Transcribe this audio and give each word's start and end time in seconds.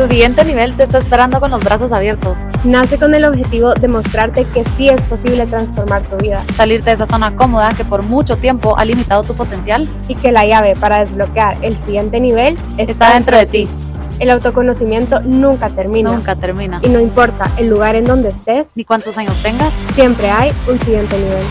Tu 0.00 0.06
siguiente 0.06 0.42
nivel 0.46 0.74
te 0.74 0.84
está 0.84 0.96
esperando 0.96 1.40
con 1.40 1.50
los 1.50 1.60
brazos 1.62 1.92
abiertos. 1.92 2.38
Nace 2.64 2.98
con 2.98 3.14
el 3.14 3.22
objetivo 3.26 3.74
de 3.74 3.86
mostrarte 3.86 4.46
que 4.46 4.64
sí 4.74 4.88
es 4.88 4.98
posible 5.02 5.44
transformar 5.44 6.04
tu 6.04 6.16
vida. 6.16 6.42
Salirte 6.56 6.88
de 6.88 6.94
esa 6.94 7.04
zona 7.04 7.36
cómoda 7.36 7.68
que 7.76 7.84
por 7.84 8.06
mucho 8.06 8.34
tiempo 8.38 8.78
ha 8.78 8.86
limitado 8.86 9.22
tu 9.24 9.34
potencial. 9.34 9.86
Y 10.08 10.14
que 10.14 10.32
la 10.32 10.46
llave 10.46 10.74
para 10.74 11.00
desbloquear 11.00 11.58
el 11.60 11.76
siguiente 11.76 12.18
nivel 12.18 12.56
está, 12.78 13.12
dentro 13.12 13.36
de 13.36 13.44
ti. 13.44 13.68
El 14.20 14.30
autoconocimiento 14.30 15.20
nunca 15.20 15.68
termina. 15.68 16.12
Nunca 16.14 16.34
termina. 16.34 16.80
Y 16.82 16.88
no 16.88 16.98
importa 16.98 17.50
el 17.58 17.68
lugar 17.68 17.94
en 17.94 18.06
donde 18.06 18.30
estés, 18.30 18.70
ni 18.76 18.86
cuántos 18.86 19.18
años 19.18 19.34
tengas, 19.42 19.74
siempre 19.94 20.30
hay 20.30 20.50
un 20.66 20.78
siguiente 20.78 21.18
nivel. 21.18 21.44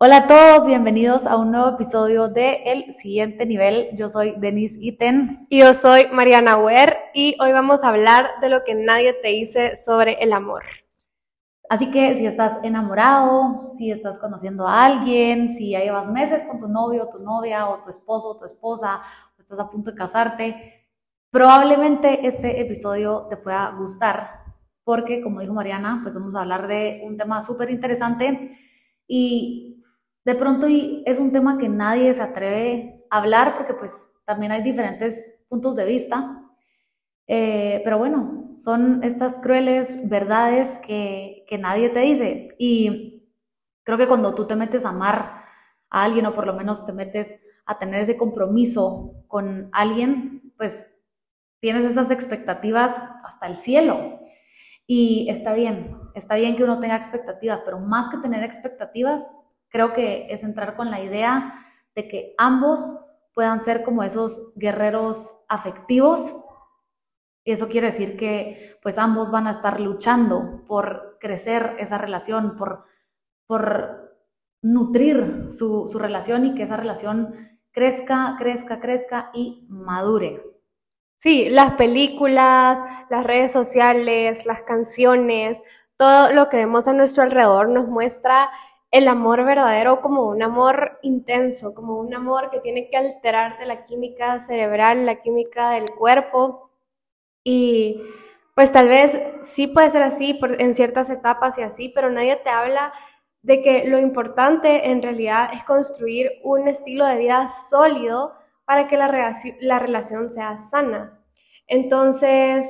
Hola 0.00 0.18
a 0.18 0.26
todos, 0.28 0.64
bienvenidos 0.64 1.26
a 1.26 1.36
un 1.36 1.50
nuevo 1.50 1.70
episodio 1.70 2.28
de 2.28 2.62
El 2.66 2.92
Siguiente 2.92 3.44
Nivel. 3.46 3.88
Yo 3.96 4.08
soy 4.08 4.32
Denise 4.38 4.78
Iten. 4.80 5.48
Y 5.50 5.58
yo 5.58 5.74
soy 5.74 6.06
Mariana 6.12 6.56
Wer 6.56 6.96
y 7.14 7.34
hoy 7.40 7.50
vamos 7.50 7.82
a 7.82 7.88
hablar 7.88 8.28
de 8.40 8.48
lo 8.48 8.62
que 8.62 8.76
nadie 8.76 9.12
te 9.14 9.26
dice 9.26 9.74
sobre 9.74 10.22
el 10.22 10.32
amor. 10.32 10.62
Así 11.68 11.90
que 11.90 12.14
si 12.14 12.26
estás 12.26 12.58
enamorado, 12.62 13.70
si 13.72 13.90
estás 13.90 14.20
conociendo 14.20 14.68
a 14.68 14.84
alguien, 14.84 15.50
si 15.50 15.70
ya 15.70 15.80
llevas 15.80 16.06
meses 16.08 16.44
con 16.44 16.60
tu 16.60 16.68
novio, 16.68 17.08
tu 17.08 17.18
novia, 17.18 17.68
o 17.68 17.82
tu 17.82 17.90
esposo, 17.90 18.28
o 18.28 18.38
tu 18.38 18.44
esposa, 18.44 19.00
o 19.36 19.40
estás 19.40 19.58
a 19.58 19.68
punto 19.68 19.90
de 19.90 19.96
casarte, 19.96 20.86
probablemente 21.32 22.24
este 22.24 22.60
episodio 22.60 23.26
te 23.28 23.36
pueda 23.36 23.70
gustar 23.70 24.44
porque, 24.84 25.20
como 25.20 25.40
dijo 25.40 25.54
Mariana, 25.54 25.98
pues 26.04 26.14
vamos 26.14 26.36
a 26.36 26.42
hablar 26.42 26.68
de 26.68 27.02
un 27.04 27.16
tema 27.16 27.40
súper 27.40 27.68
interesante 27.70 28.50
y 29.08 29.77
de 30.28 30.34
pronto 30.34 30.66
es 30.68 31.18
un 31.18 31.32
tema 31.32 31.56
que 31.56 31.70
nadie 31.70 32.12
se 32.12 32.20
atreve 32.20 33.02
a 33.08 33.16
hablar 33.16 33.56
porque 33.56 33.72
pues 33.72 34.10
también 34.26 34.52
hay 34.52 34.62
diferentes 34.62 35.34
puntos 35.48 35.74
de 35.74 35.86
vista. 35.86 36.44
Eh, 37.26 37.80
pero 37.82 37.96
bueno, 37.96 38.54
son 38.58 39.02
estas 39.02 39.38
crueles 39.38 39.96
verdades 40.06 40.80
que, 40.80 41.46
que 41.48 41.56
nadie 41.56 41.88
te 41.88 42.00
dice. 42.00 42.54
Y 42.58 43.26
creo 43.84 43.96
que 43.96 44.06
cuando 44.06 44.34
tú 44.34 44.46
te 44.46 44.54
metes 44.54 44.84
a 44.84 44.90
amar 44.90 45.46
a 45.88 46.04
alguien 46.04 46.26
o 46.26 46.34
por 46.34 46.46
lo 46.46 46.52
menos 46.52 46.84
te 46.84 46.92
metes 46.92 47.34
a 47.64 47.78
tener 47.78 48.02
ese 48.02 48.18
compromiso 48.18 49.24
con 49.28 49.70
alguien, 49.72 50.52
pues 50.58 50.90
tienes 51.60 51.86
esas 51.86 52.10
expectativas 52.10 52.94
hasta 53.24 53.46
el 53.46 53.56
cielo. 53.56 54.20
Y 54.86 55.30
está 55.30 55.54
bien, 55.54 55.96
está 56.14 56.34
bien 56.34 56.54
que 56.54 56.64
uno 56.64 56.80
tenga 56.80 56.96
expectativas, 56.96 57.62
pero 57.62 57.78
más 57.78 58.10
que 58.10 58.18
tener 58.18 58.42
expectativas, 58.42 59.32
creo 59.70 59.92
que 59.92 60.26
es 60.30 60.42
entrar 60.42 60.76
con 60.76 60.90
la 60.90 61.02
idea 61.02 61.66
de 61.94 62.08
que 62.08 62.34
ambos 62.38 62.94
puedan 63.34 63.60
ser 63.60 63.82
como 63.82 64.02
esos 64.02 64.52
guerreros 64.56 65.36
afectivos. 65.48 66.36
Eso 67.44 67.68
quiere 67.68 67.86
decir 67.86 68.16
que 68.16 68.78
pues 68.82 68.98
ambos 68.98 69.30
van 69.30 69.46
a 69.46 69.52
estar 69.52 69.80
luchando 69.80 70.64
por 70.66 71.18
crecer 71.20 71.76
esa 71.78 71.98
relación, 71.98 72.56
por, 72.56 72.84
por 73.46 74.16
nutrir 74.62 75.48
su, 75.50 75.86
su 75.86 75.98
relación 75.98 76.44
y 76.44 76.54
que 76.54 76.64
esa 76.64 76.76
relación 76.76 77.58
crezca, 77.72 78.36
crezca, 78.38 78.80
crezca 78.80 79.30
y 79.32 79.66
madure. 79.68 80.42
Sí, 81.20 81.48
las 81.50 81.74
películas, 81.74 82.78
las 83.10 83.24
redes 83.24 83.50
sociales, 83.50 84.46
las 84.46 84.62
canciones, 84.62 85.60
todo 85.96 86.32
lo 86.32 86.48
que 86.48 86.58
vemos 86.58 86.86
a 86.86 86.92
nuestro 86.92 87.24
alrededor 87.24 87.70
nos 87.70 87.88
muestra 87.88 88.50
el 88.90 89.08
amor 89.08 89.44
verdadero 89.44 90.00
como 90.00 90.28
un 90.28 90.42
amor 90.42 90.98
intenso, 91.02 91.74
como 91.74 91.98
un 91.98 92.14
amor 92.14 92.50
que 92.50 92.60
tiene 92.60 92.88
que 92.88 92.96
alterarte 92.96 93.66
la 93.66 93.84
química 93.84 94.38
cerebral, 94.38 95.04
la 95.04 95.20
química 95.20 95.70
del 95.70 95.90
cuerpo. 95.90 96.70
Y 97.44 98.02
pues 98.54 98.72
tal 98.72 98.88
vez 98.88 99.18
sí 99.42 99.66
puede 99.68 99.90
ser 99.90 100.02
así 100.02 100.38
en 100.58 100.74
ciertas 100.74 101.10
etapas 101.10 101.58
y 101.58 101.62
así, 101.62 101.90
pero 101.90 102.10
nadie 102.10 102.36
te 102.36 102.50
habla 102.50 102.92
de 103.42 103.62
que 103.62 103.84
lo 103.86 103.98
importante 103.98 104.90
en 104.90 105.02
realidad 105.02 105.50
es 105.52 105.64
construir 105.64 106.32
un 106.42 106.66
estilo 106.66 107.06
de 107.06 107.18
vida 107.18 107.46
sólido 107.48 108.34
para 108.64 108.88
que 108.88 108.96
la, 108.96 109.32
la 109.60 109.78
relación 109.78 110.28
sea 110.28 110.56
sana. 110.56 111.22
Entonces, 111.66 112.64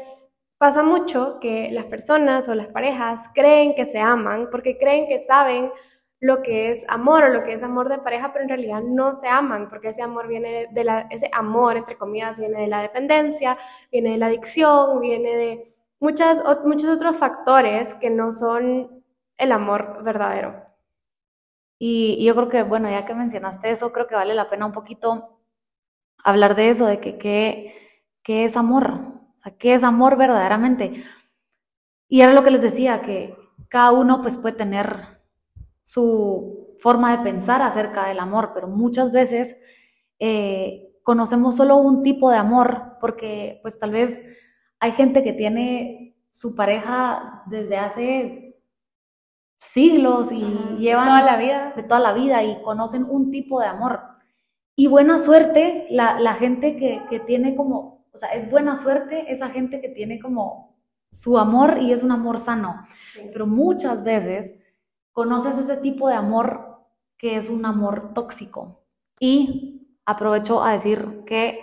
pasa 0.59 0.83
mucho 0.83 1.39
que 1.41 1.71
las 1.71 1.87
personas 1.87 2.49
o 2.49 2.55
las 2.55 2.69
parejas 2.69 3.31
creen 3.33 3.75
que 3.75 3.87
se 3.87 4.01
aman 4.01 4.49
porque 4.51 4.77
creen 4.77 5.09
que 5.09 5.21
saben 5.21 5.73
lo 6.21 6.43
que 6.43 6.73
es 6.73 6.84
amor 6.89 7.25
o 7.25 7.29
lo 7.29 7.45
que 7.45 7.55
es 7.55 7.62
amor 7.62 7.89
de 7.89 7.99
pareja, 7.99 8.33
pero 8.33 8.43
en 8.43 8.49
realidad 8.49 8.83
no 8.83 9.15
se 9.15 9.29
aman, 9.29 9.69
porque 9.69 9.91
ese 9.91 10.03
amor 10.03 10.27
viene 10.27 10.69
de 10.73 10.84
la, 10.84 11.01
ese 11.11 11.31
amor, 11.33 11.77
entre 11.77 11.97
comillas, 11.97 12.41
viene 12.41 12.61
de 12.61 12.67
la 12.67 12.83
dependencia, 12.83 13.56
viene 13.93 14.11
de 14.11 14.19
la 14.19 14.27
adicción, 14.27 15.01
viene 15.01 15.37
de 15.37 15.75
muchas, 16.01 16.43
muchos 16.65 16.91
otros 16.91 17.17
factores 17.17 17.95
que 17.95 18.11
no 18.11 18.33
son 18.33 19.05
el 19.37 19.53
amor 19.53 20.03
verdadero. 20.03 20.65
Y, 21.78 22.25
yo 22.25 22.34
creo 22.34 22.49
que, 22.49 22.62
bueno, 22.65 22.91
ya 22.91 23.07
que 23.07 23.15
mencionaste 23.15 23.71
eso, 23.71 23.93
creo 23.93 24.09
que 24.09 24.17
vale 24.17 24.34
la 24.34 24.51
pena 24.51 24.67
un 24.67 24.73
poquito 24.73 25.41
hablar 26.25 26.57
de 26.57 26.71
eso, 26.71 26.87
de 26.87 26.99
que 27.01 27.19
qué 27.19 28.45
es 28.45 28.57
amor, 28.57 28.91
o 29.34 29.37
sea, 29.37 29.57
qué 29.57 29.75
es 29.75 29.84
amor 29.84 30.17
verdaderamente. 30.17 31.05
Y 32.09 32.23
era 32.23 32.33
lo 32.33 32.43
que 32.43 32.51
les 32.51 32.62
decía, 32.62 33.03
que 33.03 33.37
cada 33.69 33.93
uno 33.93 34.23
pues 34.23 34.39
puede 34.39 34.57
tener 34.57 35.18
su 35.88 36.76
forma 36.81 37.16
de 37.16 37.22
pensar 37.22 37.62
acerca 37.62 38.09
del 38.09 38.21
amor, 38.21 38.50
pero 38.53 38.69
muchas 38.69 39.10
veces 39.10 39.56
eh, 40.19 40.87
conocemos 41.03 41.56
solo 41.56 41.78
un 41.78 42.03
tipo 42.03 42.31
de 42.31 42.37
amor, 42.37 42.99
porque 43.00 43.59
pues 43.62 43.78
tal 43.78 43.93
vez 43.93 44.22
hay 44.81 44.93
gente 44.93 45.25
que 45.25 45.32
tiene 45.32 46.15
su 46.28 46.54
pareja 46.54 47.43
desde 47.47 47.78
hace 47.78 48.60
siglos 49.59 50.31
y 50.31 50.44
llevan 50.78 51.06
toda 51.06 51.22
la 51.22 51.37
vida. 51.38 51.72
de 51.75 51.82
toda 51.84 52.00
la 52.00 52.12
vida 52.12 52.44
y 52.44 52.60
conocen 52.60 53.06
un 53.09 53.31
tipo 53.31 53.59
de 53.59 53.69
amor. 53.69 54.03
Y 54.77 54.88
buena 54.88 55.19
suerte 55.19 55.87
la, 55.88 56.34
gente 56.34 56.77
que, 56.77 57.21
tiene 57.21 57.56
como, 57.56 58.06
o 58.12 58.16
sea, 58.19 58.28
es 58.34 58.50
buena 58.50 58.77
suerte 58.77 59.32
esa 59.32 59.48
gente 59.48 59.81
que 59.81 59.88
tiene 59.88 60.21
como 60.21 60.77
su 61.10 61.38
amor 61.38 61.78
y 61.81 61.93
es 61.93 62.03
un 62.03 62.12
amor 62.12 62.41
sano. 62.41 62.84
Pero 63.32 63.47
muchas 63.47 64.04
veces 64.04 64.53
conoces 65.19 65.59
ese 65.59 65.77
tipo 65.79 66.09
de 66.09 66.15
amor 66.15 66.79
que 67.17 67.34
es 67.34 67.51
un 67.51 67.67
amor 67.67 68.15
tóxico. 68.15 68.84
Y 69.19 69.99
aprovecho 70.06 70.62
a 70.62 70.75
decir 70.75 71.25
que 71.27 71.59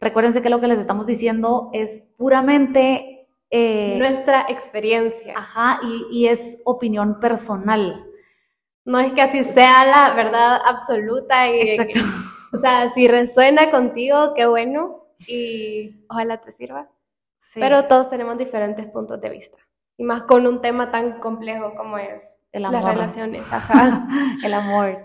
recuérdense 0.00 0.40
que 0.40 0.48
lo 0.48 0.58
que 0.58 0.68
les 0.68 0.78
estamos 0.78 1.04
diciendo 1.04 1.68
es 1.74 2.02
puramente 2.16 3.28
eh, 3.50 3.96
nuestra 3.98 4.46
experiencia. 4.48 5.34
Ajá, 5.36 5.80
y, 6.10 6.28
es 6.28 6.56
opinión 6.64 7.20
personal. 7.20 8.06
No 8.86 8.98
es 9.00 9.12
que 9.12 9.20
así 9.20 9.44
sea 9.44 9.84
la 9.84 10.14
verdad 10.14 10.58
absoluta 10.66 11.46
y 11.50 11.60
Exacto. 11.60 12.00
o 12.54 12.58
sea, 12.58 12.90
si 12.94 13.06
resuena 13.06 13.70
contigo, 13.70 14.32
qué 14.32 14.46
bueno 14.46 15.08
y 15.28 16.06
ojalá 16.08 16.40
te 16.40 16.50
sirva. 16.52 16.88
Pero 17.52 17.84
todos 17.84 18.08
tenemos 18.08 18.38
diferentes 18.38 18.86
puntos 18.86 19.20
de 19.20 19.28
vista. 19.28 19.58
Y 19.96 20.04
más 20.04 20.24
con 20.24 20.46
un 20.46 20.60
tema 20.60 20.90
tan 20.90 21.20
complejo 21.20 21.74
como 21.76 21.98
es 21.98 22.36
el 22.52 22.64
amor. 22.64 22.82
Las 22.82 22.94
relaciones, 22.94 23.42
ajá. 23.52 24.08
el, 24.44 24.54
amor. 24.54 25.02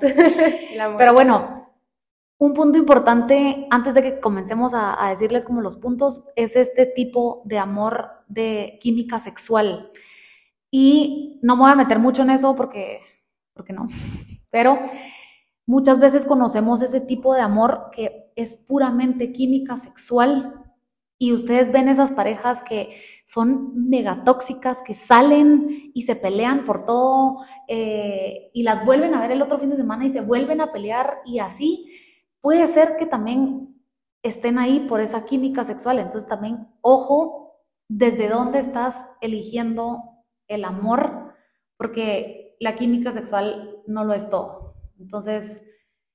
Pero 0.98 1.14
bueno, 1.14 1.60
un 2.38 2.54
punto 2.54 2.78
importante 2.78 3.68
antes 3.70 3.94
de 3.94 4.02
que 4.02 4.20
comencemos 4.20 4.74
a, 4.74 5.10
decirles 5.10 5.46
como 5.46 5.62
los 5.62 5.76
puntos 5.76 6.24
es 6.36 6.56
este 6.56 6.86
tipo 6.86 7.42
de 7.46 7.60
amor 7.60 8.12
de 8.28 8.80
química 8.82 9.20
sexual. 9.20 9.92
Y 10.72 11.40
no 11.42 11.56
me 11.56 11.64
voy 11.64 11.72
a 11.72 11.76
meter 11.76 12.00
mucho 12.00 12.22
en 12.22 12.30
eso 12.30 12.56
porque, 12.56 13.02
porque 13.54 13.74
no. 13.74 13.88
Pero 14.50 14.80
muchas 15.66 16.00
veces 16.00 16.26
conocemos 16.26 16.82
ese 16.82 17.02
tipo 17.02 17.35
de 17.35 17.42
amor 17.42 17.90
que 17.92 18.32
es 18.35 18.53
puramente 18.53 19.34
química 19.34 19.76
sexual 19.76 20.69
y 21.22 21.34
ustedes 21.34 21.72
ven 21.72 21.90
esas 21.90 22.14
parejas 22.14 22.64
que 22.64 22.98
son 23.26 23.90
megatóxicas, 23.90 24.82
que 24.82 24.94
salen 24.96 25.92
y 25.94 26.04
se 26.04 26.16
pelean 26.16 26.64
por 26.64 26.86
todo 26.86 27.40
eh, 27.68 28.50
y 28.54 28.64
las 28.64 28.86
vuelven 28.86 29.14
a 29.14 29.20
ver 29.20 29.32
el 29.32 29.42
otro 29.42 29.58
fin 29.58 29.70
de 29.70 29.76
semana 29.76 30.06
y 30.06 30.10
se 30.10 30.22
vuelven 30.22 30.62
a 30.62 30.72
pelear 30.72 31.20
y 31.26 31.40
así. 31.40 31.92
Puede 32.40 32.66
ser 32.68 32.96
que 32.96 33.06
también 33.06 33.84
estén 34.24 34.58
ahí 34.58 34.80
por 34.88 35.02
esa 35.02 35.26
química 35.26 35.66
sexual. 35.66 36.00
Entonces 36.00 36.28
también, 36.28 36.70
ojo, 36.80 37.60
desde 37.90 38.30
dónde 38.30 38.60
estás 38.60 39.10
eligiendo 39.20 40.24
el 40.48 40.64
amor, 40.64 41.36
porque 41.76 42.56
la 42.62 42.76
química 42.76 43.12
sexual 43.12 43.82
no 43.88 44.06
lo 44.06 44.14
es 44.14 44.30
todo. 44.30 44.76
Entonces, 44.98 45.62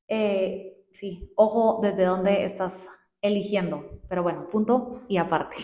eh, 0.09 0.87
sí, 0.93 1.31
ojo 1.37 1.81
desde 1.83 2.05
dónde 2.05 2.45
estás 2.45 2.89
eligiendo. 3.25 4.00
Pero 4.09 4.23
bueno, 4.23 4.49
punto 4.49 5.00
y 5.09 5.17
aparte. 5.17 5.56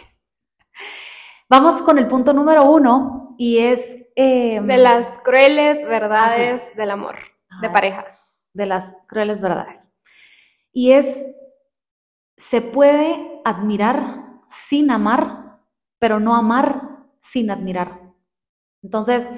Vamos 1.48 1.82
con 1.82 1.98
el 1.98 2.08
punto 2.08 2.32
número 2.32 2.64
uno 2.64 3.34
y 3.38 3.58
es... 3.58 3.98
Em, 4.16 4.66
de 4.66 4.78
las 4.78 5.18
crueles 5.18 5.86
verdades 5.86 6.62
del 6.76 6.90
amor, 6.90 7.16
de 7.60 7.70
pareja. 7.70 8.04
de 8.52 8.66
las 8.66 8.96
crueles 9.06 9.40
verdades. 9.40 9.88
Y 10.72 10.92
es, 10.92 11.26
se 12.36 12.60
puede 12.60 13.40
admirar 13.44 14.24
sin 14.48 14.90
amar, 14.90 15.60
pero 15.98 16.18
no 16.18 16.34
amar 16.34 17.06
sin 17.20 17.50
admirar. 17.50 18.00
Entonces, 18.82 19.28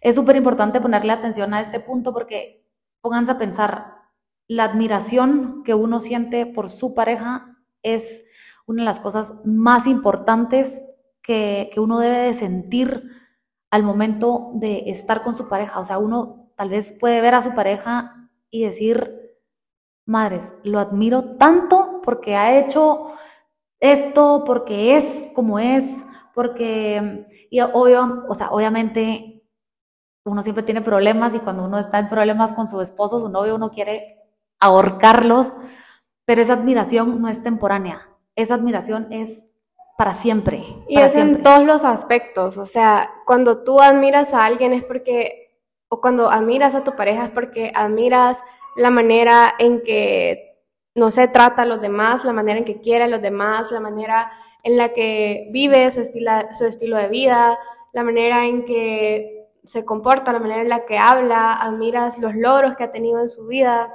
es 0.00 0.14
súper 0.14 0.36
importante 0.36 0.80
ponerle 0.80 1.12
atención 1.12 1.54
a 1.54 1.60
este 1.60 1.80
punto 1.80 2.12
porque 2.12 2.68
pónganse 3.00 3.32
a 3.32 3.38
pensar, 3.38 3.96
la 4.48 4.64
admiración 4.64 5.62
que 5.64 5.74
uno 5.74 6.00
siente 6.00 6.46
por 6.46 6.68
su 6.68 6.94
pareja 6.94 7.51
es 7.82 8.24
una 8.66 8.82
de 8.82 8.86
las 8.86 9.00
cosas 9.00 9.40
más 9.44 9.86
importantes 9.86 10.84
que, 11.22 11.70
que 11.72 11.80
uno 11.80 11.98
debe 11.98 12.18
de 12.18 12.34
sentir 12.34 13.04
al 13.70 13.82
momento 13.82 14.50
de 14.54 14.84
estar 14.90 15.22
con 15.22 15.34
su 15.34 15.48
pareja. 15.48 15.80
O 15.80 15.84
sea, 15.84 15.98
uno 15.98 16.52
tal 16.56 16.68
vez 16.68 16.92
puede 16.92 17.20
ver 17.20 17.34
a 17.34 17.42
su 17.42 17.54
pareja 17.54 18.30
y 18.50 18.64
decir, 18.64 19.38
madres, 20.06 20.54
lo 20.62 20.78
admiro 20.78 21.36
tanto 21.36 22.00
porque 22.04 22.36
ha 22.36 22.58
hecho 22.58 23.12
esto, 23.80 24.44
porque 24.44 24.96
es 24.96 25.26
como 25.34 25.58
es, 25.58 26.04
porque, 26.34 27.26
y 27.50 27.60
obvio, 27.60 28.24
o 28.28 28.34
sea, 28.34 28.50
obviamente 28.50 29.42
uno 30.24 30.42
siempre 30.42 30.62
tiene 30.62 30.82
problemas 30.82 31.34
y 31.34 31.40
cuando 31.40 31.64
uno 31.64 31.78
está 31.78 31.98
en 31.98 32.08
problemas 32.08 32.52
con 32.52 32.68
su 32.68 32.80
esposo, 32.80 33.20
su 33.20 33.28
novio, 33.28 33.56
uno 33.56 33.70
quiere 33.70 34.18
ahorcarlos, 34.60 35.52
pero 36.24 36.42
esa 36.42 36.54
admiración 36.54 37.20
no 37.20 37.28
es 37.28 37.42
temporánea, 37.42 38.08
esa 38.36 38.54
admiración 38.54 39.08
es 39.10 39.44
para 39.96 40.14
siempre. 40.14 40.64
Y 40.88 40.98
es 40.98 41.16
en 41.16 41.42
todos 41.42 41.64
los 41.64 41.84
aspectos, 41.84 42.56
o 42.58 42.64
sea, 42.64 43.12
cuando 43.26 43.62
tú 43.62 43.80
admiras 43.80 44.34
a 44.34 44.44
alguien 44.44 44.72
es 44.72 44.84
porque, 44.84 45.58
o 45.88 46.00
cuando 46.00 46.30
admiras 46.30 46.74
a 46.74 46.84
tu 46.84 46.96
pareja 46.96 47.26
es 47.26 47.30
porque 47.30 47.72
admiras 47.74 48.38
la 48.76 48.90
manera 48.90 49.54
en 49.58 49.82
que, 49.82 50.58
no 50.94 51.10
sé, 51.10 51.28
trata 51.28 51.62
a 51.62 51.66
los 51.66 51.80
demás, 51.80 52.24
la 52.24 52.32
manera 52.32 52.58
en 52.58 52.64
que 52.64 52.80
quiere 52.80 53.04
a 53.04 53.08
los 53.08 53.22
demás, 53.22 53.70
la 53.70 53.80
manera 53.80 54.32
en 54.62 54.76
la 54.76 54.90
que 54.90 55.46
vive 55.52 55.90
su, 55.90 56.04
su 56.04 56.64
estilo 56.64 56.96
de 56.96 57.08
vida, 57.08 57.58
la 57.92 58.04
manera 58.04 58.46
en 58.46 58.64
que 58.64 59.48
se 59.64 59.84
comporta, 59.84 60.32
la 60.32 60.40
manera 60.40 60.62
en 60.62 60.68
la 60.68 60.84
que 60.86 60.98
habla, 60.98 61.52
admiras 61.52 62.18
los 62.18 62.34
logros 62.34 62.76
que 62.76 62.84
ha 62.84 62.92
tenido 62.92 63.20
en 63.20 63.28
su 63.28 63.46
vida, 63.46 63.94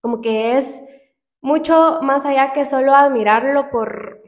como 0.00 0.20
que 0.20 0.58
es 0.58 0.80
mucho 1.40 2.00
más 2.02 2.24
allá 2.26 2.52
que 2.52 2.66
solo 2.66 2.94
admirarlo 2.94 3.70
por 3.70 4.22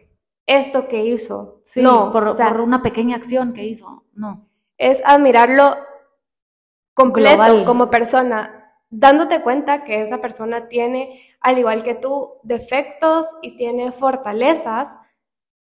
esto 0.46 0.88
que 0.88 1.04
hizo. 1.04 1.62
no, 1.76 2.12
por, 2.12 2.36
una 2.60 2.82
pequeña 2.82 3.16
acción 3.16 3.52
que 3.52 3.64
hizo, 3.64 4.04
no. 4.14 4.48
Es 4.78 5.00
admirarlo 5.04 5.76
completo 6.94 7.64
como 7.64 7.90
persona, 7.90 8.74
dándote 8.90 9.42
cuenta 9.42 9.84
que 9.84 10.02
esa 10.02 10.20
persona 10.20 10.68
tiene, 10.68 11.20
al 11.40 11.58
igual 11.58 11.82
que 11.82 11.94
tú, 11.94 12.34
defectos 12.42 13.26
y 13.40 13.56
tiene 13.56 13.92
fortalezas, 13.92 14.94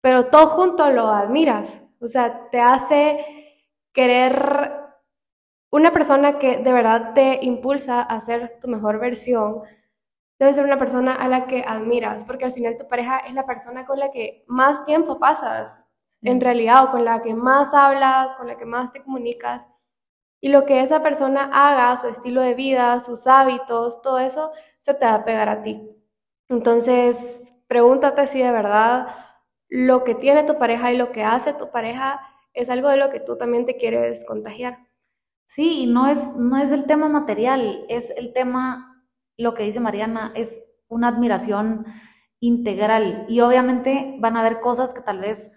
pero 0.02 0.28
todo 0.28 0.48
junto 0.48 0.90
lo 0.92 1.08
admiras. 1.08 1.82
O 2.00 2.08
sea, 2.08 2.50
te 2.50 2.62
hace 2.62 3.26
querer 3.92 4.80
una 5.72 5.92
persona 5.92 6.40
que 6.40 6.58
de 6.58 6.74
verdad 6.74 7.14
te 7.14 7.40
impulsa 7.42 8.02
a 8.02 8.20
ser 8.22 8.58
tu 8.62 8.68
mejor 8.68 9.00
versión. 9.00 9.62
Debe 10.40 10.54
ser 10.54 10.64
una 10.64 10.78
persona 10.80 11.14
a 11.14 11.28
la 11.28 11.48
que 11.48 11.64
admiras, 11.68 12.26
porque 12.26 12.46
al 12.46 12.54
final 12.54 12.78
tu 12.78 12.88
pareja 12.88 13.18
es 13.20 13.34
la 13.34 13.46
persona 13.46 13.86
con 13.86 14.00
la 14.00 14.10
que 14.12 14.46
más 14.48 14.86
tiempo 14.86 15.20
pasas, 15.20 15.78
en 16.22 16.40
realidad, 16.42 16.86
o 16.86 16.92
con 16.92 17.06
la 17.06 17.22
que 17.22 17.34
más 17.34 17.74
hablas, 17.74 18.36
con 18.36 18.48
la 18.48 18.58
que 18.58 18.66
más 18.66 18.92
te 18.92 19.04
comunicas. 19.04 19.68
Y 20.42 20.50
lo 20.50 20.66
que 20.66 20.82
esa 20.82 21.02
persona 21.02 21.50
haga, 21.54 21.98
su 21.98 22.08
estilo 22.08 22.42
de 22.42 22.54
vida, 22.54 23.00
sus 23.02 23.28
hábitos, 23.28 24.02
todo 24.02 24.20
eso, 24.20 24.52
se 24.80 24.94
te 24.94 25.06
va 25.06 25.16
a 25.16 25.26
pegar 25.26 25.50
a 25.50 25.62
ti. 25.62 25.82
Entonces, 26.48 27.18
pregúntate 27.68 28.26
si 28.28 28.42
de 28.42 28.52
verdad 28.52 29.08
lo 29.70 30.04
que 30.04 30.16
tiene 30.16 30.44
tu 30.44 30.58
pareja 30.58 30.92
y 30.92 30.98
lo 30.98 31.12
que 31.12 31.24
hace 31.24 31.54
tu 31.54 31.70
pareja 31.70 32.20
es 32.54 32.70
algo 32.70 32.90
de 32.90 32.98
lo 32.98 33.10
que 33.10 33.20
tú 33.20 33.38
también 33.38 33.66
te 33.66 33.78
quieres 33.78 34.26
contagiar. 34.26 34.80
Sí, 35.46 35.84
y 35.84 35.86
no 35.88 36.08
es, 36.08 36.36
no 36.36 36.58
es 36.58 36.72
el 36.72 36.86
tema 36.86 37.10
material, 37.10 37.86
es 37.90 38.12
el 38.12 38.34
tema, 38.34 38.89
lo 39.40 39.54
que 39.54 39.64
dice 39.64 39.80
Mariana, 39.80 40.32
es 40.36 40.62
una 40.88 41.08
admiración 41.08 41.86
integral. 42.40 43.26
Y 43.28 43.42
obviamente 43.42 44.16
van 44.20 44.38
a 44.38 44.42
haber 44.42 44.60
cosas 44.62 44.94
que 44.94 45.02
tal 45.02 45.20
vez 45.20 45.52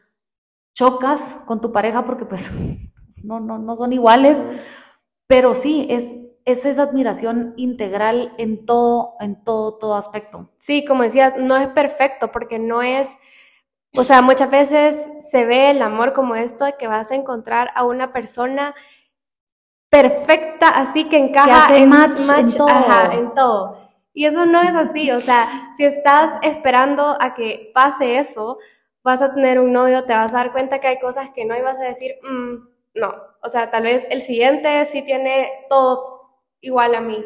chocas 0.75 1.41
con 1.47 1.61
tu 1.61 1.73
pareja 1.73 2.05
porque 2.05 2.25
pues 2.25 2.51
no, 3.23 3.41
no, 3.41 3.59
no 3.59 3.77
son 3.77 3.93
iguales, 3.93 4.45
pero 5.27 5.55
sí, 5.55 5.87
es, 5.91 6.13
es 6.45 6.65
esa 6.65 6.83
admiración 6.83 7.55
integral 7.57 8.33
en 8.39 8.67
todo, 8.67 9.15
en 9.21 9.45
todo, 9.45 9.79
todo 9.79 9.95
aspecto. 9.97 10.51
Sí, 10.59 10.85
como 10.85 11.03
decías, 11.03 11.35
no 11.39 11.57
es 11.57 11.69
perfecto 11.69 12.33
porque 12.33 12.59
no 12.59 12.83
es 12.83 13.09
o 13.95 14.05
sea, 14.05 14.23
muchas 14.23 14.51
veces 14.51 14.97
se 15.31 15.45
ve 15.45 15.71
el 15.71 15.83
amor 15.83 16.15
como 16.15 16.35
esto 16.35 16.65
de 16.65 16.77
que 16.79 16.89
vas 16.89 17.11
a 17.11 17.15
encontrar 17.15 17.71
a 17.75 17.85
una 17.85 18.13
persona 18.13 18.75
perfecta, 19.93 20.71
así 20.71 21.05
que 21.05 21.19
encaja 21.19 21.77
en, 21.77 21.91
match, 21.91 22.21
en, 22.39 22.57
todo. 22.57 22.69
en 23.13 23.35
todo. 23.35 23.77
Y 24.15 24.25
eso 24.25 24.47
no 24.47 24.63
es 24.63 24.75
así, 24.75 25.11
o 25.11 25.21
sea, 25.21 25.71
si 25.77 25.85
estás 25.85 26.41
esperando 26.41 27.15
a 27.21 27.35
que 27.35 27.71
pase 27.75 28.17
eso, 28.17 28.59
vas 29.05 29.21
a 29.21 29.35
tener 29.35 29.61
un 29.61 29.71
novio, 29.71 30.05
te 30.05 30.15
vas 30.15 30.33
a 30.33 30.37
dar 30.37 30.53
cuenta 30.53 30.81
que 30.81 30.89
hay 30.89 30.99
cosas 30.99 31.29
que 31.35 31.45
no 31.45 31.55
ibas 31.55 31.79
a 31.79 31.83
decir, 31.83 32.15
mm, 32.23 32.69
no, 32.95 33.13
o 33.43 33.49
sea, 33.51 33.71
tal 33.71 33.83
vez 33.83 34.07
el 34.09 34.23
siguiente 34.23 34.87
sí 34.87 35.03
tiene 35.03 35.51
todo 35.69 36.41
igual 36.63 36.95
a 36.95 37.03
mí. 37.03 37.23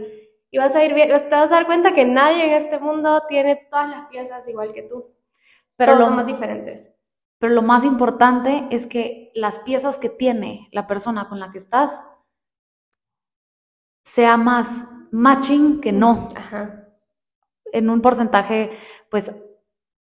Y 0.51 0.59
vas 0.59 0.75
a 0.75 0.85
ir 0.85 0.93
bien, 0.93 1.09
te 1.09 1.37
vas 1.37 1.53
a 1.53 1.55
dar 1.55 1.67
cuenta 1.67 1.95
que 1.95 2.05
nadie 2.05 2.47
en 2.47 2.55
este 2.55 2.81
mundo 2.81 3.23
tiene 3.29 3.69
todas 3.71 3.89
las 3.89 4.07
piezas 4.09 4.47
igual 4.49 4.73
que 4.73 4.83
tú. 4.83 5.15
Pero 5.77 5.95
lo, 5.95 6.07
somos 6.07 6.27
diferentes. 6.27 6.91
Pero 7.39 7.53
lo 7.53 7.63
más 7.63 7.85
importante 7.85 8.67
es 8.71 8.89
que 8.89 9.31
las 9.35 9.61
piezas 9.61 9.99
que 9.99 10.09
tiene 10.09 10.69
la 10.73 10.89
persona 10.89 11.29
con 11.29 11.39
la 11.39 11.53
que 11.53 11.59
estás 11.59 12.07
sea 14.07 14.37
más 14.37 14.87
matching 15.11 15.81
que 15.81 15.91
no. 15.91 16.29
Ajá. 16.37 16.85
En 17.73 17.91
un 17.91 18.01
porcentaje, 18.01 18.71
pues, 19.11 19.33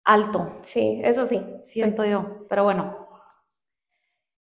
alto. 0.05 0.61
Sí, 0.63 1.01
eso 1.03 1.27
sí. 1.27 1.43
Siento 1.63 2.05
yo. 2.05 2.47
Pero 2.49 2.65
bueno. 2.65 3.09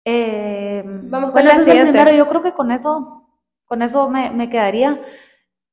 Eh, 0.05 0.82
Vamos 0.85 1.31
con 1.31 1.43
la 1.43 1.58
siguiente. 1.64 2.17
Yo 2.17 2.29
creo 2.29 2.43
que 2.43 2.53
con 2.53 2.70
eso, 2.70 3.31
con 3.64 3.81
eso 3.81 4.11
me, 4.11 4.31
me 4.31 4.50
quedaría. 4.50 5.00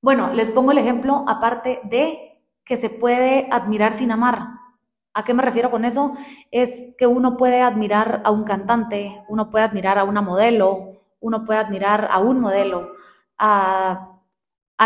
Bueno, 0.02 0.34
les 0.34 0.50
pongo 0.50 0.72
el 0.72 0.78
ejemplo 0.78 1.26
aparte 1.28 1.82
de 1.84 2.42
que 2.64 2.78
se 2.78 2.90
puede 2.90 3.50
admirar 3.52 3.94
sin 3.94 4.12
amar. 4.12 4.48
¿A 5.14 5.26
qué 5.26 5.34
me 5.34 5.44
refiero 5.44 5.70
con 5.70 5.84
eso? 5.84 6.14
Es 6.52 6.88
que 6.98 7.06
uno 7.06 7.36
puede 7.36 7.62
admirar 7.62 8.22
a 8.24 8.32
un 8.32 8.46
cantante, 8.46 9.24
uno 9.28 9.50
puede 9.50 9.66
admirar 9.66 10.00
a 10.00 10.06
una 10.06 10.22
modelo, 10.22 11.02
uno 11.20 11.44
puede 11.44 11.60
admirar 11.60 12.08
a 12.10 12.20
un 12.20 12.40
modelo, 12.40 12.94
a, 13.38 14.20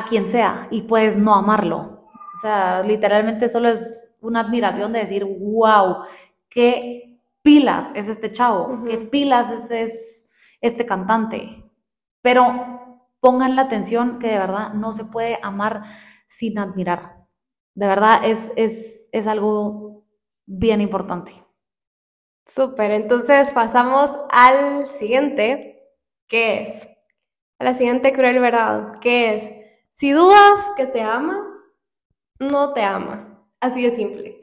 quien 0.07 0.27
sea, 0.27 0.67
y 0.69 0.83
puedes 0.83 1.17
no 1.17 1.33
amarlo. 1.33 2.07
O 2.33 2.37
sea, 2.39 2.83
literalmente 2.83 3.49
solo 3.49 3.69
es 3.69 4.03
una 4.21 4.41
admiración 4.41 4.93
de 4.93 4.99
decir, 4.99 5.25
wow, 5.25 6.03
qué 6.49 7.19
pilas 7.41 7.91
es 7.95 8.07
este 8.07 8.31
chavo, 8.31 8.83
qué 8.85 8.97
pilas 8.97 9.49
es, 9.49 9.71
es 9.71 10.27
este 10.61 10.85
cantante. 10.85 11.63
Pero 12.21 13.05
pongan 13.19 13.55
la 13.55 13.63
atención 13.63 14.19
que 14.19 14.27
de 14.27 14.39
verdad 14.39 14.73
no 14.73 14.93
se 14.93 15.05
puede 15.05 15.39
amar 15.41 15.83
sin 16.27 16.59
admirar. 16.59 17.25
De 17.73 17.87
verdad 17.87 18.21
es, 18.23 18.51
es, 18.55 19.09
es 19.11 19.27
algo 19.27 20.05
bien 20.45 20.81
importante. 20.81 21.31
Súper, 22.45 22.91
entonces 22.91 23.51
pasamos 23.53 24.09
al 24.31 24.85
siguiente, 24.85 25.83
que 26.27 26.61
es, 26.61 26.87
a 27.59 27.63
la 27.63 27.73
siguiente 27.73 28.13
cruel 28.13 28.39
verdad, 28.39 28.99
que 28.99 29.35
es, 29.35 29.51
si 29.93 30.11
dudas 30.11 30.71
que 30.75 30.85
te 30.85 31.01
ama, 31.01 31.43
no 32.39 32.73
te 32.73 32.83
ama, 32.83 33.43
así 33.59 33.81
de 33.81 33.95
simple. 33.95 34.41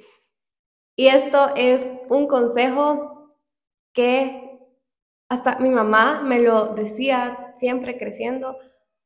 Y 0.97 1.09
esto 1.09 1.55
es 1.57 1.91
un 2.09 2.27
consejo 2.27 3.37
que 3.93 4.59
hasta 5.29 5.59
mi 5.59 5.69
mamá 5.69 6.23
me 6.23 6.41
lo 6.41 6.75
decía 6.75 7.53
siempre 7.57 7.99
creciendo. 7.99 8.57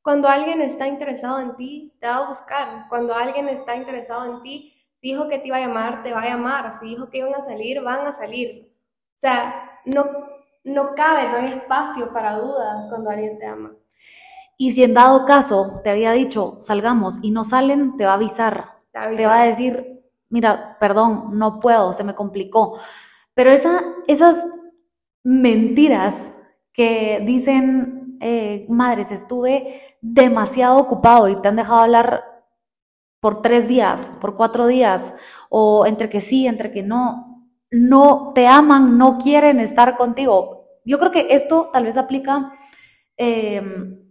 Cuando 0.03 0.29
alguien 0.29 0.61
está 0.63 0.87
interesado 0.87 1.41
en 1.41 1.57
ti, 1.57 1.97
te 2.01 2.07
va 2.07 2.17
a 2.17 2.29
buscar. 2.29 2.87
Cuando 2.89 3.15
alguien 3.15 3.49
está 3.49 3.75
interesado 3.77 4.25
en 4.25 4.43
ti, 4.43 4.75
dijo 5.03 5.29
que 5.29 5.39
te 5.39 5.49
iba 5.49 5.57
a 5.57 5.61
llamar, 5.61 6.03
te 6.03 6.13
va 6.13 6.23
a 6.23 6.29
llamar. 6.29 6.73
Si 6.73 6.87
dijo 6.87 7.11
que 7.11 7.19
iban 7.19 7.35
a 7.35 7.45
salir, 7.45 7.83
van 7.83 8.07
a 8.07 8.13
salir. 8.13 8.73
O 9.17 9.21
sea, 9.21 9.81
no, 9.85 10.07
no 10.65 10.95
cabe, 10.95 11.29
no 11.29 11.39
hay 11.39 11.53
espacio 11.53 12.13
para 12.13 12.39
dudas 12.39 12.87
cuando 12.89 13.11
alguien 13.11 13.39
te 13.39 13.47
ama. 13.47 13.75
Y 14.61 14.73
si 14.73 14.83
en 14.83 14.93
dado 14.93 15.25
caso 15.25 15.81
te 15.85 15.91
había 15.91 16.11
dicho, 16.13 16.57
salgamos 16.61 17.21
y 17.23 17.31
no 17.31 17.45
salen, 17.45 17.97
te 17.97 18.05
va 18.05 18.11
a 18.11 18.15
avisar. 18.15 18.81
Te, 18.91 19.27
va 19.27 19.43
a 19.43 19.47
decir, 19.47 20.03
mira, 20.29 20.77
perdón, 20.81 21.39
no 21.39 21.61
puedo, 21.61 21.93
se 21.93 22.03
me 22.03 22.17
complicó. 22.17 22.79
Pero 23.35 23.53
esa, 23.53 23.85
esas 24.09 24.45
mentiras 25.23 26.33
que 26.73 27.23
dicen, 27.25 28.19
eh, 28.21 28.67
madres, 28.69 29.13
estuve 29.13 29.97
demasiado 30.01 30.79
ocupado 30.79 31.29
y 31.29 31.41
te 31.41 31.47
han 31.47 31.57
dejado 31.57 31.81
hablar 31.81 32.25
por 33.21 33.43
tres 33.43 33.69
días, 33.69 34.13
por 34.21 34.37
cuatro 34.37 34.67
días, 34.67 35.15
o 35.51 35.87
entre 35.87 36.11
que 36.11 36.21
sí, 36.21 36.49
entre 36.49 36.73
que 36.73 36.83
no, 36.83 37.49
no 37.71 38.33
te 38.35 38.49
aman, 38.49 38.99
no 38.99 39.19
quieren 39.19 39.61
estar 39.61 39.97
contigo. 39.97 40.67
Yo 40.85 40.99
creo 40.99 41.13
que 41.13 41.29
esto 41.31 41.71
tal 41.73 41.85
vez 41.85 41.97
aplica 41.97 42.53
em, 43.17 44.08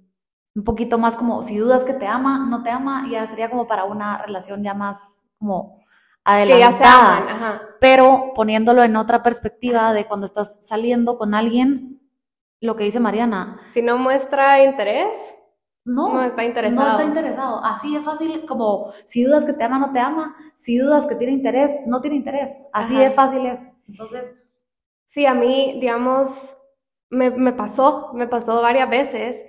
un 0.58 0.64
poquito 0.64 0.98
más 0.98 1.16
como 1.16 1.44
si 1.44 1.56
dudas 1.56 1.86
que 1.86 1.94
te 1.94 2.08
ama, 2.08 2.48
no 2.50 2.64
te 2.64 2.72
ama, 2.72 3.08
ya 3.12 3.28
sería 3.28 3.48
como 3.48 3.68
para 3.68 3.84
una 3.84 4.18
relación 4.18 4.64
ya 4.64 4.74
más 4.74 5.00
como 5.38 5.84
adelantada. 6.24 7.62
Pero 7.80 8.32
poniéndolo 8.34 8.84
en 8.84 8.96
otra 8.96 9.22
perspectiva 9.22 9.94
de 9.94 10.08
cuando 10.08 10.26
estás 10.26 10.58
saliendo 10.66 11.20
con 11.20 11.36
alguien, 11.36 12.02
lo 12.60 12.76
que 12.76 12.86
dice 12.86 13.00
Mariana. 13.00 13.62
Si 13.70 13.84
no 13.84 14.00
muestra 14.00 14.64
interés, 14.64 15.16
no, 15.86 16.12
no 16.12 16.24
está 16.24 16.44
interesado. 16.44 16.88
No 16.88 16.92
está 16.92 17.04
interesado. 17.04 17.64
Así 17.64 17.96
es 17.96 18.04
fácil 18.04 18.48
como 18.48 18.92
si 19.06 19.26
dudas 19.26 19.46
que 19.46 19.54
te 19.54 19.64
ama, 19.64 19.78
no 19.78 19.94
te 19.94 20.00
ama. 20.00 20.36
Si 20.56 20.80
dudas 20.80 21.06
que 21.06 21.14
tiene 21.14 21.34
interés, 21.34 21.72
no 21.86 22.02
tiene 22.02 22.16
interés. 22.16 22.60
Así 22.74 22.96
de 22.96 23.12
fácil 23.12 23.46
es. 23.46 23.70
Entonces. 23.88 24.34
Sí, 25.06 25.28
a 25.28 25.36
mí, 25.36 25.78
digamos, 25.80 26.58
me, 27.12 27.30
me 27.30 27.54
pasó, 27.54 28.10
me 28.16 28.26
pasó 28.28 28.60
varias 28.60 28.90
veces 28.90 29.44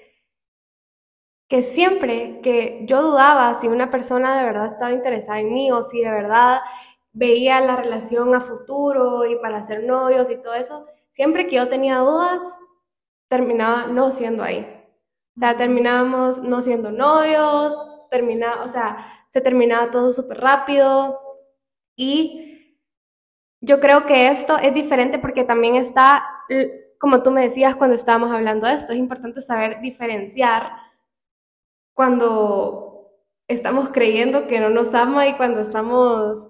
que 1.49 1.62
siempre 1.62 2.40
que 2.43 2.83
yo 2.85 3.02
dudaba 3.02 3.55
si 3.55 3.69
una 3.69 3.90
persona 3.90 4.38
de 4.38 4.45
verdad 4.45 4.67
estaba 4.67 4.93
interesada 4.93 5.40
en 5.40 5.52
mí 5.52 5.73
o 5.73 5.83
si 5.83 6.02
de 6.02 6.11
verdad 6.11 6.61
veía 7.12 7.61
la 7.61 7.76
relación 7.76 8.35
a 8.35 8.40
futuro 8.40 9.25
y 9.25 9.37
para 9.37 9.67
ser 9.67 9.85
novios 9.85 10.31
y 10.31 10.37
todo 10.37 10.55
eso, 10.55 10.87
siempre 11.12 11.47
que 11.47 11.57
yo 11.57 11.69
tenía 11.69 11.99
dudas, 11.99 12.40
terminaba 13.28 13.87
no 13.87 14.11
siendo 14.11 14.43
ahí. 14.43 14.67
O 15.37 15.40
sea, 15.40 15.57
terminábamos 15.57 16.40
no 16.43 16.61
siendo 16.61 16.90
novios, 16.93 17.76
termina, 18.11 18.62
o 18.62 18.69
sea, 18.69 18.97
se 19.31 19.40
terminaba 19.40 19.90
todo 19.90 20.12
súper 20.12 20.38
rápido. 20.38 21.19
Y 21.97 22.76
yo 23.61 23.81
creo 23.81 24.07
que 24.07 24.28
esto 24.28 24.59
es 24.59 24.75
diferente 24.75 25.19
porque 25.19 25.45
también 25.45 25.76
está, 25.76 26.25
como 26.99 27.23
tú 27.23 27.31
me 27.31 27.43
decías 27.43 27.76
cuando 27.76 27.97
estábamos 27.97 28.31
hablando 28.31 28.67
de 28.67 28.75
esto, 28.75 28.93
es 28.93 28.99
importante 28.99 29.40
saber 29.40 29.81
diferenciar 29.81 30.88
cuando 31.99 33.11
estamos 33.49 33.88
creyendo 33.88 34.47
que 34.47 34.61
no 34.61 34.71
nos 34.71 34.95
ama 34.95 35.26
y 35.26 35.35
cuando 35.35 35.61
estamos 35.61 36.47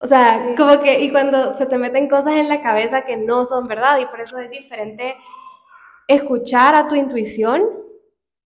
o 0.00 0.06
sea, 0.06 0.54
como 0.56 0.80
que, 0.80 1.00
y 1.00 1.10
cuando 1.10 1.58
se 1.58 1.66
te 1.66 1.76
meten 1.76 2.08
cosas 2.08 2.36
en 2.36 2.48
la 2.48 2.62
cabeza 2.62 3.04
que 3.04 3.18
no 3.18 3.44
son 3.44 3.68
verdad, 3.68 3.98
y 3.98 4.06
por 4.06 4.22
eso 4.22 4.38
es 4.38 4.48
diferente 4.48 5.16
escuchar 6.08 6.74
a 6.74 6.88
tu 6.88 6.94
intuición 6.94 7.68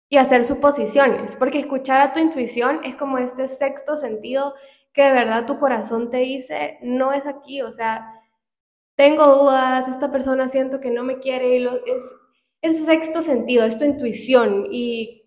y 0.09 0.19
hacer 0.19 0.45
suposiciones, 0.45 1.35
porque 1.35 1.59
escuchar 1.59 2.01
a 2.01 2.13
tu 2.13 2.21
intuición 2.21 2.81
es 2.85 2.95
como 2.95 3.19
este 3.19 3.49
sexto 3.49 3.97
sentido 3.97 4.55
que 4.93 5.03
de 5.03 5.13
verdad 5.13 5.47
tu 5.47 5.59
corazón 5.59 6.11
te 6.11 6.19
dice, 6.19 6.79
no 6.81 7.13
es 7.13 7.27
aquí, 7.27 7.61
o 7.61 7.73
sea, 7.73 8.07
tengo 8.95 9.27
dudas, 9.27 9.89
esta 9.89 10.13
persona 10.13 10.47
siento 10.47 10.81
que 10.81 10.91
no 10.91 11.03
me 11.03 11.19
quiere, 11.19 11.59
y 11.59 11.67
es 11.67 12.03
el 12.63 12.87
sexto 12.87 13.21
sentido, 13.21 13.65
es 13.65 13.77
tu 13.77 13.85
intuición 13.85 14.69
y 14.71 15.24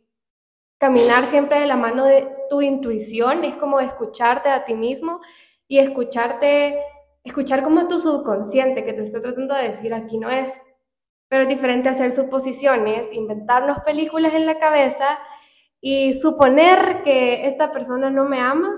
caminar 0.77 1.25
siempre 1.27 1.59
de 1.59 1.65
la 1.65 1.75
mano 1.75 2.05
de 2.05 2.29
tu 2.49 2.61
intuición 2.61 3.43
es 3.43 3.55
como 3.55 3.79
escucharte 3.79 4.49
a 4.49 4.63
ti 4.63 4.73
mismo 4.73 5.19
y 5.67 5.79
escucharte, 5.79 6.79
escuchar 7.23 7.63
como 7.63 7.87
tu 7.87 7.99
subconsciente 7.99 8.85
que 8.85 8.93
te 8.93 9.01
está 9.01 9.19
tratando 9.19 9.55
de 9.55 9.63
decir 9.63 9.93
aquí 9.93 10.17
no 10.17 10.29
es, 10.29 10.51
pero 11.27 11.43
es 11.43 11.49
diferente 11.49 11.89
hacer 11.89 12.11
suposiciones, 12.11 13.11
inventarnos 13.11 13.79
películas 13.79 14.33
en 14.33 14.45
la 14.45 14.59
cabeza 14.59 15.19
y 15.81 16.13
suponer 16.19 17.03
que 17.03 17.47
esta 17.47 17.71
persona 17.71 18.09
no 18.09 18.25
me 18.25 18.39
ama, 18.39 18.73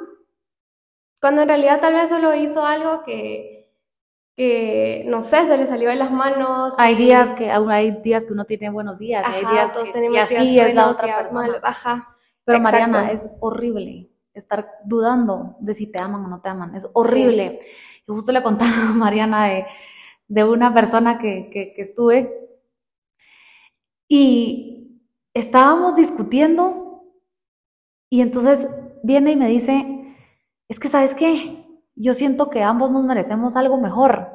cuando 1.22 1.41
en 1.41 1.50
realidad 1.50 1.79
tal 1.79 1.94
vez 1.94 2.10
solo 2.10 2.34
hizo 2.34 2.65
algo 2.65 3.03
que, 3.03 3.59
que 4.39 5.03
no 5.05 5.22
sé, 5.22 5.46
se 5.48 5.58
le 5.58 5.67
salió 5.67 5.89
de 5.89 5.98
las 5.98 6.12
manos. 6.12 6.74
Hay 6.77 6.96
días 6.96 7.34
que 7.34 7.51
hay 7.51 7.91
días 8.01 8.25
que 8.25 8.31
uno 8.31 8.46
tiene 8.46 8.69
buenos 8.69 8.98
días, 8.98 9.27
hay 9.27 9.41
días 9.41 9.74
todos 9.74 9.88
que, 9.88 9.91
tenemos 9.91 10.15
y 10.15 10.19
así 10.22 10.36
días 10.36 10.69
es 10.69 10.75
la 10.75 10.89
otra 10.89 11.08
días 11.08 11.17
persona. 11.17 11.41
malos. 11.41 11.60
Ajá. 11.62 12.15
Pero 12.46 12.60
Exacto. 12.60 12.77
Mariana, 12.79 13.12
es 13.12 13.29
horrible 13.41 14.10
estar 14.34 14.72
dudando 14.86 15.58
de 15.60 15.74
si 15.74 15.88
te 15.88 16.01
aman 16.01 16.24
o 16.24 16.29
no 16.29 16.39
te 16.39 16.48
aman, 16.48 16.74
es 16.74 16.88
horrible. 16.93 17.60
Y 18.08 18.12
justo 18.13 18.31
le 18.31 18.41
contaba 18.41 18.72
a 18.91 18.93
Mariana 18.93 19.48
de, 19.48 19.65
de 20.29 20.43
una 20.46 20.74
persona 20.74 21.17
que, 21.17 21.50
que, 21.51 21.74
que 21.74 21.81
estuve 21.81 22.34
y 24.08 25.01
estábamos 25.34 25.96
discutiendo 25.96 27.03
y 28.10 28.22
entonces 28.22 28.69
viene 29.03 29.31
y 29.31 29.36
me 29.36 29.50
dice, 29.50 30.15
es 30.69 30.79
que 30.79 30.88
sabes 30.88 31.13
qué, 31.13 31.59
yo 32.00 32.13
siento 32.13 32.50
que 32.50 32.63
ambos 32.63 32.91
nos 32.91 33.03
merecemos 33.03 33.56
algo 33.58 33.77
mejor. 33.77 34.29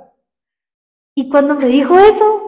Y 1.17 1.29
cuando 1.31 1.55
me 1.55 1.67
dijo 1.67 1.99
eso, 1.99 2.41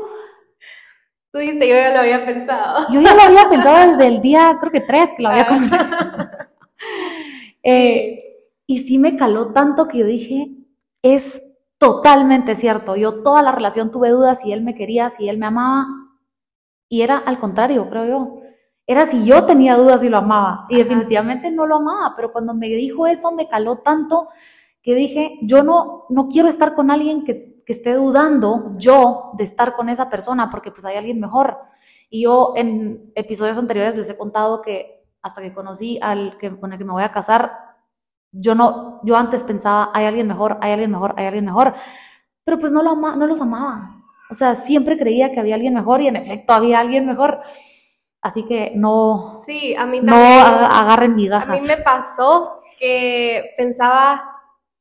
Tú 1.33 1.41
dijiste, 1.41 1.69
yo 1.69 1.75
ya 1.75 1.91
lo 1.93 2.01
había 2.01 2.25
pensado. 2.25 2.87
yo 2.93 3.01
ya 3.01 3.15
lo 3.15 3.23
había 3.23 3.49
pensado 3.49 3.91
desde 3.91 4.07
el 4.07 4.21
día, 4.21 4.57
creo 4.61 4.73
que 4.73 4.81
tres, 4.81 5.11
que 5.17 5.23
lo 5.23 5.31
había 5.31 5.47
conocido. 5.47 5.79
Eh, 7.69 8.23
y 8.69 8.79
sí 8.83 8.97
me 8.97 9.17
caló 9.17 9.53
tanto 9.53 9.89
que 9.89 9.99
yo 9.99 10.07
dije, 10.07 10.53
es 11.03 11.43
totalmente 11.79 12.55
cierto. 12.55 12.95
Yo 12.95 13.25
toda 13.25 13.43
la 13.43 13.51
relación 13.51 13.91
tuve 13.91 14.11
dudas 14.11 14.41
si 14.41 14.53
él 14.53 14.63
me 14.63 14.77
quería, 14.77 15.11
si 15.11 15.29
él 15.29 15.37
me 15.37 15.47
amaba. 15.47 15.87
Y 16.89 17.03
era 17.03 17.19
al 17.19 17.41
contrario, 17.41 17.89
creo 17.91 18.07
yo. 18.07 18.41
Era 18.87 19.07
si 19.07 19.25
yo 19.25 19.47
tenía 19.47 19.77
dudas 19.77 20.05
y 20.05 20.09
lo 20.09 20.19
amaba. 20.19 20.67
Y 20.69 20.77
Ajá. 20.77 20.85
definitivamente 20.85 21.51
no 21.51 21.67
lo 21.67 21.77
amaba. 21.79 22.15
Pero 22.15 22.33
cuando 22.33 22.55
me 22.55 22.69
dijo 22.69 23.09
eso, 23.09 23.33
me 23.33 23.49
caló 23.49 23.79
tanto 23.79 24.29
que 24.87 24.95
dije, 24.95 25.39
yo 25.43 25.65
no, 25.65 26.05
no 26.11 26.29
quiero 26.29 26.49
estar 26.49 26.77
con 26.77 26.93
alguien 26.93 27.25
que, 27.25 27.61
que 27.67 27.73
esté 27.73 27.95
dudando 27.95 28.71
yo 28.77 29.33
de 29.37 29.43
estar 29.43 29.75
con 29.75 29.89
esa 29.89 30.09
persona 30.09 30.49
porque 30.49 30.71
pues 30.71 30.85
hay 30.85 30.97
alguien 30.97 31.19
mejor. 31.19 31.59
Y 32.09 32.23
yo 32.23 32.53
en 32.55 33.11
episodios 33.17 33.59
anteriores 33.59 33.97
les 33.97 34.09
he 34.09 34.17
contado 34.17 34.63
que 34.63 35.05
hasta 35.23 35.43
que 35.43 35.53
conocí 35.53 35.99
al 36.01 36.39
que, 36.39 36.57
con 36.61 36.73
el 36.73 36.79
que 36.79 36.85
me 36.85 36.93
voy 36.93 37.03
a 37.03 37.11
casar, 37.11 37.53
yo 38.31 38.55
no, 38.55 39.01
yo 39.03 39.17
antes 39.17 39.43
pensaba, 39.43 39.91
hay 39.93 40.07
alguien 40.07 40.29
mejor, 40.29 40.57
hay 40.61 40.71
alguien 40.71 40.93
mejor, 40.93 41.15
hay 41.17 41.27
alguien 41.27 41.47
mejor, 41.47 41.75
pero 42.45 42.57
pues 42.61 42.71
no, 42.71 42.81
lo 42.85 42.91
ama, 42.91 43.17
no 43.17 43.27
los 43.27 43.41
amaba. 43.41 44.05
O 44.31 44.35
sea, 44.35 44.55
siempre 44.55 44.97
creía 44.97 45.33
que 45.33 45.41
había 45.41 45.57
alguien 45.57 45.75
mejor 45.75 46.01
y 46.01 46.07
en 46.07 46.15
efecto 46.15 46.53
había 46.53 46.79
alguien 46.79 47.07
mejor. 47.07 47.41
Así 48.23 48.45
que 48.45 48.71
no, 48.77 49.37
Sí, 49.47 49.75
a 49.77 49.85
mí 49.87 50.01
no 50.01 50.13
también. 50.13 50.39
ag- 50.45 50.69
agarren 50.71 51.13
A 51.13 51.15
migajas. 51.15 51.61
mí 51.61 51.67
me 51.67 51.77
pasó 51.79 52.61
que 52.79 53.51
pensaba, 53.57 54.36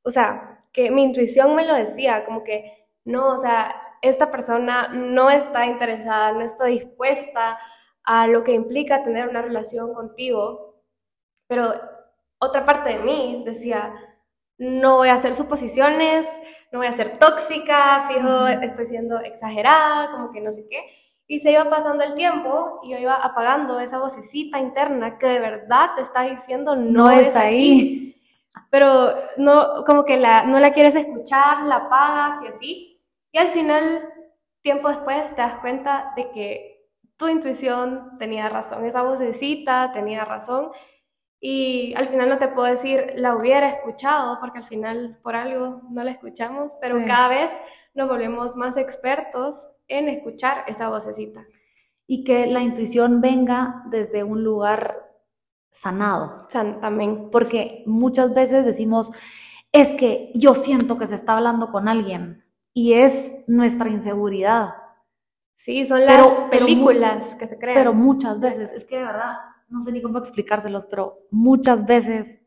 o 0.06 0.12
sea, 0.12 0.62
que 0.72 0.92
mi 0.92 1.04
intuición 1.04 1.56
me 1.56 1.66
lo 1.66 1.74
decía, 1.74 2.26
como 2.26 2.44
que 2.44 2.88
no, 3.06 3.34
o 3.34 3.38
sea, 3.40 3.76
esta 4.02 4.30
persona 4.30 4.90
no 4.90 5.30
está 5.30 5.66
interesada, 5.66 6.32
no 6.32 6.42
está 6.42 6.66
dispuesta 6.66 7.58
a 8.04 8.28
lo 8.28 8.44
que 8.44 8.54
implica 8.54 9.04
tener 9.04 9.28
una 9.28 9.42
relación 9.42 9.94
contigo, 9.94 10.84
pero 11.48 11.74
otra 12.40 12.66
parte 12.66 12.92
de 12.92 13.00
mí 13.00 13.44
decía, 13.46 13.94
no 14.58 14.98
voy 14.98 15.10
a 15.10 15.16
hacer 15.16 15.34
suposiciones, 15.34 16.28
no 16.72 16.80
voy 16.80 16.88
a 16.88 16.94
ser 16.94 17.18
tóxica, 17.18 18.06
fijo, 18.08 18.48
estoy 18.48 18.86
siendo 18.86 19.20
exagerada, 19.20 20.12
como 20.12 20.32
que 20.32 20.42
no 20.42 20.52
sé 20.54 20.68
qué. 20.70 20.84
Y 21.28 21.40
se 21.40 21.52
iba 21.52 21.68
pasando 21.70 22.04
el 22.04 22.14
tiempo 22.14 22.80
y 22.84 22.92
yo 22.92 23.00
iba 23.00 23.16
apagando 23.16 23.80
esa 23.80 23.98
vocecita 23.98 24.60
interna 24.60 25.18
que 25.18 25.28
de 25.28 25.40
verdad 25.40 25.92
te 25.96 26.04
está 26.04 26.22
diciendo 26.22 26.76
no, 26.76 27.06
no 27.06 27.12
es 27.12 27.36
aquí". 27.36 28.15
Pero 28.70 29.14
no, 29.38 29.84
como 29.86 30.04
que 30.06 30.18
la, 30.18 30.44
no 30.44 30.60
la 30.60 30.72
quieres 30.72 30.96
escuchar, 30.96 31.64
la 31.64 31.76
apagas 31.78 32.42
y 32.44 32.48
así. 32.48 33.02
Y 33.32 33.38
al 33.38 33.50
final, 33.50 34.10
tiempo 34.62 34.90
después, 34.90 35.30
te 35.36 35.42
das 35.42 35.56
cuenta 35.60 36.14
de 36.16 36.30
que 36.32 36.90
tu 37.18 37.28
intuición 37.30 38.12
tenía 38.20 38.50
razón, 38.50 38.86
esa 38.86 39.04
vocecita 39.04 39.92
tenía 39.94 40.26
razón. 40.26 40.72
Y 41.40 41.94
al 41.96 42.08
final 42.08 42.30
no 42.30 42.38
te 42.40 42.48
puedo 42.48 42.68
decir 42.68 43.14
la 43.16 43.36
hubiera 43.36 43.70
escuchado, 43.70 44.40
porque 44.40 44.60
al 44.60 44.66
final 44.66 45.20
por 45.22 45.36
algo 45.36 45.82
no 45.92 46.04
la 46.04 46.12
escuchamos, 46.12 46.76
pero 46.82 46.98
Sí. 46.98 47.06
cada 47.06 47.28
vez 47.30 47.52
nos 47.94 48.10
volvemos 48.10 48.56
más 48.56 48.78
expertos 48.78 49.68
en 49.88 50.10
escuchar 50.10 50.64
esa 50.68 50.90
vocecita. 50.90 51.46
Y 52.08 52.24
que 52.24 52.48
la 52.48 52.62
intuición 52.62 53.22
venga 53.22 53.84
desde 53.90 54.24
un 54.24 54.44
lugar 54.44 55.05
sanado. 55.76 56.46
Sea, 56.50 56.80
también. 56.80 57.30
Porque 57.32 57.84
muchas 57.86 58.34
veces 58.34 58.66
decimos, 58.66 59.12
es 59.72 59.94
que 59.96 60.32
yo 60.36 60.54
siento 60.54 60.98
que 60.98 61.08
se 61.08 61.16
está 61.16 61.36
hablando 61.36 61.72
con 61.72 61.88
alguien 61.88 62.44
y 62.74 62.94
es 62.94 63.34
nuestra 63.48 63.90
inseguridad. 63.90 64.70
Sí, 65.58 65.86
son 65.86 66.06
las 66.06 66.16
Pero- 66.16 66.48
pero 66.52 66.66
películas 66.66 67.36
que 67.36 67.48
se 67.48 67.58
crean. 67.58 67.78
Pero 67.78 67.94
muchas 67.94 68.40
veces, 68.40 68.72
es 68.72 68.86
que 68.86 68.98
de 68.98 69.06
verdad, 69.06 69.38
no 69.70 69.82
sé 69.84 69.92
ni 69.92 70.02
cómo 70.02 70.18
explicárselos, 70.20 70.86
pero 70.86 71.20
muchas 71.32 71.86
veces, 71.86 72.42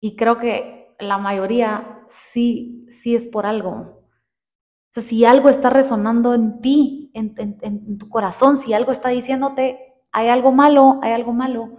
y 0.00 0.16
creo 0.16 0.38
que 0.38 0.94
la 1.00 1.18
mayoría 1.18 2.04
sí, 2.08 2.86
sí 2.88 3.14
es 3.14 3.26
por 3.26 3.46
algo. 3.46 3.70
O 3.70 4.90
sea, 4.90 5.02
si 5.02 5.24
algo 5.24 5.48
está 5.48 5.70
resonando 5.70 6.34
en 6.34 6.60
ti, 6.60 7.10
en, 7.14 7.34
en- 7.38 7.58
en 7.62 7.98
tu 7.98 8.08
corazón, 8.08 8.56
si 8.56 8.72
algo 8.72 8.92
está 8.92 9.08
diciéndote, 9.10 9.78
hay 10.12 10.28
algo 10.28 10.52
malo, 10.52 11.00
hay 11.02 11.12
algo 11.12 11.32
malo, 11.32 11.76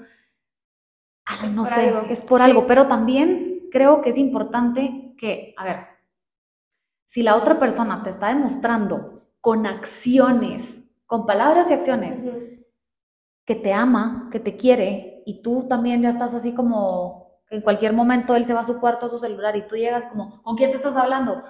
no 1.51 1.65
sé, 1.65 1.93
es 2.09 2.21
por 2.21 2.41
algo, 2.41 2.65
pero 2.67 2.87
también 2.87 3.67
creo 3.71 4.01
que 4.01 4.09
es 4.09 4.17
importante 4.17 5.13
que, 5.17 5.53
a 5.57 5.63
ver, 5.63 5.87
si 7.05 7.23
la 7.23 7.35
otra 7.35 7.59
persona 7.59 8.03
te 8.03 8.09
está 8.09 8.27
demostrando 8.27 9.13
con 9.41 9.65
acciones, 9.65 10.83
con 11.05 11.25
palabras 11.25 11.69
y 11.69 11.73
acciones, 11.73 12.27
que 13.45 13.55
te 13.55 13.73
ama, 13.73 14.29
que 14.31 14.39
te 14.39 14.55
quiere, 14.55 15.23
y 15.25 15.41
tú 15.41 15.67
también 15.67 16.01
ya 16.01 16.09
estás 16.09 16.33
así 16.33 16.53
como 16.53 17.41
en 17.49 17.61
cualquier 17.61 17.93
momento 17.93 18.35
él 18.35 18.45
se 18.45 18.53
va 18.53 18.61
a 18.61 18.65
su 18.65 18.79
cuarto, 18.79 19.05
a 19.05 19.09
su 19.09 19.19
celular, 19.19 19.55
y 19.55 19.67
tú 19.67 19.75
llegas 19.75 20.05
como, 20.05 20.41
¿con 20.41 20.55
quién 20.55 20.71
te 20.71 20.77
estás 20.77 20.97
hablando? 20.97 21.33
O 21.33 21.43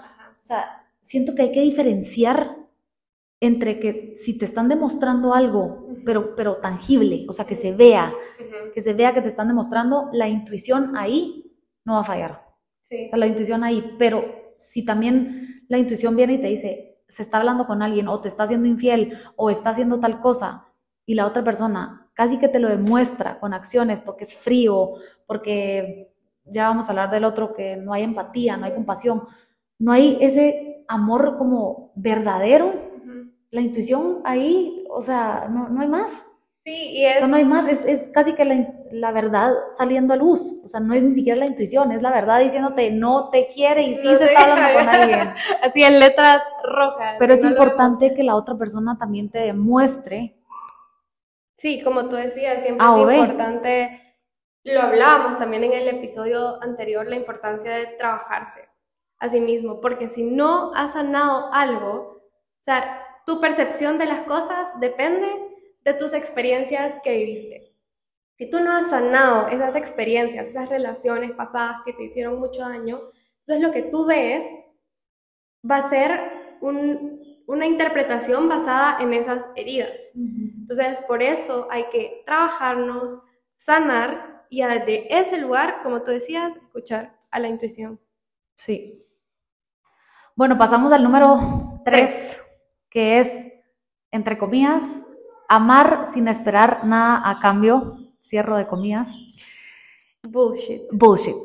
sea, 0.46 0.86
siento 1.02 1.36
que 1.36 1.44
hay 1.44 1.52
que 1.52 1.62
diferenciar 1.62 2.58
entre 3.40 3.80
que 3.80 4.14
si 4.16 4.38
te 4.38 4.46
están 4.46 4.68
demostrando 4.68 5.34
algo, 5.34 5.88
pero, 6.06 6.36
pero 6.36 6.58
tangible, 6.58 7.26
o 7.28 7.34
sea, 7.34 7.46
que 7.46 7.56
se 7.56 7.74
vea, 7.74 8.14
que 8.74 8.82
se 8.82 8.94
vea 8.94 9.14
que 9.14 9.22
te 9.22 9.28
están 9.28 9.48
demostrando, 9.48 10.10
la 10.14 10.28
intuición 10.28 10.96
ahí 10.96 11.54
no 11.84 11.94
va 11.94 12.00
a 12.00 12.06
fallar. 12.06 12.46
O 12.82 13.08
sea, 13.08 13.18
la 13.18 13.28
intuición 13.28 13.64
ahí, 13.64 13.96
pero 13.98 14.54
si 14.58 14.86
también 14.86 15.66
la 15.68 15.78
intuición 15.78 16.16
viene 16.16 16.34
y 16.34 16.42
te 16.42 16.48
dice, 16.48 17.02
se 17.08 17.22
está 17.22 17.38
hablando 17.38 17.68
con 17.68 17.82
alguien 17.82 18.08
o 18.08 18.20
te 18.22 18.28
está 18.28 18.44
haciendo 18.44 18.68
infiel 18.68 19.18
o 19.36 19.50
está 19.50 19.72
haciendo 19.72 20.00
tal 20.00 20.22
cosa 20.22 20.68
y 21.06 21.14
la 21.14 21.28
otra 21.28 21.44
persona 21.44 22.10
casi 22.14 22.40
que 22.40 22.48
te 22.48 22.60
lo 22.60 22.70
demuestra 22.70 23.40
con 23.40 23.54
acciones 23.54 24.00
porque 24.00 24.24
es 24.24 24.36
frío, 24.36 24.94
porque 25.28 26.14
ya 26.46 26.68
vamos 26.68 26.88
a 26.88 26.92
hablar 26.92 27.12
del 27.12 27.26
otro 27.26 27.54
que 27.54 27.76
no 27.76 27.94
hay 27.94 28.04
empatía, 28.04 28.58
no 28.58 28.66
hay 28.66 28.74
compasión, 28.74 29.24
no 29.78 29.92
hay 29.92 30.18
ese 30.22 30.86
amor 30.88 31.38
como 31.38 31.92
verdadero, 31.96 32.85
la 33.52 33.62
intuición 33.62 34.22
ahí, 34.24 34.86
o 34.90 35.02
sea, 35.02 35.48
no, 35.50 35.70
no 35.70 35.82
hay 35.82 35.88
más. 35.88 36.26
Sí, 36.66 36.72
y 36.72 37.06
es... 37.06 37.18
O 37.18 37.20
sea, 37.20 37.28
no 37.28 37.36
hay 37.36 37.46
más, 37.46 37.68
es, 37.68 37.86
es 37.86 38.10
casi 38.10 38.34
que 38.34 38.44
la, 38.44 38.74
la, 38.92 39.12
verdad 39.12 39.54
saliendo 39.70 40.14
a 40.14 40.18
luz, 40.18 40.56
o 40.64 40.68
sea, 40.68 40.80
no 40.80 40.94
es 40.96 41.04
ni 41.04 41.12
siquiera 41.12 41.38
la 41.38 41.46
intuición, 41.46 41.92
es 41.92 42.02
la 42.02 42.12
verdad 42.12 42.40
diciéndote 42.40 42.90
no 42.90 43.30
te 43.30 43.48
quiere 43.48 43.84
y 43.84 43.96
sí 43.96 44.16
se 44.16 44.24
está 44.24 44.52
hablando 44.52 44.80
con 44.80 44.90
alguien. 44.90 45.34
Así 45.62 45.84
en 45.84 46.00
letras 46.00 46.42
rojas. 46.64 47.18
Pero 47.20 47.34
es 47.36 47.44
importante 47.44 48.14
que 48.16 48.24
la 48.24 48.36
otra 48.36 48.58
persona 48.58 48.98
también 48.98 49.30
te 49.30 49.40
demuestre. 49.40 50.36
Sí, 51.58 51.82
como 51.84 52.10
tú 52.10 52.16
decías, 52.16 52.64
siempre 52.64 52.86
es 52.86 53.20
importante, 53.20 54.18
lo 54.64 54.82
hablábamos 54.82 55.38
también 55.38 55.64
en 55.64 55.74
el 55.74 55.88
episodio 55.88 56.62
anterior, 56.64 57.08
la 57.08 57.16
importancia 57.16 57.72
de 57.72 57.88
trabajarse 57.98 58.68
a 59.20 59.30
sí 59.30 59.40
mismo, 59.40 59.80
porque 59.80 60.10
si 60.10 60.24
no 60.24 60.74
has 60.74 60.94
sanado 60.94 61.54
algo, 61.54 62.24
o 62.26 62.62
sea, 62.62 63.05
tu 63.26 63.42
percepción 63.42 63.98
de 63.98 64.06
las 64.06 64.22
cosas 64.24 64.80
depende 64.80 65.28
de 65.84 65.94
tus 65.94 66.14
experiencias 66.14 67.00
que 67.04 67.16
viviste. 67.16 67.76
Si 68.38 68.50
tú 68.50 68.60
no 68.60 68.72
has 68.72 68.90
sanado 68.90 69.48
esas 69.48 69.76
experiencias, 69.76 70.48
esas 70.48 70.70
relaciones 70.70 71.32
pasadas 71.32 71.78
que 71.86 71.94
te 71.94 72.04
hicieron 72.04 72.40
mucho 72.40 72.62
daño, 72.62 73.02
entonces 73.40 73.66
lo 73.66 73.72
que 73.72 73.84
tú 73.84 74.06
ves 74.06 74.46
va 75.70 75.78
a 75.78 75.90
ser 75.90 76.20
una 77.48 77.66
interpretación 77.66 78.50
basada 78.50 78.98
en 79.00 79.14
esas 79.14 79.48
heridas. 79.56 80.12
Entonces, 80.16 81.00
por 81.02 81.22
eso 81.22 81.68
hay 81.70 81.86
que 81.90 82.24
trabajarnos, 82.26 83.20
sanar 83.56 84.46
y 84.50 84.64
desde 84.64 85.18
ese 85.18 85.38
lugar, 85.38 85.82
como 85.82 86.02
tú 86.02 86.12
decías, 86.12 86.56
escuchar 86.56 87.18
a 87.32 87.40
la 87.40 87.48
intuición. 87.48 88.00
Sí. 88.56 89.06
Bueno, 90.36 90.58
pasamos 90.58 90.92
al 90.92 91.04
número 91.04 91.82
tres 91.86 92.42
que 92.96 93.20
es, 93.20 93.52
entre 94.10 94.38
comillas, 94.38 94.82
amar 95.50 96.06
sin 96.14 96.30
esperar 96.30 96.86
nada 96.86 97.30
a 97.30 97.42
cambio, 97.42 97.98
cierro 98.22 98.56
de 98.56 98.68
comillas. 98.68 99.14
Bullshit. 100.24 100.84
Bullshit. 100.94 101.36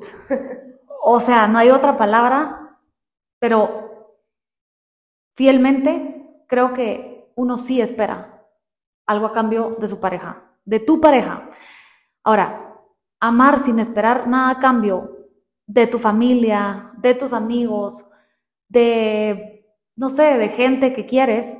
O 1.02 1.18
sea, 1.18 1.48
no 1.48 1.58
hay 1.58 1.70
otra 1.70 1.96
palabra, 1.96 2.78
pero 3.40 4.14
fielmente 5.34 6.24
creo 6.46 6.72
que 6.72 7.32
uno 7.34 7.56
sí 7.56 7.80
espera 7.80 8.46
algo 9.06 9.26
a 9.26 9.32
cambio 9.32 9.76
de 9.80 9.88
su 9.88 9.98
pareja, 9.98 10.44
de 10.64 10.78
tu 10.78 11.00
pareja. 11.00 11.50
Ahora, 12.22 12.76
amar 13.18 13.58
sin 13.58 13.80
esperar 13.80 14.28
nada 14.28 14.50
a 14.50 14.60
cambio 14.60 15.26
de 15.66 15.88
tu 15.88 15.98
familia, 15.98 16.92
de 16.98 17.14
tus 17.14 17.32
amigos, 17.32 18.08
de 18.68 19.59
no 20.00 20.08
sé, 20.08 20.38
de 20.38 20.48
gente 20.48 20.94
que 20.94 21.04
quieres, 21.04 21.58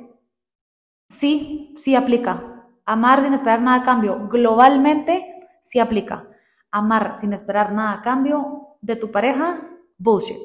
sí, 1.09 1.75
sí 1.77 1.93
aplica. 1.93 2.65
Amar 2.85 3.21
sin 3.21 3.35
esperar 3.35 3.61
nada 3.61 3.81
a 3.81 3.83
cambio, 3.83 4.27
globalmente, 4.29 5.47
sí 5.61 5.77
aplica. 5.77 6.27
Amar 6.71 7.15
sin 7.15 7.33
esperar 7.33 7.71
nada 7.71 7.93
a 7.93 8.01
cambio 8.01 8.77
de 8.81 8.95
tu 8.95 9.11
pareja, 9.11 9.61
bullshit. 9.99 10.39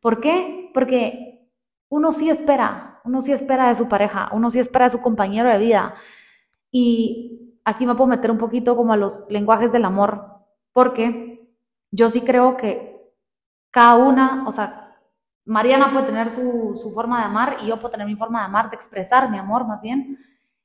¿Por 0.00 0.20
qué? 0.20 0.70
Porque 0.72 1.50
uno 1.88 2.12
sí 2.12 2.30
espera, 2.30 3.00
uno 3.04 3.20
sí 3.20 3.32
espera 3.32 3.66
de 3.66 3.74
su 3.74 3.88
pareja, 3.88 4.30
uno 4.32 4.48
sí 4.48 4.60
espera 4.60 4.84
de 4.84 4.90
su 4.90 5.00
compañero 5.00 5.48
de 5.50 5.58
vida. 5.58 5.94
Y 6.70 7.56
aquí 7.64 7.86
me 7.86 7.96
puedo 7.96 8.06
meter 8.06 8.30
un 8.30 8.38
poquito 8.38 8.76
como 8.76 8.92
a 8.92 8.96
los 8.96 9.24
lenguajes 9.28 9.72
del 9.72 9.84
amor, 9.84 10.44
porque 10.72 11.52
yo 11.90 12.08
sí 12.08 12.20
creo 12.20 12.56
que 12.56 13.02
cada 13.72 13.96
una, 13.96 14.46
o 14.46 14.52
sea, 14.52 14.81
Mariana 15.44 15.92
puede 15.92 16.06
tener 16.06 16.30
su, 16.30 16.90
forma 16.94 17.18
de 17.18 17.24
amar 17.24 17.58
y 17.62 17.66
yo 17.66 17.78
puedo 17.78 17.90
tener 17.90 18.06
mi 18.06 18.16
forma 18.16 18.40
de 18.40 18.46
amar, 18.46 18.70
de 18.70 18.76
expresar 18.76 19.30
mi 19.30 19.38
amor 19.38 19.66
más 19.66 19.80
bien. 19.80 20.18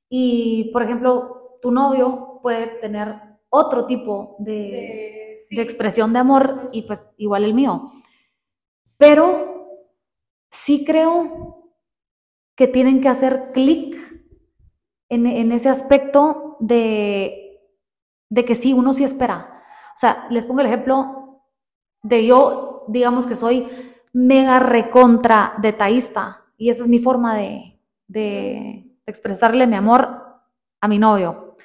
Y, 0.09 0.69
por 0.71 0.83
ejemplo, 0.83 1.57
tu 1.61 1.71
novio 1.71 2.39
puede 2.41 2.67
tener 2.79 3.19
otro 3.49 3.85
tipo 3.85 4.35
de, 4.39 5.45
expresión 5.49 6.13
de 6.13 6.19
amor 6.19 6.69
y 6.71 6.83
pues 6.83 7.07
igual 7.17 7.43
el 7.43 7.53
mío. 7.53 7.85
Pero 8.97 9.79
sí 10.51 10.85
creo 10.85 11.71
que 12.55 12.67
tienen 12.67 13.01
que 13.01 13.09
hacer 13.09 13.51
clic 13.53 13.95
en, 15.09 15.51
ese 15.51 15.69
aspecto 15.69 16.57
de, 16.59 17.61
de 18.29 18.45
que 18.45 18.55
sí, 18.55 18.73
uno 18.73 18.93
sí 18.93 19.03
espera. 19.03 19.63
O 19.95 19.97
sea, 19.97 20.27
les 20.29 20.45
pongo 20.45 20.61
el 20.61 20.67
ejemplo 20.67 21.41
de 22.03 22.25
yo, 22.25 22.85
digamos 22.87 23.25
que 23.25 23.35
soy 23.35 23.67
mega 24.17 24.57
recontra 24.57 25.53
detallista 25.61 26.43
y 26.57 26.71
esa 26.71 26.81
es 26.81 26.87
mi 26.87 26.97
forma 26.97 27.35
de, 27.35 27.79
de 28.07 28.97
expresarle 29.05 29.67
mi 29.67 29.75
amor 29.75 30.41
a 30.81 30.87
mi 30.87 30.97
novio. 30.97 31.55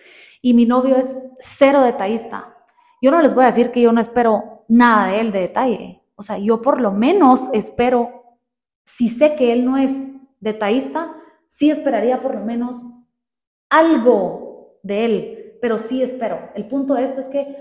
Y 0.42 0.52
mi 0.52 0.66
novio 0.66 0.96
es 0.96 1.16
cero 1.40 1.80
detallista. 1.80 2.54
Yo 3.00 3.10
no 3.10 3.22
les 3.22 3.34
voy 3.34 3.44
a 3.44 3.46
decir 3.46 3.70
que 3.70 3.80
yo 3.80 3.90
no 3.90 4.02
espero 4.02 4.64
nada 4.68 5.06
de 5.06 5.20
él 5.20 5.32
de 5.32 5.40
detalle. 5.40 6.02
O 6.14 6.22
sea, 6.22 6.36
yo 6.36 6.60
por 6.60 6.78
lo 6.78 6.92
menos 6.92 7.48
espero, 7.54 8.36
si 8.84 9.08
sé 9.08 9.34
que 9.34 9.54
él 9.54 9.64
no 9.64 9.78
es 9.78 10.08
detallista, 10.40 11.16
sí 11.48 11.70
esperaría 11.70 12.20
por 12.20 12.34
lo 12.34 12.42
menos 12.42 12.84
algo 13.70 14.78
de 14.82 15.04
él, 15.06 15.58
pero 15.62 15.78
sí 15.78 16.02
espero. 16.02 16.50
El 16.54 16.68
punto 16.68 16.94
de 16.94 17.04
esto 17.04 17.20
es 17.20 17.28
que 17.28 17.56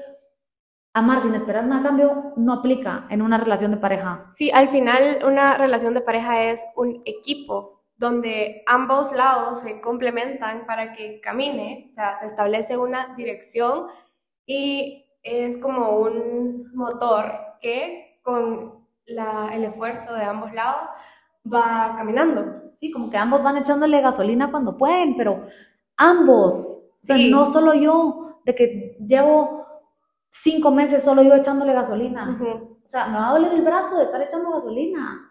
amar 0.93 1.21
sin 1.21 1.35
esperar 1.35 1.65
nada 1.65 1.81
a 1.81 1.83
cambio 1.85 2.33
no 2.35 2.53
aplica 2.53 3.05
en 3.09 3.21
una 3.21 3.37
relación 3.37 3.71
de 3.71 3.77
pareja. 3.77 4.29
Sí, 4.35 4.51
al 4.51 4.69
final 4.69 5.19
una 5.25 5.57
relación 5.57 5.93
de 5.93 6.01
pareja 6.01 6.43
es 6.43 6.65
un 6.75 7.01
equipo 7.05 7.81
donde 7.95 8.63
ambos 8.65 9.11
lados 9.11 9.59
se 9.59 9.79
complementan 9.79 10.65
para 10.65 10.93
que 10.93 11.21
camine, 11.21 11.87
o 11.91 11.93
sea, 11.93 12.17
se 12.19 12.25
establece 12.25 12.75
una 12.77 13.13
dirección 13.15 13.87
y 14.45 15.05
es 15.21 15.57
como 15.59 15.99
un 15.99 16.71
motor 16.73 17.31
que 17.61 18.19
con 18.23 18.81
el 19.05 19.63
esfuerzo 19.63 20.13
de 20.15 20.23
ambos 20.23 20.51
lados 20.53 20.89
va 21.45 21.93
caminando. 21.95 22.73
Sí, 22.79 22.91
como 22.91 23.09
que 23.09 23.17
ambos 23.17 23.43
van 23.43 23.57
echándole 23.57 24.01
gasolina 24.01 24.49
cuando 24.49 24.77
pueden, 24.77 25.15
pero 25.15 25.43
ambos, 25.95 26.81
o 26.93 27.05
sea, 27.05 27.17
no 27.29 27.45
solo 27.45 27.75
yo, 27.75 28.39
de 28.45 28.55
que 28.55 28.97
llevo 29.05 29.61
cinco 30.31 30.71
meses 30.71 31.03
solo 31.03 31.21
yo 31.21 31.35
echándole 31.35 31.73
gasolina. 31.73 32.39
O 32.83 32.87
sea, 32.87 33.07
me 33.07 33.19
va 33.19 33.29
a 33.29 33.33
doler 33.33 33.53
el 33.53 33.61
brazo 33.61 33.97
de 33.97 34.05
estar 34.05 34.21
echando 34.21 34.51
gasolina. 34.51 35.29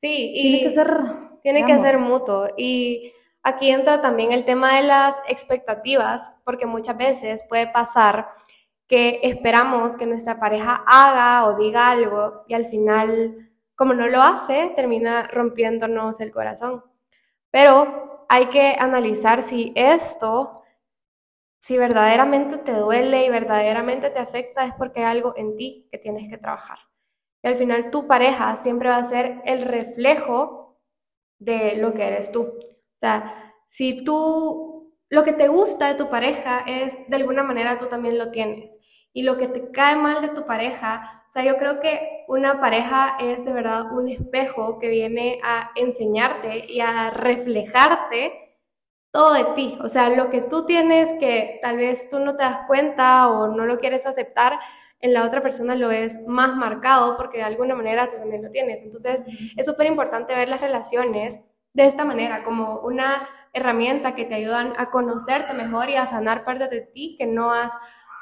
Sí, 0.00 0.32
y 0.34 0.42
tiene 0.42 0.62
que 0.62 0.70
ser... 0.70 1.28
Tiene 1.42 1.64
que 1.64 1.78
ser 1.78 1.98
mutuo. 1.98 2.48
Y 2.56 3.12
aquí 3.42 3.70
entra 3.70 4.00
también 4.00 4.32
el 4.32 4.44
tema 4.44 4.76
de 4.76 4.82
las 4.82 5.14
expectativas, 5.28 6.32
porque 6.44 6.66
muchas 6.66 6.96
veces 6.96 7.44
puede 7.48 7.68
pasar 7.68 8.28
que 8.86 9.20
esperamos 9.22 9.96
que 9.96 10.06
nuestra 10.06 10.40
pareja 10.40 10.82
haga 10.86 11.46
o 11.46 11.56
diga 11.56 11.90
algo 11.90 12.42
y 12.48 12.54
al 12.54 12.66
final, 12.66 13.50
como 13.76 13.94
no 13.94 14.08
lo 14.08 14.20
hace, 14.20 14.72
termina 14.74 15.24
rompiéndonos 15.24 16.20
el 16.20 16.32
corazón. 16.32 16.82
Pero 17.50 18.24
hay 18.28 18.46
que 18.46 18.76
analizar 18.78 19.42
si 19.42 19.72
esto 19.76 20.64
si 21.68 21.76
verdaderamente 21.76 22.56
te 22.56 22.72
duele 22.72 23.26
y 23.26 23.28
verdaderamente 23.28 24.08
te 24.08 24.18
afecta 24.18 24.64
es 24.64 24.72
porque 24.72 25.00
hay 25.00 25.18
algo 25.18 25.34
en 25.36 25.54
ti 25.54 25.86
que 25.92 25.98
tienes 25.98 26.26
que 26.30 26.38
trabajar. 26.38 26.78
Y 27.42 27.48
al 27.48 27.56
final 27.56 27.90
tu 27.90 28.06
pareja 28.06 28.56
siempre 28.56 28.88
va 28.88 28.96
a 28.96 29.02
ser 29.02 29.42
el 29.44 29.60
reflejo 29.60 30.80
de 31.38 31.76
lo 31.76 31.92
que 31.92 32.06
eres 32.06 32.32
tú. 32.32 32.40
O 32.40 32.98
sea, 32.98 33.54
si 33.68 34.02
tú, 34.02 34.94
lo 35.10 35.24
que 35.24 35.34
te 35.34 35.48
gusta 35.48 35.88
de 35.88 35.96
tu 35.96 36.08
pareja 36.08 36.60
es, 36.60 36.94
de 37.06 37.16
alguna 37.16 37.42
manera 37.42 37.78
tú 37.78 37.84
también 37.88 38.16
lo 38.16 38.30
tienes. 38.30 38.78
y 39.12 39.22
lo 39.24 39.36
que 39.36 39.48
te 39.48 39.70
cae 39.70 39.96
mal 39.96 40.22
de 40.22 40.28
tu 40.28 40.46
pareja. 40.46 41.24
O 41.28 41.32
sea, 41.32 41.44
yo 41.44 41.58
creo 41.58 41.80
que 41.80 42.24
una 42.28 42.60
pareja 42.60 43.18
es 43.20 43.44
de 43.44 43.52
verdad 43.52 43.92
un 43.92 44.08
espejo 44.08 44.78
que 44.78 44.88
viene 44.88 45.38
a 45.42 45.70
enseñarte 45.74 46.64
y 46.72 46.80
a 46.80 47.10
reflejarte 47.10 48.47
todo 49.10 49.32
de 49.32 49.44
ti. 49.54 49.78
O 49.82 49.88
sea, 49.88 50.10
lo 50.10 50.30
que 50.30 50.42
tú 50.42 50.66
tienes 50.66 51.14
que 51.18 51.58
tal 51.62 51.76
vez 51.76 52.08
tú 52.08 52.18
no 52.18 52.36
te 52.36 52.44
das 52.44 52.60
cuenta 52.66 53.28
o 53.28 53.48
no 53.48 53.66
lo 53.66 53.78
quieres 53.78 54.06
aceptar, 54.06 54.58
en 55.00 55.14
la 55.14 55.24
otra 55.24 55.42
persona 55.42 55.74
lo 55.76 55.90
es 55.90 56.18
más 56.26 56.56
marcado 56.56 57.16
porque 57.16 57.38
de 57.38 57.44
alguna 57.44 57.74
manera 57.74 58.08
tú 58.08 58.16
también 58.16 58.42
lo 58.42 58.50
tienes. 58.50 58.82
Entonces, 58.82 59.22
es 59.56 59.64
súper 59.64 59.86
importante 59.86 60.34
ver 60.34 60.48
las 60.48 60.60
relaciones 60.60 61.38
de 61.72 61.86
esta 61.86 62.04
manera, 62.04 62.42
como 62.42 62.80
una 62.80 63.28
herramienta 63.52 64.14
que 64.14 64.24
te 64.24 64.34
ayudan 64.34 64.72
a 64.76 64.90
conocerte 64.90 65.54
mejor 65.54 65.90
y 65.90 65.96
a 65.96 66.06
sanar 66.06 66.44
partes 66.44 66.70
de 66.70 66.80
ti 66.80 67.16
que 67.18 67.26
no 67.26 67.52
has 67.52 67.72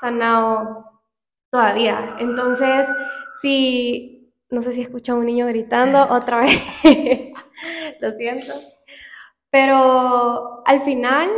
sanado 0.01 1.01
todavía. 1.51 2.17
Entonces, 2.19 2.87
si, 3.41 4.33
no 4.51 4.63
sé 4.63 4.73
si 4.73 4.83
escucho 4.83 5.13
a 5.13 5.17
un 5.17 5.27
niño 5.27 5.47
gritando 5.47 6.07
otra 6.11 6.41
vez, 6.41 6.63
lo 8.01 8.11
siento, 8.13 8.55
pero 9.51 10.63
al 10.67 10.81
final, 10.83 11.31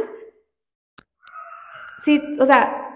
sí, 2.03 2.21
o 2.40 2.44
sea, 2.44 2.88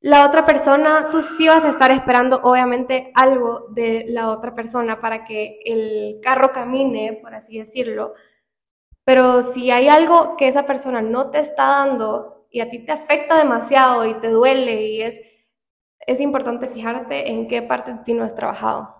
la 0.00 0.24
otra 0.26 0.44
persona, 0.46 1.10
tú 1.10 1.22
sí 1.22 1.48
vas 1.48 1.64
a 1.64 1.70
estar 1.70 1.90
esperando 1.90 2.40
obviamente 2.44 3.10
algo 3.14 3.66
de 3.70 4.04
la 4.08 4.30
otra 4.30 4.54
persona 4.54 5.00
para 5.00 5.24
que 5.24 5.58
el 5.64 6.20
carro 6.22 6.52
camine, 6.52 7.18
por 7.20 7.34
así 7.34 7.58
decirlo, 7.58 8.14
pero 9.04 9.42
si 9.42 9.70
hay 9.70 9.88
algo 9.88 10.36
que 10.36 10.48
esa 10.48 10.66
persona 10.66 11.02
no 11.02 11.30
te 11.30 11.40
está 11.40 11.66
dando 11.66 12.46
y 12.50 12.60
a 12.60 12.68
ti 12.68 12.84
te 12.84 12.92
afecta 12.92 13.38
demasiado 13.38 14.06
y 14.06 14.14
te 14.20 14.28
duele 14.30 14.86
y 14.86 15.02
es, 15.02 15.20
es 16.00 16.20
importante 16.20 16.68
fijarte 16.68 17.30
en 17.30 17.48
qué 17.48 17.62
parte 17.62 17.92
de 17.94 17.98
ti 18.04 18.14
no 18.14 18.24
has 18.24 18.34
trabajado. 18.34 18.94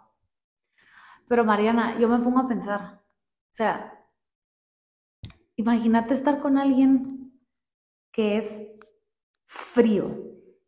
Pero 1.29 1.45
Mariana, 1.45 1.99
yo 1.99 2.09
me 2.09 2.19
pongo 2.19 2.41
a 2.41 2.49
pensar, 2.49 2.81
o 2.81 3.01
sea, 3.51 3.98
imagínate 5.59 6.15
estar 6.15 6.41
con 6.41 6.57
alguien 6.57 7.33
que 8.13 8.39
es 8.39 8.63
frío, 9.47 10.07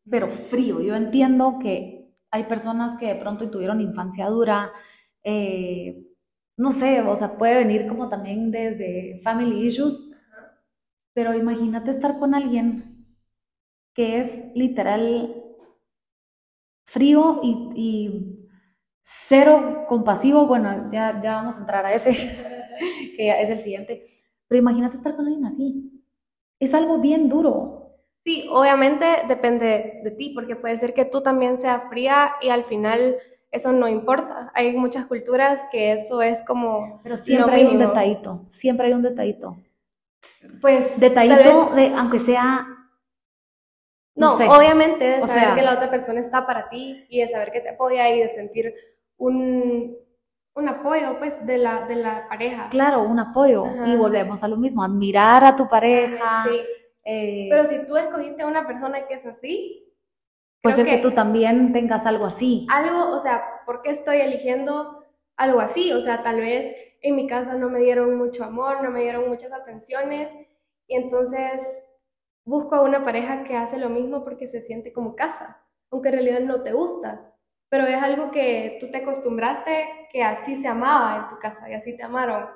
pero 0.08 0.28
frío. 0.30 0.80
Yo 0.80 0.94
entiendo 0.96 1.58
que 1.60 2.12
hay 2.30 2.44
personas 2.44 2.96
que 2.96 3.06
de 3.06 3.14
pronto 3.14 3.50
tuvieron 3.50 3.80
infancia 3.80 4.26
dura, 4.26 4.72
eh, 5.22 6.04
no 6.56 6.72
sé, 6.72 7.00
o 7.00 7.16
sea, 7.16 7.38
puede 7.38 7.56
venir 7.56 7.86
como 7.86 8.08
también 8.08 8.50
desde 8.50 9.20
family 9.22 9.64
issues, 9.64 10.04
pero 11.14 11.34
imagínate 11.34 11.90
estar 11.90 12.18
con 12.18 12.34
alguien 12.34 13.06
que 13.94 14.20
es 14.20 14.40
literal 14.54 15.34
frío 16.86 17.40
y, 17.42 18.36
cero 19.02 19.86
compasivo, 19.88 20.46
bueno, 20.46 20.90
ya, 20.92 21.20
ya 21.22 21.36
vamos 21.36 21.56
a 21.56 21.60
entrar 21.60 21.84
a 21.84 21.94
ese, 21.94 22.10
que 23.16 23.42
es 23.42 23.50
el 23.50 23.62
siguiente, 23.62 24.04
pero 24.50 24.58
imagínate 24.58 24.96
estar 24.96 25.14
con 25.14 25.26
alguien 25.26 25.46
así. 25.46 25.92
Es 26.58 26.74
algo 26.74 26.98
bien 26.98 27.28
duro. 27.28 28.00
Sí, 28.24 28.48
obviamente 28.50 29.06
depende 29.28 30.00
de 30.02 30.10
ti, 30.10 30.32
porque 30.34 30.56
puede 30.56 30.76
ser 30.76 30.92
que 30.92 31.04
tú 31.04 31.22
también 31.22 31.56
seas 31.56 31.84
fría 31.88 32.32
y 32.42 32.48
al 32.48 32.64
final 32.64 33.16
eso 33.52 33.70
no 33.70 33.86
importa. 33.86 34.50
Hay 34.56 34.76
muchas 34.76 35.06
culturas 35.06 35.60
que 35.70 35.92
eso 35.92 36.20
es 36.20 36.42
como... 36.42 37.00
Pero 37.04 37.16
siempre 37.16 37.54
hay 37.54 37.66
un 37.66 37.78
detallito, 37.78 38.44
siempre 38.50 38.88
hay 38.88 38.92
un 38.92 39.02
detallito. 39.02 39.56
Pues... 40.60 40.98
Detallito, 40.98 41.70
de, 41.76 41.94
aunque 41.94 42.18
sea... 42.18 42.66
No, 44.16 44.34
obviamente, 44.34 45.04
de 45.04 45.26
saber 45.28 45.54
que 45.54 45.62
la 45.62 45.74
otra 45.74 45.92
persona 45.92 46.18
está 46.18 46.44
para 46.44 46.68
ti 46.68 47.06
y 47.08 47.20
de 47.20 47.28
saber 47.28 47.52
que 47.52 47.60
te 47.60 47.70
apoya 47.70 48.12
y 48.12 48.18
de 48.18 48.34
sentir 48.34 48.74
un, 49.16 49.96
un 50.54 50.68
apoyo, 50.68 51.18
pues, 51.18 51.34
de 51.46 51.58
la, 51.58 51.86
de 51.86 51.96
la 51.96 52.28
pareja. 52.28 52.68
Claro, 52.70 53.02
un 53.02 53.18
apoyo. 53.18 53.66
Y 53.86 53.96
volvemos 53.96 54.42
a 54.42 54.48
lo 54.48 54.56
mismo, 54.56 54.82
admirar 54.82 55.44
a 55.44 55.56
tu 55.56 55.68
pareja. 55.68 56.44
sí. 56.48 56.60
Eh, 57.02 57.48
Pero 57.50 57.64
si 57.64 57.86
tú 57.86 57.96
escogiste 57.96 58.42
a 58.42 58.46
una 58.46 58.66
persona 58.66 59.06
que 59.06 59.14
es 59.14 59.26
así, 59.26 59.86
Puede 60.62 60.76
ser 60.76 60.84
que, 60.84 60.98
tú 60.98 61.12
también 61.12 61.72
tengas 61.72 62.04
algo 62.04 62.26
así. 62.26 62.66
Algo, 62.70 63.16
o 63.16 63.22
sea, 63.22 63.42
¿por 63.64 63.80
qué 63.80 63.90
estoy 63.90 64.18
eligiendo 64.18 65.06
algo 65.36 65.60
así? 65.60 65.92
O 65.92 66.00
sea, 66.00 66.22
tal 66.22 66.40
vez 66.40 66.76
en 67.00 67.16
mi 67.16 67.26
casa 67.26 67.54
no 67.54 67.70
me 67.70 67.80
dieron 67.80 68.18
mucho 68.18 68.44
amor, 68.44 68.82
no 68.82 68.90
me 68.90 69.00
dieron 69.00 69.28
muchas 69.28 69.52
atenciones 69.52 70.28
y 70.86 70.96
entonces 70.96 71.62
busco 72.44 72.74
a 72.74 72.82
una 72.82 73.02
pareja 73.02 73.44
que 73.44 73.56
hace 73.56 73.78
lo 73.78 73.88
mismo 73.88 74.22
porque 74.22 74.46
se 74.46 74.60
siente 74.60 74.92
como 74.92 75.16
casa, 75.16 75.62
aunque 75.90 76.08
en 76.08 76.14
realidad 76.14 76.40
no 76.40 76.62
te 76.62 76.72
gusta, 76.72 77.34
pero 77.70 77.86
es 77.86 78.02
algo 78.02 78.30
que 78.30 78.76
tú 78.80 78.90
te 78.90 78.98
acostumbraste 78.98 79.88
que 80.10 80.22
así 80.22 80.56
se 80.60 80.68
amaba 80.68 81.16
en 81.16 81.28
tu 81.28 81.40
casa 81.40 81.68
y 81.70 81.74
así 81.74 81.96
te 81.96 82.02
amaron, 82.02 82.48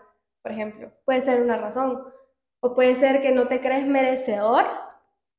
por 0.42 0.52
ejemplo. 0.52 0.92
Puede 1.04 1.20
ser 1.22 1.40
una 1.40 1.56
razón. 1.56 2.04
O 2.60 2.74
puede 2.74 2.94
ser 2.96 3.20
que 3.22 3.32
no 3.32 3.48
te 3.48 3.60
crees 3.60 3.86
merecedor 3.86 4.64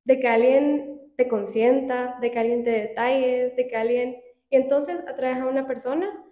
de 0.03 0.19
que 0.19 0.27
alguien 0.27 1.13
te 1.17 1.27
consienta, 1.27 2.17
de 2.21 2.31
que 2.31 2.39
alguien 2.39 2.63
te 2.63 2.71
detalles, 2.71 3.55
de 3.55 3.67
que 3.67 3.75
alguien... 3.75 4.21
Y 4.49 4.57
entonces 4.57 5.01
atraes 5.07 5.37
a 5.37 5.47
una 5.47 5.65
persona 5.65 6.23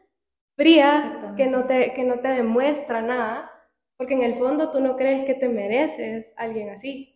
fría 0.56 1.34
que 1.36 1.48
no, 1.48 1.66
te, 1.66 1.94
que 1.94 2.04
no 2.04 2.20
te 2.20 2.30
demuestra 2.30 3.02
nada, 3.02 3.52
porque 3.98 4.14
en 4.14 4.22
el 4.22 4.36
fondo 4.36 4.70
tú 4.72 4.80
no 4.80 4.96
crees 4.96 5.26
que 5.26 5.34
te 5.34 5.50
mereces 5.50 6.32
a 6.38 6.44
alguien 6.44 6.70
así. 6.70 7.14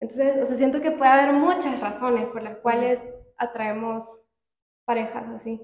Entonces, 0.00 0.36
o 0.40 0.44
sea, 0.44 0.56
siento 0.56 0.80
que 0.80 0.92
puede 0.92 1.10
haber 1.10 1.32
muchas 1.32 1.80
razones 1.80 2.26
por 2.26 2.42
las 2.42 2.60
cuales 2.60 3.00
atraemos 3.36 4.04
parejas 4.84 5.24
así. 5.34 5.60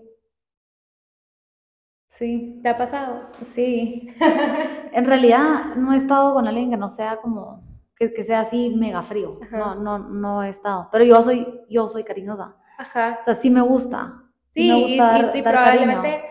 Sí. 2.14 2.61
¿Te 2.62 2.68
ha 2.68 2.79
pasado? 2.79 3.29
Sí. 3.42 4.07
en 4.92 5.05
realidad 5.05 5.74
no 5.74 5.92
he 5.92 5.96
estado 5.96 6.33
con 6.33 6.46
alguien 6.46 6.70
que 6.70 6.77
no 6.77 6.88
sea 6.88 7.16
como 7.16 7.61
que, 7.96 8.22
sea 8.22 8.40
así 8.40 8.70
mega 8.70 9.03
frío. 9.03 9.40
No, 9.50 9.74
no, 9.74 9.98
no 9.98 10.44
he 10.44 10.48
estado. 10.48 10.88
Pero 10.92 11.05
yo 11.05 11.20
soy, 11.22 11.62
yo 11.68 11.88
soy 11.88 12.05
cariñosa. 12.05 12.57
Ajá. 12.79 13.18
O 13.20 13.22
sea, 13.22 13.35
sí 13.35 13.50
me 13.50 13.62
gusta. 13.62 14.22
Sí, 14.50 14.68
me 14.68 14.81
gusta 14.83 15.37
y, 15.37 15.42
probablemente 15.42 16.22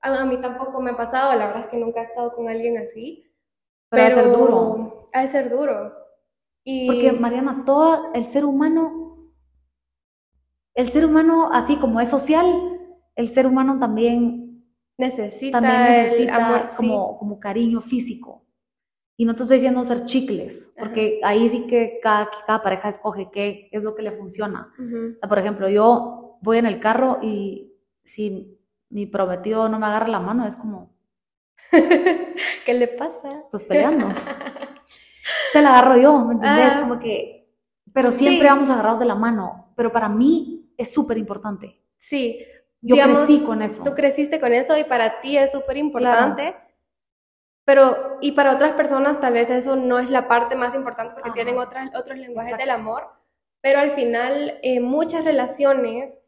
a, 0.00 0.24
mí 0.24 0.40
tampoco 0.40 0.80
me 0.80 0.90
ha 0.90 0.96
pasado. 0.96 1.32
La 1.38 1.46
verdad 1.46 1.64
es 1.66 1.70
que 1.70 1.76
nunca 1.76 2.00
he 2.00 2.04
estado 2.04 2.34
con 2.34 2.48
alguien 2.48 2.76
así. 2.76 3.24
Pero, 3.90 4.02
pero 4.02 4.14
ser 4.16 4.36
duro. 4.36 5.10
Ha 5.12 5.22
de 5.22 5.28
ser 5.28 5.50
duro. 5.50 5.92
Y... 6.64 6.88
Porque, 6.88 7.12
Mariana, 7.12 7.62
todo 7.64 8.12
el 8.12 8.24
ser 8.24 8.44
humano, 8.44 9.30
el 10.74 10.90
ser 10.90 11.06
humano, 11.06 11.50
así 11.52 11.76
como 11.76 12.00
es 12.00 12.08
social, 12.08 12.80
el 13.14 13.28
ser 13.30 13.46
humano 13.46 13.78
también 13.78 14.47
necesita, 14.98 15.60
también 15.60 16.02
necesita 16.02 16.36
amor, 16.36 16.66
como, 16.76 17.18
como 17.18 17.40
cariño 17.40 17.80
físico. 17.80 18.44
Y 19.16 19.24
no 19.24 19.34
te 19.34 19.42
estoy 19.42 19.56
diciendo 19.56 19.82
ser 19.82 20.04
chicles, 20.04 20.70
porque 20.78 21.20
ahí 21.24 21.48
sí 21.48 21.66
que 21.66 21.98
cada, 22.00 22.30
cada 22.46 22.62
pareja 22.62 22.88
escoge 22.88 23.30
qué 23.32 23.68
es 23.72 23.82
lo 23.82 23.94
que 23.96 24.02
le 24.02 24.12
funciona. 24.12 24.72
O 24.78 25.18
sea, 25.18 25.28
por 25.28 25.38
ejemplo, 25.38 25.68
yo 25.68 26.38
voy 26.40 26.58
en 26.58 26.66
el 26.66 26.78
carro 26.78 27.18
y 27.20 27.72
si 28.04 28.56
mi 28.90 29.06
prometido 29.06 29.68
no 29.68 29.78
me 29.78 29.86
agarra 29.86 30.08
la 30.08 30.20
mano, 30.20 30.46
es 30.46 30.56
como... 30.56 30.96
¿Qué 31.70 32.74
le 32.74 32.86
pasa? 32.88 33.40
Estás 33.40 33.64
peleando. 33.64 34.08
Se 35.52 35.62
la 35.62 35.70
agarro 35.70 35.96
yo, 35.96 36.24
¿me 36.24 36.34
entiendes? 36.34 36.72
Ah. 36.76 36.80
como 36.80 36.98
que... 37.00 37.52
Pero 37.92 38.12
siempre 38.12 38.48
vamos 38.48 38.70
agarrados 38.70 39.00
de 39.00 39.06
la 39.06 39.16
mano. 39.16 39.72
Pero 39.74 39.90
para 39.90 40.08
mí 40.08 40.72
es 40.76 40.92
súper 40.92 41.18
importante. 41.18 41.82
Sí. 41.98 42.38
Yo 42.80 42.96
crecí 42.96 43.42
con 43.42 43.62
eso. 43.62 43.82
Tú 43.82 43.94
creciste 43.94 44.40
con 44.40 44.52
eso 44.52 44.76
y 44.76 44.84
para 44.84 45.20
ti 45.20 45.36
es 45.36 45.52
súper 45.52 45.76
importante. 45.76 46.54
Pero, 47.64 48.16
y 48.22 48.32
para 48.32 48.54
otras 48.54 48.74
personas 48.74 49.20
tal 49.20 49.34
vez 49.34 49.50
eso 49.50 49.76
no 49.76 49.98
es 49.98 50.08
la 50.08 50.26
parte 50.26 50.56
más 50.56 50.74
importante 50.74 51.12
porque 51.14 51.32
tienen 51.32 51.58
otras, 51.58 51.90
otros 51.94 52.16
lenguajes 52.16 52.56
del 52.56 52.70
amor, 52.70 53.10
pero 53.60 53.78
al 53.78 53.92
final 53.92 54.58
eh, 54.62 54.80
muchas 54.80 55.22
relaciones 55.22 56.18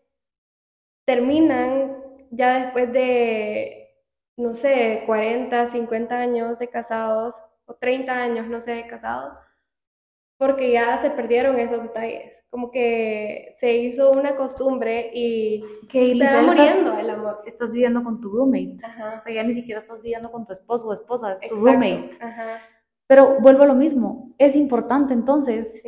terminan 1.07 1.97
ya 2.31 2.59
después 2.59 2.93
de, 2.93 4.05
no 4.37 4.53
sé, 4.53 5.05
40, 5.07 5.71
50 5.71 6.19
años 6.19 6.59
de 6.59 6.69
casados 6.69 7.43
o 7.65 7.75
30 7.75 8.13
años, 8.13 8.47
no 8.47 8.61
sé, 8.61 8.73
de 8.73 8.87
casados, 8.87 9.33
porque 10.41 10.73
ya 10.73 10.99
se 11.03 11.11
perdieron 11.11 11.59
esos 11.59 11.83
detalles. 11.83 12.43
Como 12.49 12.71
que 12.71 13.53
se 13.59 13.77
hizo 13.77 14.11
una 14.11 14.37
costumbre 14.37 15.11
y 15.13 15.63
que 15.87 16.17
se 16.17 16.25
va 16.25 16.41
muriendo 16.41 16.99
el 16.99 17.11
amor. 17.11 17.43
Estás 17.45 17.75
viviendo 17.75 18.03
con 18.03 18.23
tu 18.23 18.31
roommate. 18.31 18.79
O 19.19 19.21
sea, 19.21 19.35
ya 19.35 19.43
ni 19.43 19.53
siquiera 19.53 19.83
estás 19.83 20.01
viviendo 20.01 20.33
con 20.33 20.47
tu 20.47 20.53
esposo 20.53 20.89
o 20.89 20.95
esposa, 20.95 21.33
es 21.33 21.41
tu 21.47 21.57
roommate. 21.57 22.13
Pero 23.07 23.39
vuelvo 23.41 23.65
a 23.65 23.67
lo 23.67 23.75
mismo. 23.75 24.35
Es 24.39 24.57
importante 24.57 25.13
entonces 25.13 25.79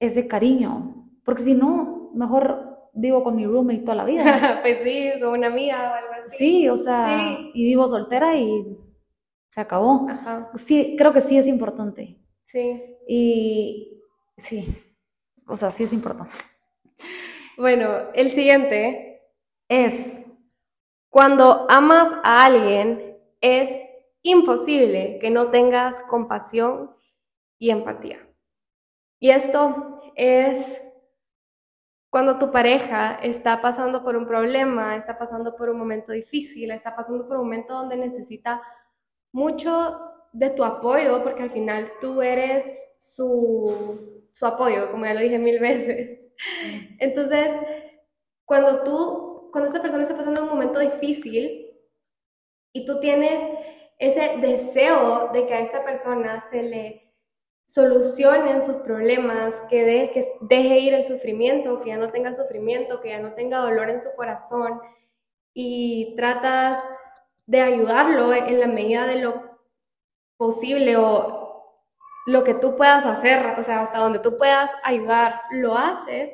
ese 0.00 0.26
cariño. 0.26 1.06
Porque 1.24 1.42
si 1.42 1.54
no, 1.54 2.10
mejor 2.12 2.90
vivo 2.92 3.22
con 3.22 3.36
mi 3.36 3.46
roommate 3.46 3.82
toda 3.82 3.98
la 3.98 4.04
vida. 4.04 4.58
pues 4.62 4.78
sí, 4.82 5.12
con 5.20 5.38
una 5.38 5.46
amiga 5.46 5.92
o 5.92 5.94
algo 5.94 6.12
así. 6.24 6.36
Sí, 6.36 6.68
o 6.68 6.76
sea, 6.76 7.38
y 7.54 7.64
vivo 7.66 7.86
soltera 7.86 8.34
y 8.34 8.66
se 9.48 9.60
acabó. 9.60 10.08
Sí, 10.56 10.96
creo 10.98 11.12
que 11.12 11.20
sí 11.20 11.38
es 11.38 11.46
importante. 11.46 12.18
Sí. 12.46 12.96
Y 13.12 14.04
sí, 14.36 14.72
o 15.44 15.56
sea, 15.56 15.72
sí 15.72 15.82
es 15.82 15.92
importante. 15.92 16.32
Bueno, 17.58 18.08
el 18.14 18.30
siguiente 18.30 19.20
es, 19.68 20.24
cuando 21.08 21.66
amas 21.68 22.12
a 22.22 22.44
alguien, 22.44 23.18
es 23.40 23.68
imposible 24.22 25.18
que 25.20 25.28
no 25.28 25.50
tengas 25.50 26.00
compasión 26.04 26.94
y 27.58 27.70
empatía. 27.70 28.24
Y 29.18 29.30
esto 29.30 30.00
es 30.14 30.80
cuando 32.10 32.38
tu 32.38 32.52
pareja 32.52 33.14
está 33.14 33.60
pasando 33.60 34.04
por 34.04 34.14
un 34.14 34.28
problema, 34.28 34.94
está 34.94 35.18
pasando 35.18 35.56
por 35.56 35.68
un 35.68 35.78
momento 35.78 36.12
difícil, 36.12 36.70
está 36.70 36.94
pasando 36.94 37.26
por 37.26 37.38
un 37.38 37.42
momento 37.42 37.74
donde 37.74 37.96
necesita 37.96 38.62
mucho 39.32 40.09
de 40.32 40.50
tu 40.50 40.64
apoyo, 40.64 41.22
porque 41.22 41.42
al 41.42 41.50
final 41.50 41.92
tú 42.00 42.22
eres 42.22 42.64
su, 42.98 44.26
su 44.32 44.46
apoyo, 44.46 44.90
como 44.90 45.06
ya 45.06 45.14
lo 45.14 45.20
dije 45.20 45.38
mil 45.38 45.58
veces. 45.58 46.18
Entonces, 46.98 47.48
cuando 48.44 48.82
tú, 48.82 49.48
cuando 49.52 49.66
esta 49.66 49.82
persona 49.82 50.02
está 50.02 50.16
pasando 50.16 50.42
un 50.42 50.48
momento 50.48 50.78
difícil 50.78 51.70
y 52.72 52.84
tú 52.84 53.00
tienes 53.00 53.40
ese 53.98 54.38
deseo 54.40 55.30
de 55.32 55.46
que 55.46 55.54
a 55.54 55.60
esta 55.60 55.84
persona 55.84 56.44
se 56.50 56.62
le 56.62 57.14
solucionen 57.66 58.62
sus 58.62 58.76
problemas, 58.76 59.54
que, 59.68 59.84
de, 59.84 60.10
que 60.10 60.32
deje 60.40 60.78
ir 60.80 60.94
el 60.94 61.04
sufrimiento, 61.04 61.80
que 61.80 61.90
ya 61.90 61.98
no 61.98 62.08
tenga 62.08 62.34
sufrimiento, 62.34 63.00
que 63.00 63.10
ya 63.10 63.20
no 63.20 63.34
tenga 63.34 63.58
dolor 63.58 63.90
en 63.90 64.00
su 64.00 64.08
corazón 64.16 64.80
y 65.54 66.14
tratas 66.16 66.82
de 67.46 67.60
ayudarlo 67.60 68.32
en 68.32 68.58
la 68.58 68.66
medida 68.66 69.06
de 69.06 69.16
lo 69.16 69.49
posible 70.40 70.96
o 70.96 71.76
lo 72.26 72.44
que 72.44 72.54
tú 72.54 72.74
puedas 72.74 73.04
hacer, 73.04 73.58
o 73.58 73.62
sea, 73.62 73.82
hasta 73.82 73.98
donde 73.98 74.20
tú 74.20 74.38
puedas 74.38 74.70
ayudar, 74.84 75.42
lo 75.50 75.76
haces, 75.76 76.32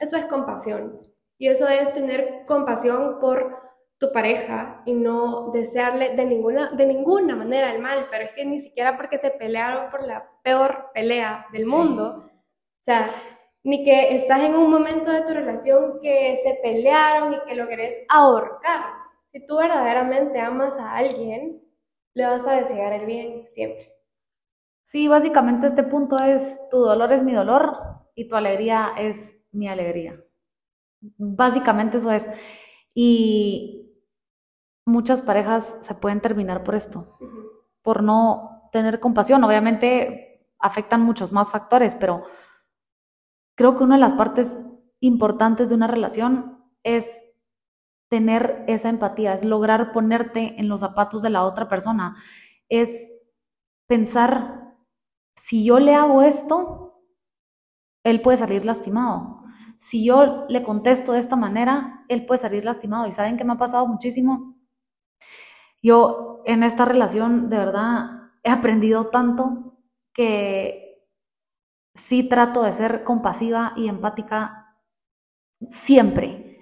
eso 0.00 0.16
es 0.16 0.26
compasión. 0.26 1.00
Y 1.38 1.46
eso 1.46 1.68
es 1.68 1.92
tener 1.92 2.46
compasión 2.46 3.20
por 3.20 3.62
tu 3.98 4.10
pareja 4.10 4.82
y 4.86 4.94
no 4.94 5.52
desearle 5.52 6.16
de 6.16 6.24
ninguna, 6.24 6.70
de 6.72 6.86
ninguna 6.86 7.36
manera 7.36 7.72
el 7.72 7.80
mal, 7.80 8.08
pero 8.10 8.24
es 8.24 8.32
que 8.32 8.44
ni 8.44 8.58
siquiera 8.58 8.96
porque 8.96 9.18
se 9.18 9.30
pelearon 9.30 9.88
por 9.88 10.04
la 10.04 10.28
peor 10.42 10.90
pelea 10.92 11.46
del 11.52 11.66
mundo, 11.66 12.24
o 12.26 12.84
sea, 12.84 13.08
ni 13.62 13.84
que 13.84 14.16
estás 14.16 14.40
en 14.40 14.56
un 14.56 14.68
momento 14.68 15.12
de 15.12 15.22
tu 15.22 15.32
relación 15.32 16.00
que 16.02 16.40
se 16.42 16.58
pelearon 16.60 17.34
y 17.34 17.40
que 17.46 17.54
lo 17.54 17.68
querés 17.68 17.96
ahorcar. 18.08 18.82
Si 19.32 19.46
tú 19.46 19.58
verdaderamente 19.58 20.40
amas 20.40 20.76
a 20.76 20.96
alguien, 20.96 21.63
le 22.14 22.24
vas 22.24 22.46
a 22.46 22.54
desear 22.54 22.92
el 22.92 23.06
bien 23.06 23.48
siempre. 23.54 23.92
Sí, 24.84 25.08
básicamente 25.08 25.66
este 25.66 25.82
punto 25.82 26.18
es, 26.18 26.60
tu 26.70 26.78
dolor 26.78 27.12
es 27.12 27.22
mi 27.22 27.32
dolor 27.32 27.76
y 28.14 28.28
tu 28.28 28.36
alegría 28.36 28.92
es 28.98 29.38
mi 29.50 29.68
alegría. 29.68 30.22
Básicamente 31.00 31.96
eso 31.96 32.10
es. 32.10 32.28
Y 32.94 33.92
muchas 34.86 35.22
parejas 35.22 35.76
se 35.80 35.94
pueden 35.94 36.20
terminar 36.20 36.62
por 36.64 36.74
esto, 36.74 37.18
por 37.82 38.02
no 38.02 38.68
tener 38.72 39.00
compasión. 39.00 39.42
Obviamente 39.42 40.48
afectan 40.58 41.00
muchos 41.00 41.32
más 41.32 41.50
factores, 41.50 41.96
pero 41.96 42.24
creo 43.56 43.76
que 43.76 43.84
una 43.84 43.96
de 43.96 44.00
las 44.02 44.14
partes 44.14 44.58
importantes 45.00 45.68
de 45.68 45.74
una 45.74 45.86
relación 45.86 46.62
es 46.82 47.23
tener 48.08 48.64
esa 48.68 48.88
empatía, 48.88 49.34
es 49.34 49.44
lograr 49.44 49.92
ponerte 49.92 50.54
en 50.58 50.68
los 50.68 50.80
zapatos 50.80 51.22
de 51.22 51.30
la 51.30 51.44
otra 51.44 51.68
persona, 51.68 52.16
es 52.68 53.12
pensar, 53.88 54.76
si 55.36 55.64
yo 55.64 55.78
le 55.78 55.94
hago 55.94 56.22
esto, 56.22 57.02
él 58.04 58.20
puede 58.22 58.38
salir 58.38 58.64
lastimado. 58.64 59.42
Si 59.78 60.04
yo 60.04 60.46
le 60.48 60.62
contesto 60.62 61.12
de 61.12 61.18
esta 61.18 61.36
manera, 61.36 62.04
él 62.08 62.26
puede 62.26 62.38
salir 62.38 62.64
lastimado. 62.64 63.06
¿Y 63.06 63.12
saben 63.12 63.36
qué 63.36 63.44
me 63.44 63.54
ha 63.54 63.58
pasado 63.58 63.86
muchísimo? 63.86 64.56
Yo 65.82 66.42
en 66.46 66.62
esta 66.62 66.84
relación, 66.84 67.50
de 67.50 67.58
verdad, 67.58 68.30
he 68.42 68.50
aprendido 68.50 69.08
tanto 69.08 69.78
que 70.14 71.04
sí 71.94 72.28
trato 72.28 72.62
de 72.62 72.72
ser 72.72 73.04
compasiva 73.04 73.72
y 73.76 73.88
empática 73.88 74.76
siempre 75.68 76.53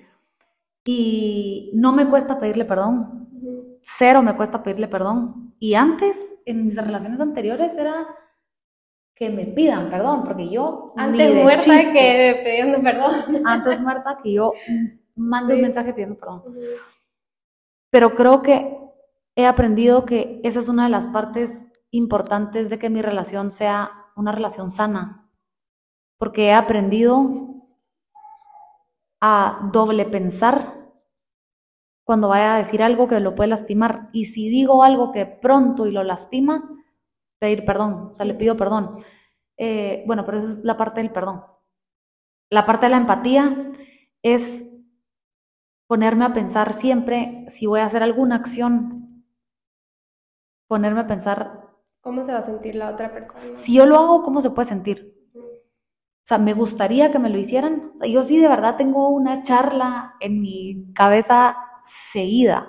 y 0.84 1.70
no 1.74 1.92
me 1.92 2.08
cuesta 2.08 2.38
pedirle 2.38 2.64
perdón. 2.64 3.28
Cero 3.82 4.22
me 4.22 4.36
cuesta 4.36 4.62
pedirle 4.62 4.88
perdón. 4.88 5.54
Y 5.58 5.74
antes, 5.74 6.34
en 6.44 6.66
mis 6.66 6.76
relaciones 6.76 7.20
anteriores, 7.20 7.76
era 7.76 8.06
que 9.14 9.30
me 9.30 9.46
pidan 9.46 9.90
perdón, 9.90 10.24
porque 10.24 10.48
yo... 10.48 10.94
Antes 10.96 11.34
muerta 11.34 11.92
que 11.92 12.42
pidiendo 12.44 12.80
perdón. 12.80 13.46
Antes 13.46 13.80
muerta 13.80 14.18
que 14.22 14.32
yo 14.32 14.52
mando 15.14 15.54
un 15.54 15.62
mensaje 15.62 15.92
pidiendo 15.92 16.16
perdón. 16.16 16.42
Pero 17.90 18.14
creo 18.14 18.42
que 18.42 18.78
he 19.36 19.46
aprendido 19.46 20.04
que 20.04 20.40
esa 20.42 20.60
es 20.60 20.68
una 20.68 20.84
de 20.84 20.90
las 20.90 21.06
partes 21.08 21.66
importantes 21.90 22.70
de 22.70 22.78
que 22.78 22.90
mi 22.90 23.02
relación 23.02 23.50
sea 23.50 23.90
una 24.16 24.32
relación 24.32 24.70
sana, 24.70 25.28
porque 26.18 26.46
he 26.46 26.52
aprendido 26.54 27.61
a 29.24 29.70
doble 29.72 30.04
pensar 30.04 30.82
cuando 32.04 32.26
vaya 32.26 32.56
a 32.56 32.58
decir 32.58 32.82
algo 32.82 33.06
que 33.06 33.20
lo 33.20 33.36
puede 33.36 33.50
lastimar. 33.50 34.10
Y 34.12 34.24
si 34.24 34.48
digo 34.48 34.82
algo 34.82 35.12
que 35.12 35.26
pronto 35.26 35.86
y 35.86 35.92
lo 35.92 36.02
lastima, 36.02 36.68
pedir 37.38 37.64
perdón, 37.64 38.08
o 38.10 38.14
sea, 38.14 38.26
le 38.26 38.34
pido 38.34 38.56
perdón. 38.56 38.98
Eh, 39.56 40.02
bueno, 40.08 40.26
pero 40.26 40.38
esa 40.38 40.48
es 40.48 40.64
la 40.64 40.76
parte 40.76 41.00
del 41.00 41.12
perdón. 41.12 41.44
La 42.50 42.66
parte 42.66 42.86
de 42.86 42.90
la 42.90 42.96
empatía 42.96 43.56
es 44.22 44.66
ponerme 45.86 46.24
a 46.24 46.34
pensar 46.34 46.72
siempre, 46.72 47.44
si 47.48 47.66
voy 47.66 47.78
a 47.78 47.84
hacer 47.84 48.02
alguna 48.02 48.34
acción, 48.34 49.24
ponerme 50.66 51.00
a 51.00 51.06
pensar... 51.06 51.70
¿Cómo 52.00 52.24
se 52.24 52.32
va 52.32 52.38
a 52.38 52.42
sentir 52.42 52.74
la 52.74 52.90
otra 52.90 53.12
persona? 53.12 53.54
Si 53.54 53.74
yo 53.74 53.86
lo 53.86 53.96
hago, 53.98 54.22
¿cómo 54.24 54.40
se 54.40 54.50
puede 54.50 54.68
sentir? 54.68 55.21
O 56.22 56.24
sea, 56.24 56.38
me 56.38 56.54
gustaría 56.54 57.10
que 57.10 57.18
me 57.18 57.30
lo 57.30 57.38
hicieran. 57.38 57.92
O 57.96 57.98
sea, 57.98 58.08
yo 58.08 58.22
sí 58.22 58.38
de 58.38 58.48
verdad 58.48 58.76
tengo 58.76 59.08
una 59.08 59.42
charla 59.42 60.14
en 60.20 60.40
mi 60.40 60.92
cabeza 60.94 61.56
seguida, 61.82 62.68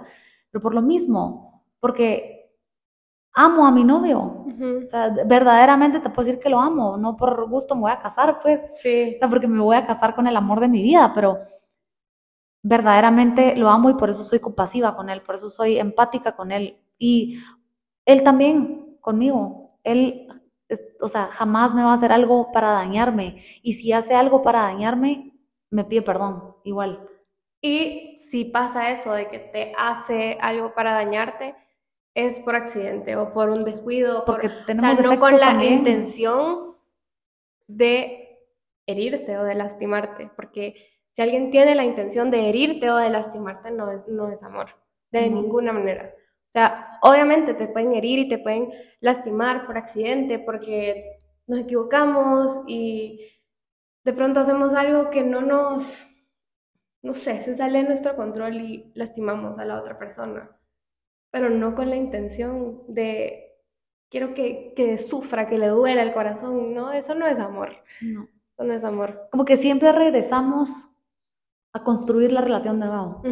pero 0.49 0.61
por 0.61 0.73
lo 0.73 0.81
mismo, 0.81 1.63
porque 1.79 2.51
amo 3.35 3.67
a 3.67 3.71
mi 3.71 3.83
novio. 3.83 4.45
O 4.83 4.87
sea, 4.87 5.09
verdaderamente 5.25 5.99
te 5.99 6.09
puedo 6.09 6.25
decir 6.25 6.41
que 6.41 6.49
lo 6.49 6.59
amo, 6.59 6.97
no 6.97 7.15
por 7.15 7.47
gusto 7.49 7.75
me 7.75 7.81
voy 7.81 7.91
a 7.91 7.99
casar, 7.99 8.39
pues. 8.39 8.65
Sí. 8.81 9.13
O 9.15 9.19
sea, 9.19 9.29
porque 9.29 9.47
me 9.47 9.61
voy 9.61 9.75
a 9.75 9.85
casar 9.85 10.15
con 10.15 10.25
el 10.27 10.35
amor 10.35 10.59
de 10.59 10.67
mi 10.67 10.81
vida, 10.81 11.11
pero 11.13 11.39
verdaderamente 12.63 13.55
lo 13.55 13.69
amo 13.69 13.89
y 13.89 13.95
por 13.95 14.09
eso 14.09 14.23
soy 14.23 14.39
compasiva 14.39 14.95
con 14.95 15.09
él, 15.09 15.21
por 15.21 15.35
eso 15.35 15.49
soy 15.49 15.77
empática 15.77 16.35
con 16.35 16.51
él. 16.51 16.79
Y 16.97 17.39
él 18.05 18.23
también 18.23 18.97
conmigo. 19.01 19.77
Él 19.83 20.27
o 20.99 21.07
sea, 21.07 21.27
jamás 21.27 21.73
me 21.73 21.83
va 21.83 21.91
a 21.91 21.95
hacer 21.95 22.11
algo 22.11 22.51
para 22.51 22.71
dañarme. 22.71 23.43
Y 23.61 23.73
si 23.73 23.91
hace 23.93 24.15
algo 24.15 24.41
para 24.41 24.61
dañarme, 24.61 25.33
me 25.69 25.83
pide 25.83 26.01
perdón, 26.01 26.55
igual. 26.63 27.09
Y 27.61 28.17
si 28.17 28.45
pasa 28.45 28.91
eso 28.91 29.13
de 29.13 29.27
que 29.29 29.39
te 29.39 29.73
hace 29.77 30.37
algo 30.41 30.73
para 30.73 30.93
dañarte, 30.93 31.55
es 32.15 32.39
por 32.41 32.55
accidente 32.55 33.15
o 33.15 33.33
por 33.33 33.49
un 33.49 33.63
descuido, 33.63 34.23
porque 34.25 34.49
por, 34.49 34.65
tenemos 34.65 34.99
o 34.99 35.01
sea, 35.01 35.11
no 35.11 35.19
con 35.19 35.39
la 35.39 35.63
intención 35.63 36.75
de 37.67 38.39
herirte 38.85 39.37
o 39.37 39.43
de 39.43 39.55
lastimarte, 39.55 40.29
porque 40.35 40.75
si 41.11 41.21
alguien 41.21 41.51
tiene 41.51 41.75
la 41.75 41.85
intención 41.85 42.31
de 42.31 42.49
herirte 42.49 42.89
o 42.91 42.97
de 42.97 43.09
lastimarte, 43.09 43.71
no 43.71 43.91
es, 43.91 44.07
no 44.07 44.29
es 44.29 44.43
amor, 44.43 44.69
de 45.11 45.29
ninguna 45.29 45.73
manera. 45.73 46.13
O 46.53 46.59
sea, 46.59 46.99
obviamente 47.01 47.55
te 47.55 47.67
pueden 47.67 47.93
herir 47.93 48.19
y 48.19 48.27
te 48.27 48.37
pueden 48.37 48.69
lastimar 48.99 49.65
por 49.65 49.75
accidente 49.75 50.37
porque 50.37 51.17
nos 51.47 51.61
equivocamos 51.61 52.61
y 52.67 53.27
de 54.03 54.13
pronto 54.13 54.41
hacemos 54.41 54.75
algo 54.75 55.09
que 55.09 55.23
no 55.23 55.41
nos, 55.41 56.05
no 57.01 57.15
sé, 57.15 57.41
se 57.41 57.57
sale 57.57 57.79
de 57.81 57.87
nuestro 57.87 58.15
control 58.15 58.61
y 58.61 58.91
lastimamos 58.93 59.57
a 59.57 59.65
la 59.65 59.79
otra 59.79 59.97
persona, 59.97 60.55
pero 61.31 61.49
no 61.49 61.73
con 61.73 61.89
la 61.89 61.95
intención 61.95 62.83
de 62.87 63.57
quiero 64.11 64.35
que, 64.35 64.73
que 64.75 64.99
sufra, 64.99 65.47
que 65.49 65.57
le 65.57 65.69
duela 65.69 66.03
el 66.03 66.13
corazón, 66.13 66.71
no, 66.75 66.91
eso 66.91 67.15
no 67.15 67.25
es 67.25 67.39
amor. 67.39 67.77
No. 67.99 68.29
Eso 68.53 68.63
no 68.63 68.73
es 68.75 68.83
amor. 68.83 69.27
Como 69.31 69.43
que 69.43 69.57
siempre 69.57 69.91
regresamos 69.91 70.87
a 71.71 71.83
construir 71.83 72.31
la 72.31 72.41
relación 72.41 72.79
de 72.79 72.85
nuevo 72.85 73.23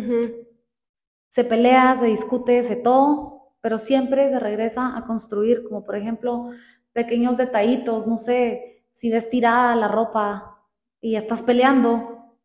se 1.31 1.45
pelea, 1.45 1.95
se 1.95 2.07
discute, 2.07 2.61
se 2.61 2.75
todo, 2.75 3.53
pero 3.61 3.77
siempre 3.77 4.29
se 4.29 4.37
regresa 4.37 4.97
a 4.97 5.05
construir, 5.05 5.63
como 5.63 5.83
por 5.85 5.95
ejemplo, 5.95 6.49
pequeños 6.91 7.37
detallitos, 7.37 8.05
no 8.05 8.17
sé, 8.17 8.83
si 8.91 9.09
ves 9.09 9.29
tirada 9.29 9.75
la 9.75 9.87
ropa 9.87 10.67
y 10.99 11.15
estás 11.15 11.41
peleando, 11.41 12.35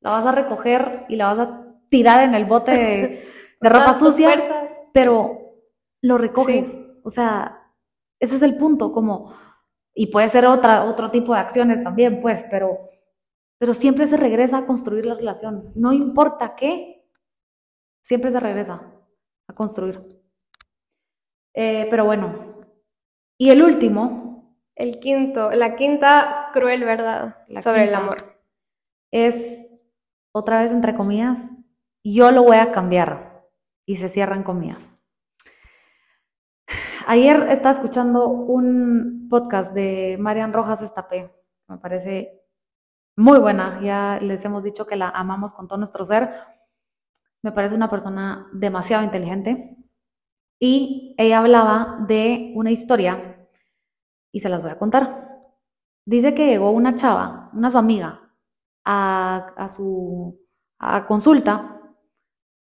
la 0.00 0.10
vas 0.10 0.24
a 0.24 0.32
recoger 0.32 1.04
y 1.10 1.16
la 1.16 1.26
vas 1.26 1.38
a 1.38 1.66
tirar 1.90 2.24
en 2.24 2.34
el 2.34 2.46
bote 2.46 2.70
de, 2.70 3.28
ropa 3.60 3.92
sucia, 3.92 4.42
pero 4.94 5.38
lo 6.00 6.16
recoges. 6.16 6.80
O 7.04 7.10
sea, 7.10 7.70
ese 8.18 8.36
es 8.36 8.42
el 8.42 8.56
punto, 8.56 8.90
como, 8.90 9.34
y 9.94 10.06
puede 10.06 10.28
ser 10.28 10.46
otra, 10.46 10.84
otro 10.84 11.10
tipo 11.10 11.34
de 11.34 11.40
acciones 11.40 11.82
también, 11.82 12.20
pues, 12.20 12.42
pero, 12.50 12.88
pero 13.58 13.74
siempre 13.74 14.06
se 14.06 14.16
regresa 14.16 14.58
a 14.58 14.66
construir 14.66 15.04
la 15.04 15.14
relación. 15.14 15.72
No 15.74 15.92
importa 15.92 16.56
qué, 16.56 17.01
siempre 18.02 18.30
se 18.30 18.40
regresa 18.40 18.82
a 19.48 19.54
construir. 19.54 20.22
Eh, 21.54 21.86
pero 21.90 22.04
bueno, 22.04 22.52
y 23.38 23.50
el 23.50 23.62
último. 23.62 24.30
El 24.74 25.00
quinto, 25.00 25.50
la 25.50 25.76
quinta 25.76 26.48
cruel 26.52 26.84
verdad 26.84 27.44
sobre 27.60 27.84
el 27.84 27.94
amor. 27.94 28.16
Es, 29.10 29.60
otra 30.32 30.62
vez 30.62 30.72
entre 30.72 30.94
comillas, 30.94 31.50
yo 32.02 32.30
lo 32.32 32.42
voy 32.42 32.56
a 32.56 32.72
cambiar. 32.72 33.48
Y 33.84 33.96
se 33.96 34.08
cierran 34.08 34.44
comillas. 34.44 34.94
Ayer 37.06 37.48
estaba 37.50 37.72
escuchando 37.72 38.28
un 38.28 39.26
podcast 39.28 39.74
de 39.74 40.16
Marian 40.20 40.52
Rojas 40.52 40.82
Estapé. 40.82 41.34
Me 41.68 41.78
parece 41.78 42.40
muy 43.16 43.40
buena, 43.40 43.80
ya 43.82 44.18
les 44.22 44.44
hemos 44.44 44.62
dicho 44.62 44.86
que 44.86 44.96
la 44.96 45.08
amamos 45.08 45.52
con 45.52 45.66
todo 45.66 45.78
nuestro 45.78 46.04
ser. 46.04 46.30
Me 47.42 47.52
parece 47.52 47.74
una 47.74 47.90
persona 47.90 48.48
demasiado 48.52 49.02
inteligente 49.02 49.76
y 50.60 51.14
ella 51.18 51.38
hablaba 51.38 52.04
de 52.06 52.52
una 52.54 52.70
historia 52.70 53.48
y 54.32 54.40
se 54.40 54.48
las 54.48 54.62
voy 54.62 54.70
a 54.70 54.78
contar. 54.78 55.28
Dice 56.04 56.34
que 56.34 56.46
llegó 56.46 56.70
una 56.70 56.94
chava, 56.94 57.50
una 57.52 57.70
su 57.70 57.78
amiga, 57.78 58.32
a, 58.84 59.68
su 59.74 60.40
consulta, 61.06 61.80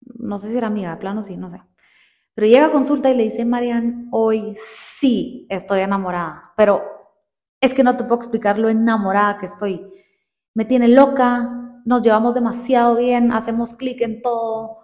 no 0.01 0.37
sé 0.37 0.49
si 0.49 0.57
era 0.57 0.67
amiga, 0.67 0.91
de 0.91 0.97
plano 0.97 1.23
sí, 1.23 1.37
no 1.37 1.49
sé. 1.49 1.61
Pero 2.33 2.47
llega 2.47 2.67
a 2.67 2.71
consulta 2.71 3.09
y 3.09 3.15
le 3.15 3.23
dice, 3.23 3.45
Marian, 3.45 4.07
hoy 4.11 4.55
sí 4.55 5.47
estoy 5.49 5.81
enamorada, 5.81 6.53
pero 6.55 6.81
es 7.59 7.73
que 7.73 7.83
no 7.83 7.97
te 7.97 8.03
puedo 8.03 8.15
explicar 8.15 8.57
lo 8.57 8.69
enamorada 8.69 9.37
que 9.37 9.45
estoy 9.45 9.91
me 10.53 10.65
tiene 10.65 10.87
loca, 10.87 11.70
nos 11.85 12.01
llevamos 12.01 12.33
demasiado 12.33 12.95
bien, 12.95 13.31
hacemos 13.31 13.73
clic 13.73 14.01
en 14.01 14.21
todo. 14.21 14.79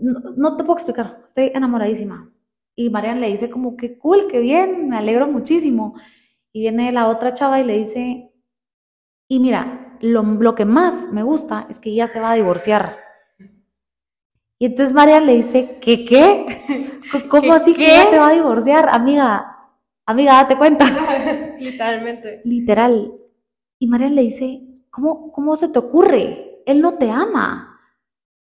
No, 0.00 0.56
te 0.56 0.64
puedo 0.64 0.76
explicar, 0.76 1.22
estoy 1.24 1.50
enamoradísima. 1.54 2.32
Y 2.74 2.90
Marian 2.90 3.20
le 3.20 3.28
dice 3.28 3.48
como, 3.48 3.76
qué 3.76 3.98
cool, 3.98 4.26
qué 4.28 4.40
bien, 4.40 4.88
me 4.88 4.98
alegro 4.98 5.26
muchísimo. 5.26 5.94
Y 6.52 6.60
viene 6.60 6.92
la 6.92 7.08
otra 7.08 7.32
chava 7.32 7.60
y 7.60 7.64
le 7.64 7.78
dice, 7.78 8.32
y 9.28 9.40
mira, 9.40 9.96
lo, 10.00 10.22
lo 10.22 10.54
que 10.54 10.64
más 10.64 11.10
me 11.10 11.22
gusta 11.22 11.66
es 11.70 11.80
que 11.80 11.90
ella 11.90 12.06
se 12.06 12.20
va 12.20 12.32
a 12.32 12.34
divorciar. 12.34 12.98
Y 14.58 14.66
entonces 14.66 14.94
Marian 14.94 15.26
le 15.26 15.36
dice, 15.36 15.78
¿qué 15.80 16.04
qué? 16.04 17.00
¿Cómo 17.30 17.52
así 17.52 17.74
que 17.74 17.84
ella 17.84 18.10
se 18.10 18.18
va 18.18 18.28
a 18.28 18.34
divorciar? 18.34 18.88
Amiga, 18.90 19.70
amiga, 20.06 20.34
date 20.34 20.56
cuenta. 20.56 20.86
Literalmente. 21.58 22.40
Literal. 22.44 23.12
Y 23.78 23.86
Marian 23.86 24.14
le 24.14 24.22
dice, 24.22 24.65
¿Cómo, 24.96 25.56
se 25.56 25.68
te 25.68 25.78
ocurre? 25.78 26.62
Él 26.64 26.80
no 26.80 26.94
te 26.94 27.10
ama. 27.10 27.80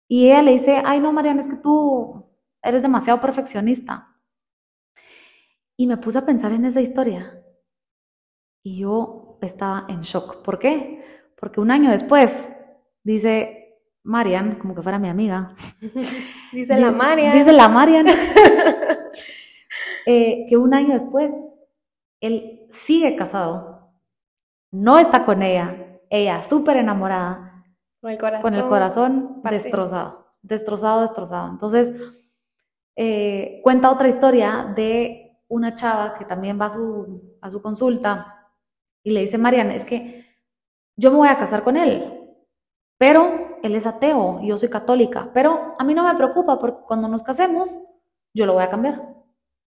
Y 0.09 0.27
ella 0.27 0.43
le 0.43 0.53
dice, 0.53 0.81
ay 0.85 1.01
no, 1.01 1.12
Mariana, 1.12 1.40
es 1.40 1.49
que 1.49 1.57
tú 1.57 2.25
eres 2.62 2.83
demasiado 2.83 3.21
perfeccionista. 3.21 4.17
Y 5.77 5.87
me 5.87 5.97
puse 5.97 6.19
a 6.19 6.27
pensar 6.27 6.53
en 6.53 6.64
esa 6.64 6.81
historia. 6.81 7.43
Y 8.62 8.79
yo 8.81 9.38
estaba 9.43 9.87
en 9.88 10.03
shock. 10.03 10.43
¿Por 10.43 10.59
qué? 10.59 11.05
Porque 11.37 11.61
un 11.61 11.71
año 11.71 11.90
después, 11.90 12.49
dice 13.03 13.81
Marian, 14.05 14.57
como 14.61 14.75
que 14.75 14.83
fuera 14.83 15.01
mi 15.01 15.09
amiga. 15.09 15.55
dice 16.53 16.79
la 16.79 16.93
Marian. 16.93 17.37
Dice 17.37 17.53
la 17.53 17.69
Marian. 17.69 18.07
Eh, 20.07 20.45
que 20.51 20.59
un 20.59 20.75
año 20.75 20.93
después, 20.93 21.33
él 22.21 22.67
sigue 22.69 23.17
casado, 23.17 23.90
no 24.71 24.99
está 24.99 25.25
con 25.25 25.43
ella, 25.43 25.84
ella 26.14 26.42
súper 26.42 26.77
enamorada, 26.77 27.64
con 28.00 28.11
el 28.11 28.18
corazón, 28.18 28.42
con 28.42 28.55
el 28.55 28.68
corazón 28.68 29.40
destrozado, 29.42 30.27
destrozado, 30.42 31.00
destrozado. 31.03 31.50
Entonces, 31.50 31.92
eh, 32.96 33.61
cuenta 33.62 33.90
otra 33.90 34.09
historia 34.09 34.72
de 34.74 35.40
una 35.48 35.74
chava 35.74 36.14
que 36.14 36.24
también 36.24 36.61
va 36.61 36.66
a 36.66 36.70
su, 36.70 37.37
a 37.40 37.50
su 37.50 37.61
consulta 37.61 38.50
y 39.03 39.11
le 39.11 39.20
dice, 39.20 39.38
Mariana, 39.38 39.74
es 39.74 39.85
que 39.85 40.24
yo 40.96 41.11
me 41.11 41.16
voy 41.16 41.29
a 41.29 41.37
casar 41.37 41.64
con 41.64 41.77
él, 41.77 42.37
pero 42.98 43.59
él 43.62 43.74
es 43.74 43.87
ateo 43.87 44.40
y 44.42 44.48
yo 44.48 44.57
soy 44.57 44.68
católica, 44.68 45.31
pero 45.33 45.74
a 45.79 45.85
mí 45.85 45.94
no 45.94 46.05
me 46.05 46.14
preocupa 46.14 46.59
porque 46.59 46.85
cuando 46.87 47.09
nos 47.09 47.22
casemos, 47.22 47.79
yo 48.35 48.46
lo 48.46 48.55
voy 48.55 48.62
a 48.62 48.70
cambiar. 48.70 49.14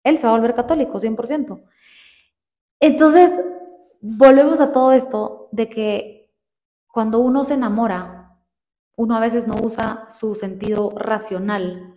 Él 0.05 0.19
se 0.19 0.27
va 0.27 0.33
a 0.33 0.37
volver 0.37 0.55
católico, 0.55 0.99
100%. 0.99 1.63
Entonces, 2.81 3.39
volvemos 4.01 4.61
a 4.61 4.73
todo 4.73 4.93
esto 4.93 5.49
de 5.53 5.69
que 5.69 6.18
cuando 6.93 7.21
uno 7.21 7.45
se 7.45 7.55
enamora, 7.55 8.39
uno 8.97 9.17
a 9.17 9.21
veces 9.21 9.47
no 9.47 9.57
usa 9.63 10.07
su 10.09 10.35
sentido 10.35 10.93
racional, 10.97 11.95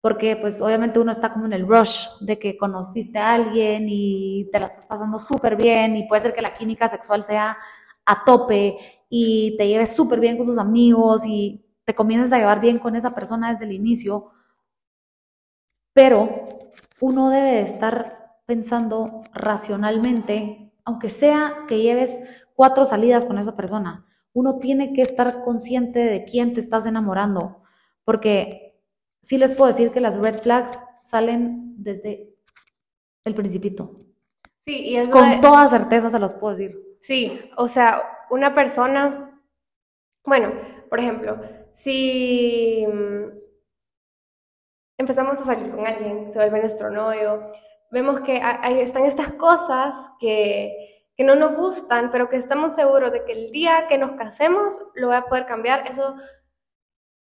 porque 0.00 0.36
pues 0.36 0.60
obviamente 0.60 0.98
uno 0.98 1.10
está 1.10 1.32
como 1.32 1.46
en 1.46 1.54
el 1.54 1.66
rush 1.66 2.08
de 2.20 2.38
que 2.38 2.56
conociste 2.56 3.18
a 3.18 3.32
alguien 3.32 3.86
y 3.88 4.48
te 4.52 4.60
la 4.60 4.66
estás 4.66 4.86
pasando 4.86 5.18
súper 5.18 5.56
bien 5.56 5.96
y 5.96 6.06
puede 6.06 6.22
ser 6.22 6.34
que 6.34 6.42
la 6.42 6.54
química 6.54 6.88
sexual 6.88 7.24
sea 7.24 7.56
a 8.04 8.24
tope 8.24 8.76
y 9.08 9.56
te 9.56 9.66
lleves 9.66 9.96
súper 9.96 10.20
bien 10.20 10.36
con 10.36 10.46
sus 10.46 10.58
amigos 10.58 11.24
y 11.26 11.64
te 11.84 11.94
comiences 11.94 12.32
a 12.32 12.38
llevar 12.38 12.60
bien 12.60 12.78
con 12.78 12.96
esa 12.96 13.14
persona 13.14 13.50
desde 13.50 13.64
el 13.64 13.72
inicio, 13.72 14.30
pero 15.94 16.48
uno 17.00 17.30
debe 17.30 17.52
de 17.52 17.62
estar 17.62 18.40
pensando 18.46 19.22
racionalmente, 19.32 20.72
aunque 20.84 21.10
sea 21.10 21.64
que 21.66 21.80
lleves 21.80 22.20
cuatro 22.54 22.86
salidas 22.86 23.24
con 23.24 23.38
esa 23.38 23.56
persona. 23.56 24.06
Uno 24.32 24.58
tiene 24.58 24.92
que 24.92 25.02
estar 25.02 25.42
consciente 25.44 26.00
de 26.00 26.24
quién 26.24 26.54
te 26.54 26.60
estás 26.60 26.86
enamorando, 26.86 27.62
porque 28.04 28.80
sí 29.20 29.38
les 29.38 29.52
puedo 29.52 29.68
decir 29.68 29.90
que 29.90 30.00
las 30.00 30.18
red 30.18 30.40
flags 30.40 30.82
salen 31.02 31.74
desde 31.76 32.34
el 33.24 33.34
principito. 33.34 34.00
Sí, 34.60 34.80
y 34.80 34.96
eso 34.96 35.12
Con 35.12 35.40
toda 35.40 35.68
certeza 35.68 36.10
se 36.10 36.18
los 36.18 36.34
puedo 36.34 36.56
decir. 36.56 36.96
Sí, 37.00 37.50
o 37.56 37.68
sea, 37.68 38.02
una 38.30 38.54
persona, 38.54 39.40
bueno, 40.24 40.52
por 40.88 40.98
ejemplo, 41.00 41.38
si 41.74 42.86
mm, 42.86 43.24
empezamos 44.98 45.36
a 45.36 45.44
salir 45.44 45.70
con 45.70 45.86
alguien, 45.86 46.32
se 46.32 46.38
vuelve 46.38 46.60
nuestro 46.60 46.90
novio, 46.90 47.48
vemos 47.90 48.20
que 48.20 48.40
ahí 48.42 48.78
están 48.80 49.04
estas 49.04 49.32
cosas 49.32 49.94
que 50.18 50.93
que 51.16 51.24
no 51.24 51.36
nos 51.36 51.54
gustan, 51.54 52.10
pero 52.10 52.28
que 52.28 52.36
estamos 52.36 52.74
seguros 52.74 53.12
de 53.12 53.24
que 53.24 53.32
el 53.32 53.52
día 53.52 53.86
que 53.88 53.98
nos 53.98 54.12
casemos 54.12 54.80
lo 54.94 55.08
voy 55.08 55.16
a 55.16 55.26
poder 55.26 55.46
cambiar, 55.46 55.86
eso 55.88 56.16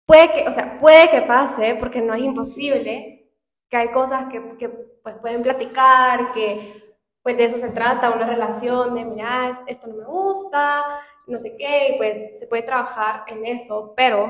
puede 0.06 0.32
que, 0.32 0.50
o 0.50 0.54
sea, 0.54 0.76
puede 0.80 1.10
que 1.10 1.22
pase, 1.22 1.76
porque 1.80 2.02
no 2.02 2.14
es 2.14 2.22
imposible, 2.22 3.32
que 3.70 3.78
hay 3.78 3.90
cosas 3.90 4.28
que, 4.32 4.58
que 4.58 4.70
pues, 4.70 5.16
pueden 5.18 5.44
platicar, 5.44 6.32
que 6.32 6.84
pues 7.22 7.38
de 7.38 7.46
eso 7.46 7.58
se 7.58 7.70
trata, 7.70 8.12
una 8.12 8.28
relación 8.28 8.94
de, 8.94 9.04
mira, 9.04 9.52
esto 9.66 9.88
no 9.88 9.96
me 9.96 10.06
gusta, 10.06 11.02
no 11.26 11.40
sé 11.40 11.56
qué, 11.58 11.90
y 11.90 11.98
pues 11.98 12.40
se 12.40 12.46
puede 12.46 12.62
trabajar 12.62 13.24
en 13.28 13.46
eso, 13.46 13.94
pero 13.98 14.30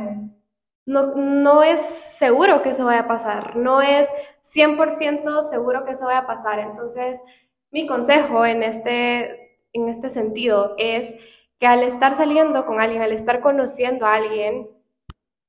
no, 0.85 1.07
no 1.15 1.61
es 1.61 1.81
seguro 1.81 2.61
que 2.61 2.69
eso 2.69 2.85
vaya 2.85 3.01
a 3.01 3.07
pasar, 3.07 3.57
no 3.57 3.81
es 3.81 4.07
100% 4.41 5.43
seguro 5.43 5.83
que 5.83 5.91
eso 5.91 6.05
vaya 6.05 6.19
a 6.19 6.27
pasar, 6.27 6.59
entonces 6.59 7.21
mi 7.69 7.85
consejo 7.85 8.45
en 8.45 8.63
este 8.63 9.44
en 9.75 9.89
este 9.89 10.09
sentido 10.09 10.73
es 10.77 11.15
que 11.59 11.67
al 11.67 11.83
estar 11.83 12.15
saliendo 12.15 12.65
con 12.65 12.79
alguien, 12.79 13.01
al 13.01 13.11
estar 13.11 13.41
conociendo 13.41 14.05
a 14.05 14.15
alguien, 14.15 14.69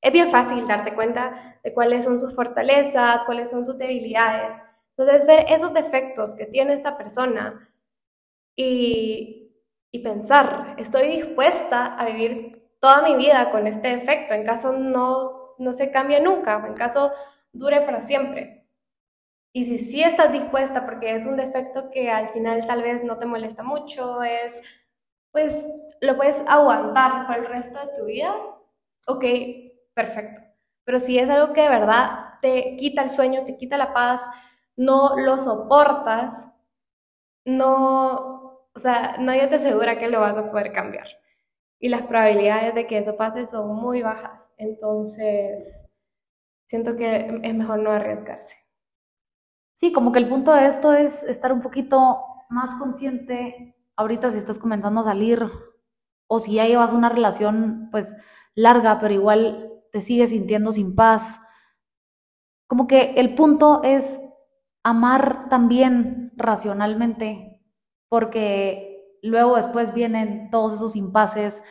es 0.00 0.12
bien 0.12 0.28
fácil 0.30 0.66
darte 0.66 0.94
cuenta 0.94 1.58
de 1.62 1.72
cuáles 1.72 2.04
son 2.04 2.18
sus 2.18 2.34
fortalezas, 2.34 3.24
cuáles 3.24 3.50
son 3.50 3.64
sus 3.64 3.78
debilidades. 3.78 4.56
Entonces, 4.96 5.26
ver 5.26 5.46
esos 5.48 5.72
defectos 5.74 6.34
que 6.34 6.46
tiene 6.46 6.74
esta 6.74 6.96
persona 6.96 7.70
y, 8.56 9.52
y 9.90 9.98
pensar, 10.00 10.74
estoy 10.78 11.08
dispuesta 11.08 11.84
a 11.84 12.06
vivir 12.06 12.70
toda 12.80 13.02
mi 13.02 13.16
vida 13.16 13.50
con 13.50 13.66
este 13.66 13.88
defecto, 13.88 14.34
en 14.34 14.44
caso 14.44 14.72
no, 14.72 15.54
no 15.58 15.72
se 15.72 15.90
cambie 15.90 16.20
nunca, 16.20 16.56
o 16.58 16.66
en 16.66 16.74
caso 16.74 17.12
dure 17.52 17.80
para 17.82 18.00
siempre. 18.02 18.55
Y 19.56 19.64
si 19.64 19.78
sí 19.78 20.02
estás 20.02 20.32
dispuesta, 20.32 20.84
porque 20.84 21.14
es 21.14 21.24
un 21.24 21.36
defecto 21.36 21.90
que 21.90 22.10
al 22.10 22.28
final 22.28 22.66
tal 22.66 22.82
vez 22.82 23.02
no 23.02 23.16
te 23.18 23.24
molesta 23.24 23.62
mucho, 23.62 24.22
es, 24.22 24.52
pues 25.32 25.64
lo 26.02 26.14
puedes 26.14 26.44
aguantar 26.46 27.26
por 27.26 27.36
el 27.38 27.46
resto 27.46 27.78
de 27.78 27.94
tu 27.94 28.04
vida, 28.04 28.34
ok, 29.06 29.24
perfecto. 29.94 30.42
Pero 30.84 31.00
si 31.00 31.18
es 31.18 31.30
algo 31.30 31.54
que 31.54 31.62
de 31.62 31.70
verdad 31.70 32.34
te 32.42 32.76
quita 32.76 33.02
el 33.02 33.08
sueño, 33.08 33.46
te 33.46 33.56
quita 33.56 33.78
la 33.78 33.94
paz, 33.94 34.20
no 34.76 35.16
lo 35.18 35.38
soportas, 35.38 36.50
no, 37.46 38.60
o 38.74 38.78
sea, 38.78 39.16
nadie 39.18 39.46
te 39.46 39.54
asegura 39.54 39.98
que 39.98 40.10
lo 40.10 40.20
vas 40.20 40.36
a 40.36 40.50
poder 40.50 40.70
cambiar. 40.74 41.08
Y 41.80 41.88
las 41.88 42.02
probabilidades 42.02 42.74
de 42.74 42.86
que 42.86 42.98
eso 42.98 43.16
pase 43.16 43.46
son 43.46 43.74
muy 43.74 44.02
bajas. 44.02 44.50
Entonces, 44.58 45.86
siento 46.66 46.94
que 46.96 47.40
es 47.42 47.54
mejor 47.54 47.78
no 47.78 47.90
arriesgarse. 47.90 48.65
Sí, 49.76 49.92
como 49.92 50.10
que 50.10 50.18
el 50.18 50.28
punto 50.28 50.54
de 50.54 50.66
esto 50.66 50.94
es 50.94 51.22
estar 51.24 51.52
un 51.52 51.60
poquito 51.60 52.22
más 52.48 52.74
consciente 52.76 53.76
ahorita 53.94 54.30
si 54.30 54.38
estás 54.38 54.58
comenzando 54.58 55.00
a 55.02 55.04
salir 55.04 55.50
o 56.28 56.40
si 56.40 56.54
ya 56.54 56.66
llevas 56.66 56.94
una 56.94 57.10
relación 57.10 57.88
pues 57.92 58.16
larga, 58.54 58.98
pero 59.00 59.12
igual 59.12 59.70
te 59.92 60.00
sigues 60.00 60.30
sintiendo 60.30 60.72
sin 60.72 60.94
paz. 60.94 61.40
Como 62.66 62.86
que 62.86 63.12
el 63.16 63.34
punto 63.34 63.82
es 63.84 64.18
amar 64.82 65.48
también 65.50 66.32
racionalmente, 66.36 67.60
porque 68.08 69.18
luego 69.22 69.56
después 69.56 69.92
vienen 69.92 70.48
todos 70.50 70.72
esos 70.74 70.96
impases 70.96 71.62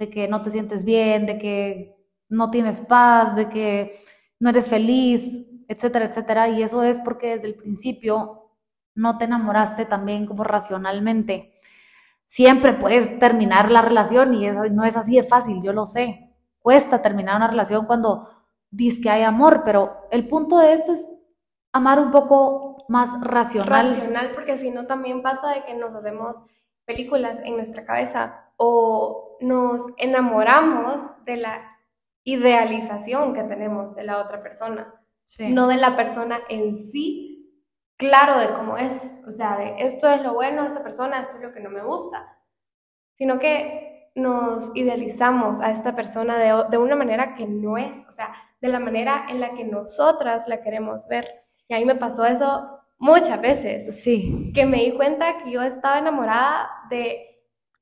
de 0.00 0.10
que 0.10 0.26
no 0.26 0.42
te 0.42 0.50
sientes 0.50 0.84
bien, 0.84 1.26
de 1.26 1.38
que 1.38 1.94
no 2.28 2.50
tienes 2.50 2.80
paz, 2.80 3.36
de 3.36 3.48
que 3.48 4.00
no 4.40 4.50
eres 4.50 4.68
feliz, 4.68 5.40
etcétera, 5.72 6.06
etcétera. 6.06 6.48
Y 6.48 6.62
eso 6.62 6.82
es 6.82 6.98
porque 6.98 7.30
desde 7.30 7.48
el 7.48 7.54
principio 7.54 8.50
no 8.94 9.18
te 9.18 9.24
enamoraste 9.24 9.84
también 9.84 10.26
como 10.26 10.44
racionalmente. 10.44 11.58
Siempre 12.26 12.72
puedes 12.74 13.18
terminar 13.18 13.70
la 13.70 13.82
relación 13.82 14.34
y 14.34 14.48
no 14.50 14.84
es 14.84 14.96
así 14.96 15.16
de 15.16 15.22
fácil, 15.22 15.60
yo 15.62 15.72
lo 15.72 15.86
sé. 15.86 16.30
Cuesta 16.58 17.02
terminar 17.02 17.36
una 17.36 17.48
relación 17.48 17.86
cuando 17.86 18.28
dices 18.70 19.02
que 19.02 19.10
hay 19.10 19.22
amor, 19.22 19.62
pero 19.64 20.06
el 20.10 20.28
punto 20.28 20.58
de 20.58 20.72
esto 20.72 20.92
es 20.92 21.10
amar 21.72 21.98
un 21.98 22.10
poco 22.10 22.76
más 22.88 23.10
racional. 23.20 23.94
Racional, 23.94 24.32
porque 24.34 24.56
si 24.58 24.70
no 24.70 24.86
también 24.86 25.22
pasa 25.22 25.54
de 25.54 25.64
que 25.64 25.74
nos 25.74 25.94
hacemos 25.94 26.36
películas 26.84 27.40
en 27.44 27.56
nuestra 27.56 27.84
cabeza 27.84 28.50
o 28.56 29.36
nos 29.40 29.82
enamoramos 29.96 31.00
de 31.24 31.36
la 31.36 31.78
idealización 32.24 33.34
que 33.34 33.42
tenemos 33.42 33.94
de 33.94 34.04
la 34.04 34.18
otra 34.18 34.42
persona, 34.42 34.94
no 35.38 35.66
de 35.68 35.76
la 35.76 35.96
persona 35.96 36.40
en 36.48 36.76
sí, 36.76 37.32
claro 37.96 38.38
de 38.38 38.52
cómo 38.54 38.76
es, 38.76 39.10
o 39.26 39.30
sea, 39.30 39.56
de 39.56 39.74
esto 39.78 40.08
es 40.08 40.22
lo 40.22 40.34
bueno 40.34 40.62
de 40.62 40.68
esta 40.68 40.82
persona, 40.82 41.20
esto 41.20 41.36
es 41.36 41.42
lo 41.42 41.52
que 41.52 41.60
no 41.60 41.70
me 41.70 41.82
gusta, 41.82 42.38
sino 43.14 43.38
que 43.38 44.10
nos 44.14 44.72
idealizamos 44.74 45.60
a 45.60 45.70
esta 45.70 45.94
persona 45.94 46.36
de, 46.36 46.64
de 46.70 46.78
una 46.78 46.96
manera 46.96 47.34
que 47.34 47.46
no 47.46 47.78
es, 47.78 47.94
o 48.08 48.12
sea, 48.12 48.32
de 48.60 48.68
la 48.68 48.78
manera 48.78 49.26
en 49.28 49.40
la 49.40 49.54
que 49.54 49.64
nosotras 49.64 50.46
la 50.48 50.60
queremos 50.60 51.06
ver. 51.08 51.26
Y 51.68 51.74
a 51.74 51.78
mí 51.78 51.84
me 51.84 51.94
pasó 51.94 52.24
eso 52.26 52.80
muchas 52.98 53.40
veces. 53.40 54.02
Sí. 54.02 54.52
Que 54.54 54.66
me 54.66 54.78
di 54.78 54.92
cuenta 54.92 55.38
que 55.38 55.50
yo 55.50 55.62
estaba 55.62 55.98
enamorada 55.98 56.68
de 56.90 57.32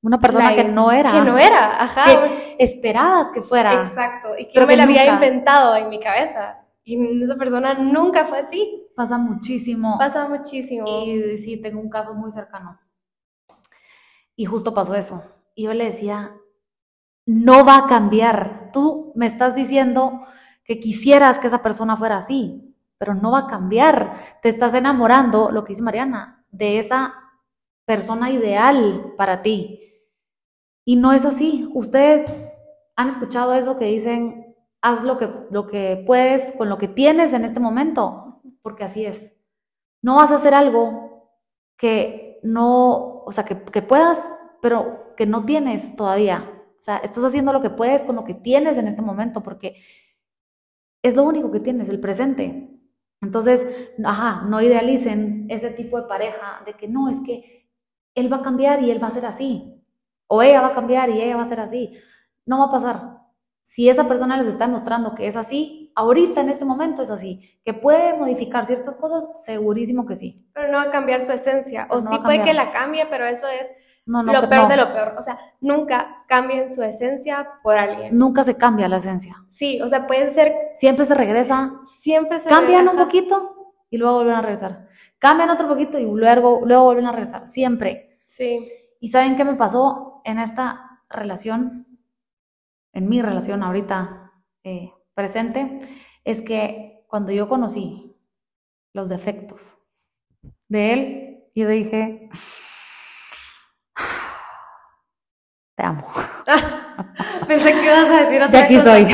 una 0.03 0.18
persona 0.18 0.55
que 0.55 0.64
no 0.64 0.91
era. 0.91 1.11
Que 1.11 1.20
no 1.20 1.36
era, 1.36 1.82
ajá. 1.82 2.05
Que 2.07 2.57
esperabas 2.59 3.30
que 3.32 3.43
fuera. 3.43 3.74
Exacto, 3.74 4.30
y 4.38 4.47
que 4.47 4.59
yo 4.59 4.66
me 4.66 4.76
la 4.76 4.84
había 4.84 5.07
inventado 5.07 5.76
en 5.76 5.88
mi 5.88 6.01
cabeza. 6.01 6.59
Y 6.91 7.22
esa 7.22 7.36
persona 7.36 7.74
nunca 7.74 8.24
fue 8.24 8.41
así. 8.41 8.88
Pasa 8.97 9.16
muchísimo. 9.16 9.97
Pasa 9.99 10.28
muchísimo. 10.28 11.05
Y 11.05 11.38
sí, 11.38 11.57
tengo 11.57 11.80
un 11.80 11.88
caso 11.88 12.14
muy 12.14 12.32
cercano. 12.32 12.80
Y 14.34 14.45
justo 14.45 14.74
pasó 14.74 14.95
eso. 14.95 15.22
Y 15.55 15.64
yo 15.64 15.74
le 15.74 15.84
decía, 15.84 16.34
no 17.26 17.64
va 17.64 17.78
a 17.78 17.86
cambiar. 17.86 18.70
Tú 18.72 19.12
me 19.14 19.26
estás 19.26 19.55
diciendo 19.55 20.22
que 20.64 20.80
quisieras 20.80 21.38
que 21.38 21.47
esa 21.47 21.62
persona 21.62 21.97
fuera 21.97 22.16
así, 22.16 22.74
pero 22.99 23.14
no 23.14 23.30
va 23.30 23.41
a 23.41 23.47
cambiar. 23.47 24.38
Te 24.43 24.49
estás 24.49 24.74
enamorando, 24.74 25.51
lo 25.51 25.62
que 25.62 25.72
dice 25.72 25.82
Mariana, 25.82 26.45
de 26.51 26.78
esa 26.78 27.14
persona 27.84 28.30
ideal 28.30 29.14
para 29.16 29.43
ti. 29.43 29.80
Y 30.84 30.97
no 30.97 31.12
es 31.12 31.24
así. 31.24 31.70
Ustedes 31.72 32.32
han 32.97 33.09
escuchado 33.09 33.55
eso 33.55 33.76
que 33.76 33.84
dicen, 33.84 34.50
haz 34.83 35.03
lo 35.03 35.18
que, 35.18 35.31
lo 35.51 35.66
que 35.66 36.03
puedes 36.07 36.53
con 36.53 36.68
lo 36.68 36.78
que 36.78 36.89
tienes 36.89 37.33
en 37.33 37.45
este 37.45 37.61
momento, 37.61 38.41
porque 38.62 38.85
así 38.85 39.05
es. 39.05 39.33
No 40.03 40.16
vas 40.16 40.31
a 40.31 40.37
hacer 40.37 40.55
algo 40.55 41.31
que 41.76 42.41
no, 42.43 43.22
o 43.24 43.33
sea, 43.33 43.45
que, 43.45 43.62
que 43.62 43.83
puedas, 43.83 44.22
pero 44.62 45.14
que 45.16 45.26
no 45.26 45.45
tienes 45.45 45.95
todavía. 45.97 46.51
O 46.78 46.83
sea, 46.83 46.99
estás 46.99 47.24
haciendo 47.24 47.53
lo 47.53 47.61
que 47.61 47.70
puedes 47.70 48.05
con 48.05 48.16
lo 48.16 48.24
que 48.24 48.35
tienes 48.35 48.78
en 48.78 48.89
este 48.89 49.03
momento, 49.03 49.43
porque 49.43 49.83
es 51.03 51.16
lo 51.16 51.24
único 51.24 51.51
que 51.51 51.61
tienes, 51.61 51.89
el 51.89 52.01
presente. 52.01 52.70
Entonces, 53.20 53.66
ajá, 54.03 54.47
no 54.47 54.62
idealicen 54.62 55.47
ese 55.51 55.70
tipo 55.70 56.01
de 56.01 56.09
pareja 56.09 56.62
de 56.64 56.74
que 56.74 56.89
no, 56.89 57.11
es 57.11 57.20
que 57.20 57.68
él 58.14 58.33
va 58.33 58.39
a 58.39 58.43
cambiar 58.43 58.83
y 58.83 58.91
él 58.91 59.03
va 59.03 59.09
a 59.09 59.12
ser 59.12 59.26
así 59.26 59.81
o 60.33 60.43
ella 60.43 60.61
va 60.61 60.68
a 60.68 60.74
cambiar 60.74 61.11
y 61.11 61.20
ella 61.20 61.37
va 61.37 61.43
a 61.43 61.47
ser 61.47 61.61
así. 61.61 61.99
No 62.47 62.59
va 62.59 62.64
a 62.66 62.70
pasar. 62.70 63.20
Si 63.73 63.89
esa 63.89 64.09
persona 64.09 64.37
les 64.37 64.49
está 64.49 64.66
demostrando 64.66 65.14
que 65.14 65.29
es 65.29 65.37
así, 65.37 65.93
ahorita 65.95 66.41
en 66.41 66.49
este 66.49 66.64
momento 66.64 67.03
es 67.03 67.11
así, 67.12 67.57
que 67.64 67.73
puede 67.73 68.14
modificar 68.14 68.66
ciertas 68.66 68.97
cosas, 68.97 69.29
segurísimo 69.45 70.07
que 70.07 70.16
sí. 70.16 70.35
Pero 70.53 70.73
no 70.73 70.79
va 70.79 70.83
a 70.83 70.91
cambiar 70.91 71.25
su 71.25 71.31
esencia. 71.31 71.87
O 71.89 72.01
sí 72.01 72.18
puede 72.18 72.43
que 72.43 72.53
la 72.53 72.73
cambie, 72.73 73.07
pero 73.07 73.27
eso 73.27 73.47
es 73.47 73.73
lo 74.07 74.49
peor 74.49 74.66
de 74.66 74.77
lo 74.77 74.93
peor. 74.93 75.14
O 75.16 75.23
sea, 75.23 75.39
nunca 75.61 76.25
cambien 76.27 76.75
su 76.75 76.83
esencia 76.83 77.49
por 77.62 77.79
alguien. 77.79 78.18
Nunca 78.18 78.43
se 78.43 78.57
cambia 78.57 78.89
la 78.89 78.97
esencia. 78.97 79.37
Sí, 79.47 79.81
o 79.81 79.89
sea, 79.89 80.05
pueden 80.05 80.35
ser... 80.35 80.53
Siempre 80.75 81.07
se 81.07 81.14
regresa. 81.14 81.71
Siempre 82.01 82.41
se 82.41 82.49
Cambian 82.49 82.89
un 82.89 82.97
poquito 82.97 83.77
y 83.89 83.99
luego 83.99 84.16
vuelven 84.16 84.35
a 84.35 84.43
regresar. 84.43 84.89
Cambian 85.21 85.49
otro 85.49 85.68
poquito 85.68 85.97
y 85.97 86.07
luego, 86.07 86.62
luego 86.64 86.87
vuelven 86.87 87.07
a 87.07 87.12
regresar. 87.12 87.47
Siempre. 87.47 88.18
Sí. 88.27 88.68
¿Y 88.99 89.11
saben 89.11 89.37
qué 89.37 89.45
me 89.45 89.55
pasó 89.55 90.23
en 90.25 90.41
esta 90.41 91.03
relación? 91.09 91.87
En 92.93 93.09
mi 93.09 93.22
relación 93.22 93.62
ahorita 93.62 94.32
eh, 94.64 94.93
presente, 95.14 95.80
es 96.24 96.43
que 96.43 97.05
cuando 97.07 97.32
yo 97.32 97.49
conocí 97.49 98.16
los 98.93 99.09
defectos 99.09 99.78
de 100.68 100.93
él, 100.93 101.45
yo 101.55 101.68
dije, 101.68 102.30
te 105.76 105.84
amo. 105.84 106.07
Pensé 107.49 107.72
que 107.72 107.84
ibas 107.84 108.11
a 108.11 108.24
decir 108.24 108.43
otra 108.43 108.49
De 108.49 108.59
aquí 108.59 108.78
soy. 108.78 109.07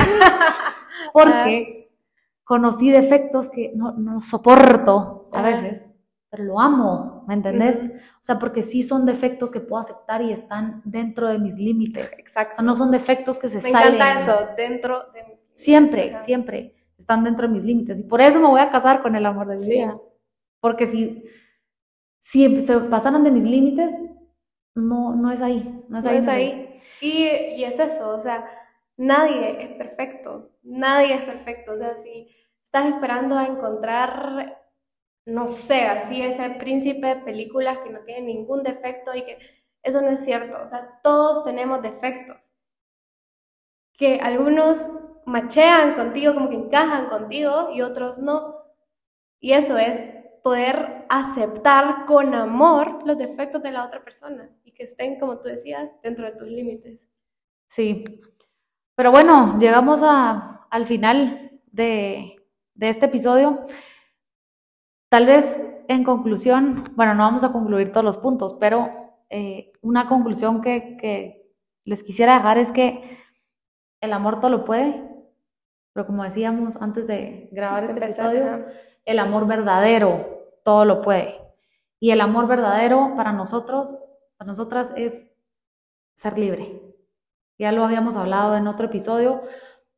Porque 1.13 1.91
conocí 2.45 2.91
defectos 2.91 3.49
que 3.49 3.73
no, 3.75 3.93
no 3.93 4.21
soporto 4.21 5.31
a 5.33 5.43
veces 5.43 5.96
pero 6.37 6.45
lo 6.45 6.61
amo, 6.61 7.25
¿me 7.27 7.35
entendés? 7.35 7.77
O 7.77 8.23
sea, 8.23 8.39
porque 8.39 8.63
sí 8.63 8.83
son 8.83 9.07
defectos 9.07 9.51
que 9.51 9.61
puedo 9.61 9.81
aceptar 9.81 10.21
y 10.21 10.33
están 10.33 10.83
dentro 10.85 11.29
de 11.29 11.39
mis 11.39 11.57
límites. 11.57 12.13
Exacto. 12.19 12.63
no 12.63 12.77
son 12.77 12.91
defectos 12.91 13.39
que 13.39 13.49
se 13.49 13.57
me 13.57 13.71
salen. 13.71 13.93
Me 13.93 13.97
encanta 13.97 14.21
eso, 14.21 14.49
dentro 14.57 14.99
de 15.15 15.23
mis 15.23 15.39
límites. 15.39 15.55
Siempre, 15.55 16.21
siempre 16.21 16.75
están 16.99 17.25
dentro 17.25 17.49
de 17.49 17.55
mis 17.55 17.65
límites. 17.65 18.01
Y 18.01 18.03
por 18.03 18.21
eso 18.21 18.39
me 18.39 18.49
voy 18.49 18.61
a 18.61 18.71
casar 18.71 19.01
con 19.01 19.17
el 19.17 19.25
amor 19.25 19.49
de 19.49 19.57
mi 19.57 19.67
vida. 19.67 19.99
Porque 20.61 20.87
si, 20.87 21.25
si 22.19 22.61
se 22.61 22.81
pasaran 22.81 23.25
de 23.25 23.31
mis 23.31 23.45
límites, 23.45 23.93
no, 24.75 25.15
no 25.15 25.33
es 25.33 25.41
ahí. 25.41 25.85
No 25.89 25.99
es 25.99 26.07
ahí. 26.07 26.19
Es 26.19 26.29
ahí. 26.29 26.81
Y, 27.01 27.25
y 27.61 27.65
es 27.65 27.79
eso, 27.79 28.11
o 28.11 28.21
sea, 28.21 28.45
nadie 28.99 29.63
es 29.63 29.69
perfecto. 29.79 30.51
Nadie 30.63 31.15
es 31.15 31.23
perfecto. 31.23 31.73
O 31.73 31.79
sea, 31.79 31.97
si 31.97 32.29
estás 32.63 32.87
esperando 32.87 33.39
a 33.39 33.47
encontrar 33.47 34.66
no 35.27 35.49
sé, 35.49 35.83
así 35.83 36.23
ese 36.23 36.51
príncipe 36.51 37.09
de 37.09 37.17
películas 37.17 37.79
que 37.79 37.91
no 37.91 38.01
tiene 38.01 38.23
ningún 38.33 38.63
defecto 38.63 39.15
y 39.15 39.23
que 39.23 39.39
eso 39.83 40.01
no 40.01 40.09
es 40.09 40.25
cierto. 40.25 40.57
O 40.63 40.67
sea, 40.67 41.01
todos 41.03 41.45
tenemos 41.45 41.83
defectos. 41.83 42.53
Que 43.93 44.21
algunos 44.21 44.79
machean 45.27 45.95
contigo, 45.95 46.35
como 46.35 46.49
que 46.49 46.57
encajan 46.57 47.09
contigo 47.09 47.71
y 47.73 47.83
otros 47.83 48.19
no. 48.19 48.57
Y 49.41 49.53
eso 49.53 49.77
es 49.77 50.17
poder 50.43 51.07
aceptar 51.09 52.07
con 52.07 52.33
amor 52.33 53.05
los 53.05 53.19
defectos 53.19 53.63
de 53.63 53.73
la 53.73 53.85
otra 53.85 54.05
persona 54.05 54.49
y 54.63 54.73
que 54.73 54.85
estén, 54.85 55.19
como 55.19 55.41
tú 55.41 55.49
decías, 55.49 55.91
dentro 56.03 56.25
de 56.25 56.33
tus 56.33 56.47
límites. 56.47 57.01
Sí. 57.67 58.05
Pero 58.95 59.11
bueno, 59.11 59.59
llegamos 59.59 60.03
a, 60.05 60.69
al 60.71 60.87
final 60.87 61.61
de, 61.67 62.37
de 62.75 62.89
este 62.89 63.07
episodio. 63.07 63.67
Tal 65.17 65.25
vez 65.25 65.65
en 65.89 66.05
conclusión, 66.05 66.85
bueno, 66.95 67.15
no 67.15 67.23
vamos 67.23 67.43
a 67.43 67.51
concluir 67.51 67.91
todos 67.91 68.05
los 68.05 68.19
puntos, 68.19 68.55
pero 68.61 69.15
eh, 69.31 69.73
una 69.81 70.09
conclusión 70.09 70.61
que, 70.61 71.43
les 71.87 72.03
quisiera 72.03 72.35
dejar 72.35 72.59
es 72.59 72.71
que 72.71 73.19
el 74.03 74.13
amor 74.13 74.41
todo 74.41 74.51
lo 74.51 74.67
puede, 74.67 75.09
pero 75.95 76.07
como 76.07 76.23
decíamos 76.23 76.77
antes 76.83 77.07
de 77.07 77.49
grabar 77.51 77.85
este 77.85 77.99
episodio, 77.99 78.67
el 79.07 79.19
amor 79.19 79.47
verdadero 79.47 80.53
todo 80.63 80.85
lo 80.85 81.01
puede. 81.01 81.41
Y 81.99 82.11
el 82.11 82.21
amor 82.21 82.47
verdadero 82.47 83.15
para 83.17 83.33
nosotros, 83.33 83.99
para 84.37 84.49
nosotras 84.49 84.93
es 84.99 85.27
ser 86.15 86.39
libre. 86.39 86.83
Ya 87.59 87.73
lo 87.73 87.87
habíamos 87.87 88.17
hablado 88.17 88.55
en 88.55 88.67
otro 88.67 88.85
episodio, 88.85 89.41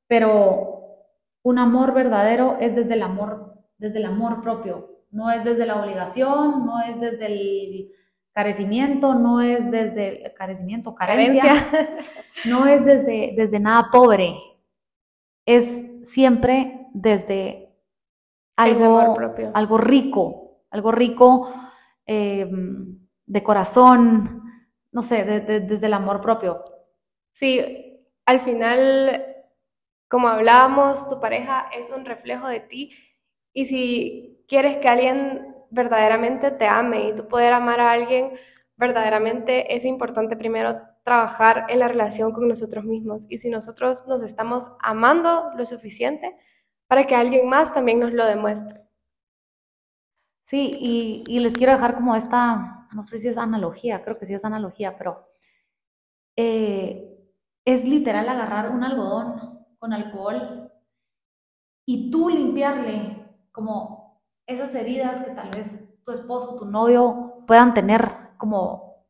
pero 0.06 1.08
un 1.42 1.58
amor 1.58 1.92
verdadero 1.92 2.56
es 2.60 2.76
desde 2.76 2.94
el 2.94 3.02
amor, 3.02 3.64
desde 3.78 3.98
el 3.98 4.04
amor 4.04 4.42
propio, 4.42 4.97
no 5.10 5.30
es 5.30 5.44
desde 5.44 5.66
la 5.66 5.80
obligación, 5.80 6.66
no 6.66 6.80
es 6.80 7.00
desde 7.00 7.26
el 7.26 7.92
carecimiento, 8.32 9.14
no 9.14 9.40
es 9.40 9.70
desde 9.70 10.26
el 10.26 10.34
carecimiento, 10.34 10.94
carencia, 10.94 11.54
no 12.44 12.66
es 12.66 12.84
desde, 12.84 13.34
desde 13.36 13.58
nada 13.58 13.88
pobre, 13.90 14.36
es 15.44 15.84
siempre 16.04 16.86
desde 16.92 17.74
algo, 18.56 19.14
propio. 19.14 19.50
algo 19.54 19.78
rico, 19.78 20.62
algo 20.70 20.92
rico 20.92 21.52
em, 22.06 22.98
de 23.26 23.42
corazón, 23.42 24.42
no 24.92 25.02
sé, 25.02 25.24
desde 25.24 25.86
el 25.86 25.94
amor 25.94 26.20
propio. 26.20 26.64
Sí, 27.32 27.60
al 28.26 28.40
final, 28.40 29.24
como 30.08 30.28
hablábamos, 30.28 31.08
tu 31.08 31.20
pareja 31.20 31.68
es 31.76 31.90
un 31.90 32.04
reflejo 32.04 32.48
de 32.48 32.60
ti 32.60 32.92
y 33.52 33.66
si 33.66 34.37
quieres 34.48 34.78
que 34.78 34.88
alguien 34.88 35.54
verdaderamente 35.70 36.50
te 36.50 36.66
ame 36.66 37.08
y 37.08 37.14
tú 37.14 37.28
poder 37.28 37.52
amar 37.52 37.78
a 37.80 37.92
alguien, 37.92 38.32
verdaderamente 38.76 39.76
es 39.76 39.84
importante 39.84 40.36
primero 40.36 40.80
trabajar 41.04 41.66
en 41.68 41.80
la 41.80 41.88
relación 41.88 42.32
con 42.32 42.48
nosotros 42.48 42.84
mismos 42.84 43.26
y 43.28 43.38
si 43.38 43.50
nosotros 43.50 44.04
nos 44.06 44.22
estamos 44.22 44.70
amando 44.80 45.50
lo 45.56 45.64
suficiente 45.66 46.36
para 46.86 47.04
que 47.06 47.14
alguien 47.14 47.48
más 47.48 47.72
también 47.72 48.00
nos 48.00 48.12
lo 48.12 48.24
demuestre. 48.24 48.82
Sí, 50.44 50.70
y, 51.26 51.38
les 51.40 51.52
quiero 51.54 51.74
dejar 51.74 51.94
como 51.94 52.14
esta, 52.14 52.88
no 52.94 53.02
sé 53.02 53.18
si 53.18 53.28
es 53.28 53.36
analogía, 53.36 54.02
creo 54.02 54.18
que 54.18 54.24
sí 54.24 54.32
es 54.32 54.46
analogía, 54.46 54.96
pero 54.96 55.28
eh, 56.36 57.18
es 57.66 57.86
literal 57.86 58.26
agarrar 58.30 58.70
un 58.70 58.82
algodón 58.82 59.66
con 59.78 59.92
alcohol 59.92 60.72
y 61.86 62.10
tú 62.10 62.30
limpiarle 62.30 63.26
como 63.52 63.97
esas 64.48 64.74
heridas 64.74 65.22
que 65.24 65.30
tal 65.30 65.50
vez 65.50 65.66
tu 66.04 66.10
esposo, 66.10 66.56
tu 66.56 66.64
novio 66.64 67.44
puedan 67.46 67.74
tener 67.74 68.10
como 68.38 69.04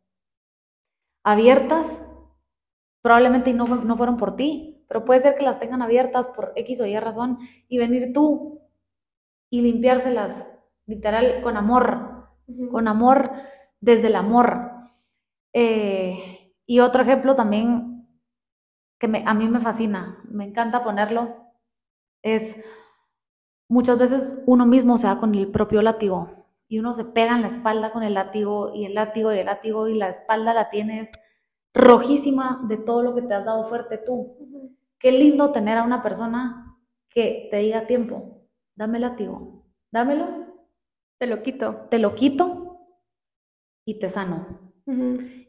abiertas, 1.24 2.03
probablemente 3.03 3.55
no, 3.55 3.66
no 3.66 3.97
fueron 3.97 4.16
por 4.16 4.34
ti, 4.36 4.84
pero 4.89 5.05
puede 5.05 5.20
ser 5.20 5.36
que 5.36 5.45
las 5.45 5.61
tengan 5.61 5.80
abiertas 5.80 6.28
por 6.28 6.53
X 6.57 6.80
o 6.80 6.86
Y 6.86 6.99
razón 6.99 7.39
y 7.68 7.78
venir 7.78 8.12
tú 8.12 8.61
y 9.49 9.62
limpiárselas 9.62 10.47
literal 10.86 11.41
con 11.43 11.57
amor, 11.57 12.30
con 12.72 12.89
amor 12.89 13.30
desde 13.80 14.09
el 14.09 14.16
amor. 14.16 14.72
Eh, 15.53 16.53
y 16.66 16.80
otro 16.80 17.03
ejemplo 17.03 17.36
también 17.36 18.09
que 18.99 19.22
a 19.24 19.34
mí 19.34 19.49
me 19.49 19.61
fascina, 19.61 20.20
me 20.28 20.45
encanta 20.45 20.82
ponerlo, 20.82 21.36
es 22.22 22.57
muchas 23.68 23.98
veces 23.98 24.42
uno 24.46 24.66
mismo 24.66 24.98
se 24.98 25.06
da 25.06 25.18
con 25.18 25.34
el 25.34 25.48
propio 25.48 25.82
látigo 25.82 26.46
y 26.68 26.78
uno 26.78 26.92
se 26.92 27.04
pega 27.04 27.34
en 27.34 27.42
la 27.42 27.48
espalda 27.48 27.92
con 27.92 28.02
el 28.02 28.14
látigo 28.14 28.74
y 28.74 28.84
el 28.84 28.94
látigo 28.94 29.32
y 29.32 29.38
el 29.38 29.46
látigo 29.46 29.88
y 29.88 29.94
la 29.94 30.08
espalda 30.08 30.52
la 30.54 30.70
tienes 30.70 31.10
rojísima 31.74 32.64
de 32.68 32.76
todo 32.76 33.02
lo 33.02 33.14
que 33.14 33.22
te 33.22 33.34
has 33.34 33.44
dado 33.44 33.64
fuerte 33.64 33.98
tú. 33.98 34.36
Qué 34.98 35.12
lindo 35.12 35.52
tener 35.52 35.78
a 35.78 35.84
una 35.84 36.02
persona 36.02 36.76
que 37.08 37.48
te 37.50 37.58
diga 37.58 37.86
tiempo, 37.86 38.42
dame 38.74 38.98
látigo, 38.98 39.64
dámelo. 39.90 40.48
Te 41.18 41.26
lo 41.26 41.42
quito. 41.42 41.86
Te 41.90 41.98
lo 41.98 42.14
quito 42.14 42.78
y 43.84 43.98
te 43.98 44.08
sano. 44.08 44.72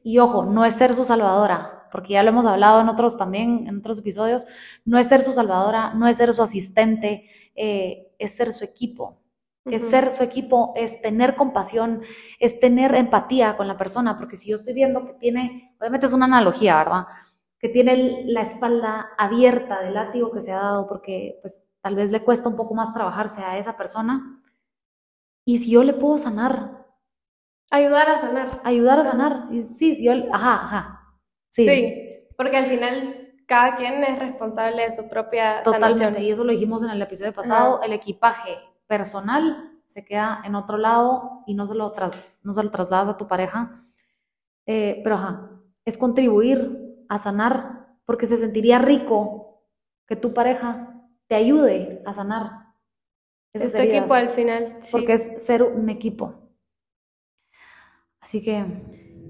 Y 0.03 0.17
ojo, 0.19 0.45
no 0.45 0.65
es 0.65 0.75
ser 0.75 0.93
su 0.93 1.05
salvadora, 1.05 1.87
porque 1.91 2.13
ya 2.13 2.23
lo 2.23 2.29
hemos 2.29 2.45
hablado 2.45 2.81
en 2.81 2.89
otros 2.89 3.15
también, 3.15 3.67
en 3.67 3.77
otros 3.77 3.99
episodios, 3.99 4.45
no 4.83 4.97
es 4.97 5.07
ser 5.07 5.21
su 5.21 5.31
salvadora, 5.31 5.93
no 5.93 6.07
es 6.07 6.17
ser 6.17 6.33
su 6.33 6.41
asistente, 6.41 7.25
eh, 7.55 8.08
es 8.19 8.35
ser 8.35 8.53
su 8.53 8.63
equipo. 8.63 9.23
Es 9.65 9.89
ser 9.89 10.09
su 10.09 10.23
equipo, 10.23 10.73
es 10.75 10.99
tener 11.01 11.35
compasión, 11.35 12.01
es 12.39 12.59
tener 12.59 12.95
empatía 12.95 13.55
con 13.55 13.67
la 13.67 13.77
persona, 13.77 14.17
porque 14.17 14.35
si 14.35 14.49
yo 14.49 14.55
estoy 14.55 14.73
viendo 14.73 15.05
que 15.05 15.13
tiene, 15.13 15.75
obviamente 15.79 16.07
es 16.07 16.13
una 16.13 16.25
analogía, 16.25 16.77
¿verdad? 16.77 17.05
Que 17.59 17.69
tiene 17.69 18.23
la 18.25 18.41
espalda 18.41 19.09
abierta 19.17 19.81
del 19.81 19.93
látigo 19.93 20.31
que 20.31 20.41
se 20.41 20.51
ha 20.51 20.59
dado, 20.59 20.87
porque 20.87 21.37
pues 21.41 21.61
tal 21.81 21.95
vez 21.95 22.09
le 22.11 22.23
cuesta 22.23 22.49
un 22.49 22.55
poco 22.55 22.73
más 22.73 22.93
trabajarse 22.93 23.41
a 23.41 23.57
esa 23.57 23.77
persona. 23.77 24.41
Y 25.45 25.57
si 25.57 25.71
yo 25.71 25.83
le 25.83 25.93
puedo 25.93 26.17
sanar. 26.17 26.87
Ayudar 27.69 28.09
a 28.09 28.19
sanar. 28.19 28.61
Ayudar 28.63 28.99
a 28.99 29.03
sanar. 29.03 29.47
Y 29.51 29.59
sí, 29.59 29.93
sí, 29.93 30.05
yo, 30.05 30.13
ajá, 30.33 30.63
ajá. 30.63 30.95
Sí. 31.49 32.27
porque 32.37 32.57
al 32.57 32.65
final 32.67 33.28
cada 33.49 33.75
quien 33.75 34.03
es 34.03 34.19
responsable 34.19 34.83
de 34.83 34.95
su 34.95 35.09
propia 35.09 35.63
Totalmente, 35.63 36.21
y 36.21 36.29
eso 36.29 36.43
lo 36.43 36.51
dijimos 36.51 36.83
en 36.83 36.91
el 36.91 37.01
episodio 37.01 37.33
pasado, 37.33 37.81
el 37.81 37.93
equipaje 37.93 38.59
personal 38.85 39.73
se 39.87 40.05
queda 40.05 40.43
en 40.45 40.53
otro 40.53 40.77
lado 40.77 41.41
y 41.47 41.55
no 41.55 41.65
se 41.65 41.73
lo, 41.73 41.91
tras, 41.91 42.21
no 42.43 42.53
se 42.53 42.61
lo 42.61 42.69
trasladas 42.69 43.09
a 43.09 43.17
tu 43.17 43.27
pareja. 43.27 43.71
Eh, 44.67 45.01
pero 45.03 45.15
ajá, 45.15 45.49
es 45.83 45.97
contribuir 45.97 47.03
a 47.09 47.17
sanar, 47.17 47.87
porque 48.05 48.27
se 48.27 48.37
sentiría 48.37 48.77
rico 48.77 49.63
que 50.05 50.15
tu 50.15 50.31
pareja 50.31 51.01
te 51.25 51.33
ayude 51.33 52.03
a 52.05 52.13
sanar. 52.13 52.51
Es 53.51 53.73
tu 53.73 53.81
equipo 53.81 54.13
al 54.13 54.29
final. 54.29 54.77
Porque 54.91 55.13
es 55.13 55.43
ser 55.43 55.63
un 55.63 55.89
equipo. 55.89 56.35
Así 58.19 58.43
que... 58.43 58.63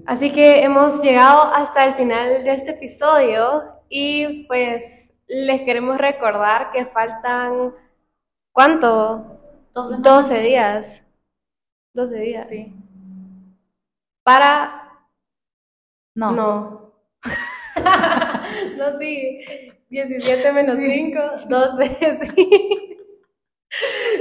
Así 0.06 0.30
que 0.30 0.62
hemos 0.62 1.02
llegado 1.02 1.42
hasta 1.54 1.86
el 1.86 1.94
final 1.94 2.44
de 2.44 2.52
este 2.52 2.72
episodio 2.72 3.79
y 3.90 4.44
pues 4.44 5.12
les 5.26 5.62
queremos 5.62 5.98
recordar 5.98 6.70
que 6.70 6.86
faltan, 6.86 7.74
¿cuánto? 8.52 9.40
12, 9.74 10.40
días. 10.40 11.04
12 11.92 12.20
días. 12.20 12.48
Sí. 12.48 12.72
Para. 14.22 15.04
No. 16.14 16.30
No. 16.30 16.94
no, 18.76 18.98
sí. 18.98 19.40
17 19.88 20.52
menos 20.52 20.76
5, 20.78 21.20
12, 21.48 22.18
sí. 22.34 22.96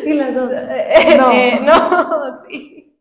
Y 0.06 0.14
las 0.14 0.34
dos. 0.34 0.52
No. 0.52 1.32
Eh, 1.32 1.60
no, 1.62 2.44
sí. 2.48 2.98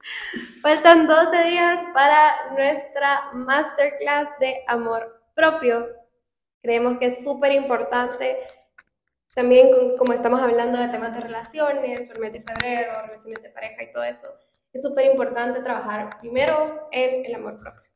Faltan 0.60 1.06
12 1.06 1.44
días 1.44 1.82
para 1.94 2.52
nuestra 2.52 3.30
masterclass 3.32 4.28
de 4.40 4.64
amor 4.66 5.22
propio. 5.34 5.97
Creemos 6.68 6.98
que 6.98 7.06
es 7.06 7.24
súper 7.24 7.52
importante 7.52 8.36
también, 9.34 9.70
como 9.96 10.12
estamos 10.12 10.38
hablando 10.42 10.78
de 10.78 10.88
temas 10.88 11.14
de 11.14 11.22
relaciones, 11.22 12.10
el 12.10 12.20
mes 12.20 12.34
de 12.34 12.42
febrero, 12.42 12.92
relaciones 13.00 13.42
de 13.42 13.48
pareja 13.48 13.84
y 13.84 13.90
todo 13.90 14.04
eso, 14.04 14.26
es 14.74 14.82
súper 14.82 15.06
importante 15.06 15.62
trabajar 15.62 16.10
primero 16.20 16.86
en 16.92 17.24
el 17.24 17.36
amor 17.36 17.58
propio. 17.58 17.90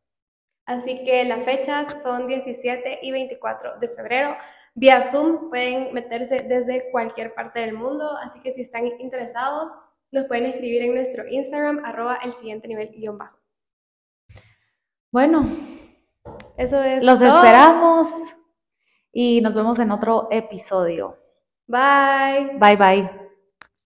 Así 0.65 1.05
que 1.05 1.23
las 1.25 1.45
fechas 1.45 2.01
son 2.03 2.27
17 2.27 3.01
y 3.03 3.13
24 3.13 3.79
de 3.79 3.89
febrero. 3.91 4.39
Vía 4.75 5.03
Zoom 5.03 5.51
pueden 5.51 5.93
meterse 5.93 6.41
desde 6.41 6.91
cualquier 6.91 7.35
parte 7.35 7.61
del 7.61 7.75
mundo, 7.75 8.17
así 8.23 8.41
que 8.41 8.55
si 8.55 8.63
están 8.63 8.87
interesados, 8.87 9.71
nos 10.13 10.25
pueden 10.25 10.47
escribir 10.47 10.81
en 10.81 10.95
nuestro 10.95 11.29
Instagram, 11.29 11.85
arroba 11.85 12.21
el 12.25 12.33
siguiente 12.33 12.69
nivel 12.69 12.89
guion 12.89 13.19
bajo. 13.19 13.39
Bueno, 15.11 15.47
eso 16.57 16.83
es. 16.83 17.05
Los 17.05 17.21
esperamos 17.21 18.09
y 19.13 19.41
nos 19.41 19.55
vemos 19.55 19.79
en 19.79 19.91
otro 19.91 20.29
episodio. 20.31 21.17
Bye. 21.67 22.59
Bye 22.59 22.77
bye. 22.77 23.22